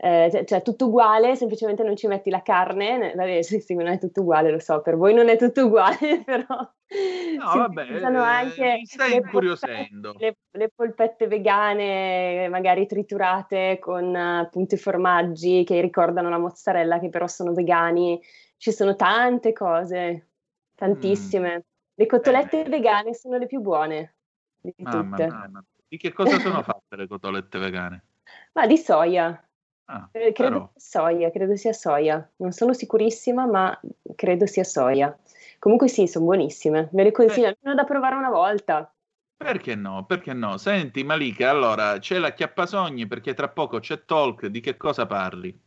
Eh, 0.00 0.44
cioè, 0.46 0.62
tutto 0.62 0.86
uguale, 0.86 1.34
semplicemente 1.36 1.82
non 1.82 1.96
ci 1.96 2.06
metti 2.06 2.30
la 2.30 2.42
carne, 2.42 3.12
vabbè 3.16 3.42
sì, 3.42 3.58
sì, 3.60 3.74
non 3.74 3.86
è 3.88 3.98
tutto 3.98 4.20
uguale, 4.20 4.50
lo 4.50 4.60
so, 4.60 4.80
per 4.80 4.96
voi 4.96 5.12
non 5.12 5.28
è 5.28 5.36
tutto 5.36 5.66
uguale, 5.66 6.22
però 6.24 6.46
no, 6.46 7.52
vabbè, 7.56 8.00
anche 8.02 8.74
mi 8.78 8.86
stai 8.86 9.16
incuriosendo. 9.16 10.14
Le, 10.18 10.36
le, 10.50 10.70
polpette 10.72 11.26
vegane, 11.26 12.48
magari 12.48 12.86
triturate 12.86 13.78
con 13.80 14.14
appunto 14.14 14.76
i 14.76 14.78
formaggi 14.78 15.64
che 15.64 15.80
ricordano 15.80 16.30
la 16.30 16.38
mozzarella, 16.38 17.00
che 17.00 17.08
però 17.08 17.26
sono 17.26 17.52
vegani, 17.52 18.20
ci 18.56 18.70
sono 18.70 18.94
tante 18.94 19.52
cose, 19.52 20.28
tantissime. 20.76 21.56
Mm. 21.56 21.60
Le 21.94 22.06
cotolette 22.06 22.64
eh. 22.64 22.68
vegane 22.68 23.14
sono 23.14 23.36
le 23.36 23.46
più 23.46 23.60
buone 23.60 24.14
di 24.60 24.74
mamma, 24.78 25.16
tutte. 25.16 25.26
Mamma. 25.26 25.64
Di 25.88 25.96
che 25.96 26.12
cosa 26.12 26.38
sono 26.38 26.62
fatte 26.62 26.96
le 26.96 27.06
cotolette 27.06 27.58
vegane? 27.58 28.04
Ma 28.52 28.66
di 28.66 28.76
soia. 28.76 29.42
Ah, 29.86 30.08
credo 30.12 30.32
però. 30.36 30.70
sia 30.76 31.00
soia, 31.00 31.30
credo 31.30 31.56
sia 31.56 31.72
soia. 31.72 32.30
Non 32.36 32.52
sono 32.52 32.74
sicurissima, 32.74 33.46
ma 33.46 33.80
credo 34.14 34.44
sia 34.46 34.64
soia. 34.64 35.16
Comunque 35.58 35.88
sì, 35.88 36.06
sono 36.06 36.26
buonissime. 36.26 36.90
Me 36.92 37.04
le 37.04 37.10
consiglio 37.12 37.46
Eh. 37.46 37.56
almeno 37.58 37.74
da 37.80 37.84
provare 37.86 38.14
una 38.16 38.28
volta. 38.30 38.92
Perché 39.36 39.74
no? 39.76 40.04
Perché 40.04 40.34
no? 40.34 40.58
Senti 40.58 41.04
Malika, 41.04 41.48
allora 41.48 41.98
c'è 41.98 42.18
la 42.18 42.32
chiappasogni 42.34 43.06
perché 43.06 43.32
tra 43.34 43.48
poco 43.48 43.78
c'è 43.80 44.04
talk, 44.04 44.46
di 44.46 44.60
che 44.60 44.76
cosa 44.76 45.06
parli? 45.06 45.58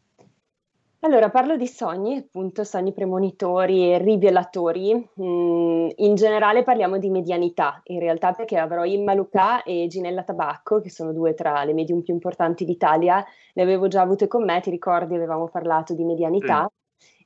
Allora, 1.04 1.32
parlo 1.32 1.58
di 1.58 1.66
sogni, 1.66 2.18
appunto, 2.18 2.64
sogni 2.64 2.94
premonitori 2.94 3.92
e 3.92 3.98
rivelatori. 3.98 4.94
Mm, 5.20 5.90
in 5.96 6.14
generale 6.14 6.62
parliamo 6.62 7.00
di 7.00 7.10
medianità, 7.10 7.82
in 7.86 8.00
realtà 8.00 8.34
perché 8.34 8.58
avrò 8.60 8.84
Imma 8.84 9.16
Luca 9.16 9.64
e 9.64 9.88
Ginella 9.88 10.22
Tabacco, 10.22 10.80
che 10.80 10.92
sono 10.92 11.12
due 11.12 11.34
tra 11.34 11.64
le 11.64 11.74
medium 11.74 12.02
più 12.04 12.14
importanti 12.14 12.66
d'Italia, 12.66 13.26
le 13.54 13.64
avevo 13.64 13.88
già 13.88 14.02
avute 14.02 14.28
con 14.28 14.44
me, 14.44 14.62
ti 14.62 14.70
ricordi, 14.70 15.16
avevamo 15.16 15.48
parlato 15.48 15.96
di 15.96 16.04
medianità. 16.04 16.72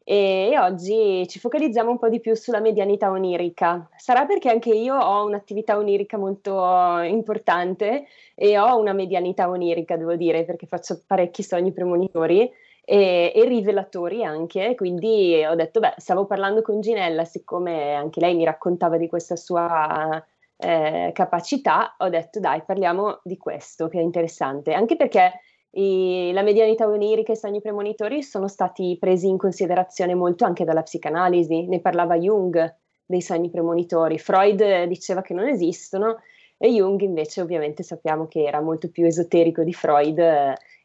E, 0.06 0.52
e 0.54 0.58
oggi 0.58 1.28
ci 1.28 1.40
focalizziamo 1.40 1.92
un 1.92 1.98
po' 2.00 2.08
di 2.08 2.22
più 2.22 2.34
sulla 2.34 2.62
medianità 2.62 3.10
onirica. 3.10 3.90
Sarà 3.98 4.26
perché 4.26 4.50
anche 4.50 4.70
io 4.70 4.96
ho 4.96 5.26
un'attività 5.26 5.78
onirica 5.78 6.18
molto 6.18 7.00
importante 7.00 8.06
e 8.36 8.58
ho 8.58 8.80
una 8.80 8.94
medianità 8.94 9.50
onirica, 9.50 9.98
devo 9.98 10.16
dire, 10.16 10.46
perché 10.46 10.66
faccio 10.66 11.02
parecchi 11.06 11.44
sogni 11.44 11.74
premonitori 11.74 12.50
e, 12.86 13.32
e, 13.36 13.46
rivelatori 13.46 14.24
anche, 14.24 14.76
quindi 14.76 15.44
ho 15.44 15.56
detto, 15.56 15.80
beh, 15.80 15.96
stavo 15.98 16.26
parlando 16.26 16.62
con 16.62 16.80
Ginella, 16.80 17.26
siccome 17.26 17.94
anche 17.94 18.20
lei 18.20 18.36
mi 18.36 18.46
raccontava 18.46 18.98
di 18.98 19.08
questa 19.08 19.36
sua 19.36 20.24
eh, 20.58 21.10
capacità, 21.14 21.96
ho 21.98 22.10
detto, 22.10 22.40
dai, 22.40 22.62
parliamo 22.64 23.22
di 23.24 23.38
questo, 23.38 23.88
che 23.88 24.00
è 24.00 24.04
interessante, 24.04 24.74
anche 24.74 24.96
perché 24.96 25.42
i, 25.72 26.32
la 26.32 26.44
medianità 26.44 26.88
onirica 26.88 27.32
e 27.32 27.36
i 27.36 27.40
sogni 27.40 27.60
premonitori 27.60 28.22
sono 28.22 28.48
stati 28.48 28.96
presi 29.00 29.28
in 29.28 29.38
considerazione 29.38 30.14
molto 30.14 30.46
anche 30.46 30.64
dalla 30.64 30.84
psicanalisi, 30.84 31.68
ne 31.68 31.82
parlava 31.82 32.16
Jung 32.18 32.76
dei 33.04 33.22
sogni 33.22 33.50
premonitori, 33.50 34.20
Freud 34.20 34.84
diceva 34.84 35.22
che 35.22 35.34
non 35.34 35.48
esistono 35.48 36.18
e 36.58 36.70
Jung 36.70 37.02
invece 37.02 37.42
ovviamente 37.42 37.84
sappiamo 37.84 38.28
che 38.28 38.44
era 38.44 38.62
molto 38.62 38.90
più 38.90 39.06
esoterico 39.06 39.64
di 39.64 39.74
Freud, 39.74 40.20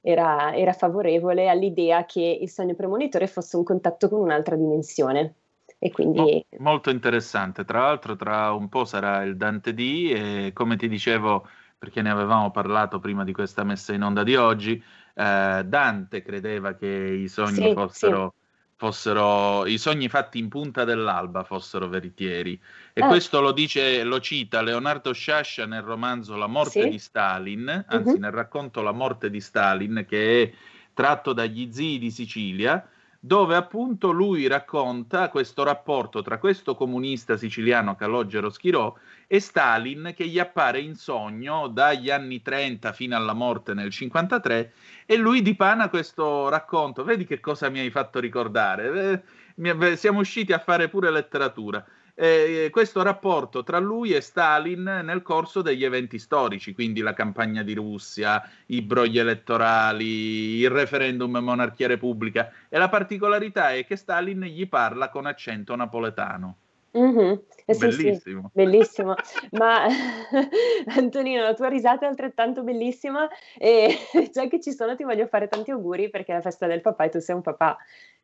era, 0.02 0.54
era 0.54 0.72
favorevole 0.72 1.48
all'idea 1.48 2.04
che 2.06 2.38
il 2.40 2.48
sogno 2.48 2.74
premonitore 2.74 3.26
fosse 3.26 3.56
un 3.56 3.64
contatto 3.64 4.08
con 4.08 4.20
un'altra 4.20 4.56
dimensione. 4.56 5.34
E 5.78 5.90
quindi... 5.90 6.44
Molto 6.58 6.90
interessante, 6.90 7.64
tra 7.64 7.80
l'altro 7.80 8.14
tra 8.16 8.52
un 8.52 8.68
po' 8.68 8.84
sarà 8.84 9.22
il 9.22 9.36
Dante 9.36 9.72
D 9.72 10.12
e 10.14 10.50
come 10.52 10.76
ti 10.76 10.88
dicevo, 10.88 11.46
perché 11.78 12.02
ne 12.02 12.10
avevamo 12.10 12.50
parlato 12.50 12.98
prima 12.98 13.24
di 13.24 13.32
questa 13.32 13.64
messa 13.64 13.94
in 13.94 14.02
onda 14.02 14.22
di 14.22 14.36
oggi, 14.36 14.82
eh, 15.14 15.62
Dante 15.64 16.22
credeva 16.22 16.74
che 16.74 16.86
i 16.86 17.28
sogni 17.28 17.68
Sì, 17.68 17.72
fossero, 17.72 18.34
fossero 18.80 19.66
i 19.66 19.76
sogni 19.76 20.08
fatti 20.08 20.38
in 20.38 20.48
punta 20.48 20.84
dell'alba 20.84 21.44
fossero 21.44 21.86
veritieri 21.86 22.58
e 22.94 23.02
Eh. 23.02 23.06
questo 23.06 23.42
lo 23.42 23.52
dice, 23.52 24.02
lo 24.04 24.20
cita 24.20 24.62
Leonardo 24.62 25.12
Sciascia 25.12 25.66
nel 25.66 25.82
romanzo 25.82 26.34
La 26.34 26.46
morte 26.46 26.84
Sì. 26.84 26.88
di 26.88 26.98
Stalin, 26.98 27.84
anzi 27.86 28.14
Mhm. 28.14 28.20
nel 28.22 28.30
racconto 28.30 28.80
La 28.80 28.92
morte 28.92 29.28
di 29.28 29.38
Stalin 29.38 30.06
che 30.08 30.42
è 30.44 30.52
tratto 30.94 31.34
dagli 31.34 31.70
zii 31.70 31.98
di 31.98 32.10
Sicilia 32.10 32.82
dove 33.22 33.54
appunto 33.54 34.12
lui 34.12 34.46
racconta 34.46 35.28
questo 35.28 35.62
rapporto 35.62 36.22
tra 36.22 36.38
questo 36.38 36.74
comunista 36.74 37.36
siciliano 37.36 37.94
Calogero 37.94 38.48
Schirò 38.48 38.96
e 39.26 39.40
Stalin 39.40 40.14
che 40.16 40.26
gli 40.26 40.38
appare 40.38 40.80
in 40.80 40.94
sogno 40.94 41.68
dagli 41.68 42.08
anni 42.08 42.40
30 42.40 42.92
fino 42.92 43.14
alla 43.14 43.34
morte 43.34 43.74
nel 43.74 43.90
53 43.90 44.72
e 45.04 45.16
lui 45.16 45.42
dipana 45.42 45.90
questo 45.90 46.48
racconto. 46.48 47.04
Vedi 47.04 47.26
che 47.26 47.40
cosa 47.40 47.68
mi 47.68 47.80
hai 47.80 47.90
fatto 47.90 48.20
ricordare? 48.20 49.22
Eh, 49.54 49.96
siamo 49.96 50.20
usciti 50.20 50.54
a 50.54 50.58
fare 50.58 50.88
pure 50.88 51.10
letteratura. 51.10 51.84
Eh, 52.14 52.68
questo 52.70 53.02
rapporto 53.02 53.62
tra 53.62 53.78
lui 53.78 54.12
e 54.12 54.20
Stalin 54.20 54.82
nel 55.04 55.22
corso 55.22 55.62
degli 55.62 55.84
eventi 55.84 56.18
storici, 56.18 56.74
quindi 56.74 57.00
la 57.00 57.12
campagna 57.12 57.62
di 57.62 57.74
Russia, 57.74 58.42
i 58.66 58.82
brogli 58.82 59.18
elettorali, 59.18 60.58
il 60.58 60.70
referendum 60.70 61.36
monarchia 61.38 61.86
repubblica. 61.86 62.50
E 62.68 62.78
la 62.78 62.88
particolarità 62.88 63.72
è 63.72 63.84
che 63.84 63.96
Stalin 63.96 64.42
gli 64.42 64.68
parla 64.68 65.08
con 65.08 65.26
accento 65.26 65.74
napoletano. 65.76 66.56
Mhm. 66.92 67.42
Eh 67.66 67.74
sì, 67.74 67.92
sì, 67.92 68.02
Bellissimo. 68.02 68.50
bellissimo. 68.52 69.14
Ma 69.52 69.86
Antonino, 70.96 71.42
la 71.42 71.54
tua 71.54 71.68
risata 71.68 72.06
è 72.06 72.08
altrettanto 72.08 72.62
bellissima 72.62 73.28
e 73.56 73.96
già 74.32 74.48
che 74.48 74.60
ci 74.60 74.72
sono 74.72 74.96
ti 74.96 75.04
voglio 75.04 75.26
fare 75.26 75.46
tanti 75.46 75.70
auguri 75.70 76.10
perché 76.10 76.32
è 76.32 76.34
la 76.36 76.40
festa 76.40 76.66
del 76.66 76.80
papà 76.80 77.04
e 77.04 77.08
tu 77.10 77.20
sei 77.20 77.36
un 77.36 77.42
papà. 77.42 77.76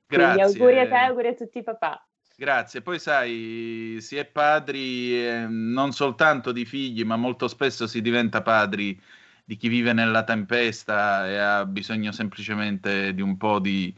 Quindi 0.06 0.36
Grazie. 0.36 0.42
auguri 0.42 0.80
a 0.80 0.88
te, 0.88 0.94
auguri 0.94 1.28
a 1.28 1.34
tutti 1.34 1.58
i 1.58 1.62
papà. 1.62 2.04
Grazie, 2.38 2.82
poi 2.82 2.98
sai, 2.98 3.96
si 4.00 4.16
è 4.16 4.26
padri 4.26 5.24
eh, 5.26 5.46
non 5.48 5.92
soltanto 5.92 6.52
di 6.52 6.66
figli, 6.66 7.02
ma 7.02 7.16
molto 7.16 7.48
spesso 7.48 7.86
si 7.86 8.02
diventa 8.02 8.42
padri 8.42 9.00
di 9.42 9.56
chi 9.56 9.68
vive 9.68 9.94
nella 9.94 10.22
tempesta 10.22 11.26
e 11.28 11.36
ha 11.38 11.64
bisogno 11.64 12.12
semplicemente 12.12 13.14
di 13.14 13.22
un 13.22 13.38
po' 13.38 13.58
di, 13.58 13.94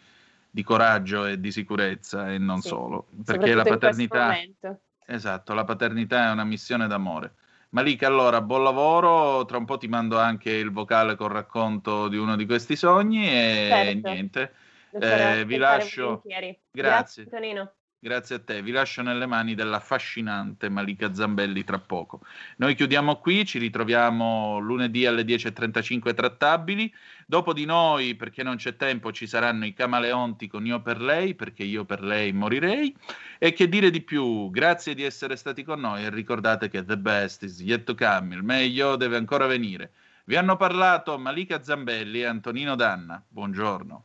di 0.50 0.62
coraggio 0.62 1.24
e 1.26 1.40
di 1.40 1.50
sicurezza 1.50 2.32
e 2.32 2.38
non 2.38 2.60
Sì, 2.60 2.68
solo, 2.68 3.08
perché 3.24 3.54
la 3.54 3.66
paternità, 3.66 4.40
esatto, 5.04 5.52
la 5.52 5.64
paternità 5.64 6.28
è 6.28 6.30
una 6.32 6.44
missione 6.44 6.86
d'amore. 6.86 7.34
Malika, 7.70 8.06
allora, 8.06 8.40
buon 8.40 8.62
lavoro, 8.62 9.44
tra 9.46 9.58
un 9.58 9.64
po' 9.64 9.78
ti 9.78 9.88
mando 9.88 10.16
anche 10.18 10.50
il 10.52 10.70
vocale 10.70 11.16
col 11.16 11.30
racconto 11.30 12.06
di 12.08 12.16
uno 12.16 12.36
di 12.36 12.46
questi 12.46 12.76
sogni 12.76 13.26
e 13.28 13.94
Certo. 14.00 14.08
niente, 14.08 14.54
eh, 14.98 15.44
vi 15.44 15.56
lascio, 15.56 16.06
volentieri. 16.06 16.60
grazie. 16.70 17.22
Antonino. 17.24 17.72
Grazie 18.00 18.36
a 18.36 18.38
te, 18.38 18.62
vi 18.62 18.70
lascio 18.70 19.02
nelle 19.02 19.26
mani 19.26 19.56
dell'affascinante 19.56 20.68
Malika 20.68 21.12
Zambelli 21.12 21.64
tra 21.64 21.80
poco. 21.80 22.20
Noi 22.58 22.76
chiudiamo 22.76 23.16
qui, 23.16 23.44
ci 23.44 23.58
ritroviamo 23.58 24.58
lunedì 24.58 25.04
alle 25.04 25.22
10.35 25.22 26.14
trattabili. 26.14 26.94
Dopo 27.26 27.52
di 27.52 27.64
noi, 27.64 28.14
perché 28.14 28.44
non 28.44 28.54
c'è 28.54 28.76
tempo, 28.76 29.10
ci 29.10 29.26
saranno 29.26 29.64
i 29.66 29.74
Camaleonti 29.74 30.46
con 30.46 30.64
Io 30.64 30.80
per 30.80 31.00
lei, 31.00 31.34
perché 31.34 31.64
io 31.64 31.84
per 31.84 32.04
lei 32.04 32.32
morirei. 32.32 32.94
E 33.36 33.52
che 33.52 33.68
dire 33.68 33.90
di 33.90 34.00
più, 34.00 34.48
grazie 34.48 34.94
di 34.94 35.02
essere 35.02 35.34
stati 35.34 35.64
con 35.64 35.80
noi 35.80 36.04
e 36.04 36.10
ricordate 36.10 36.68
che 36.68 36.84
the 36.84 36.96
best 36.96 37.42
is 37.42 37.60
yet 37.60 37.82
to 37.82 37.96
come, 37.96 38.32
il 38.36 38.44
meglio 38.44 38.94
deve 38.94 39.16
ancora 39.16 39.46
venire. 39.46 39.90
Vi 40.26 40.36
hanno 40.36 40.56
parlato 40.56 41.18
Malika 41.18 41.64
Zambelli 41.64 42.20
e 42.20 42.26
Antonino 42.26 42.76
Danna. 42.76 43.20
Buongiorno. 43.28 44.04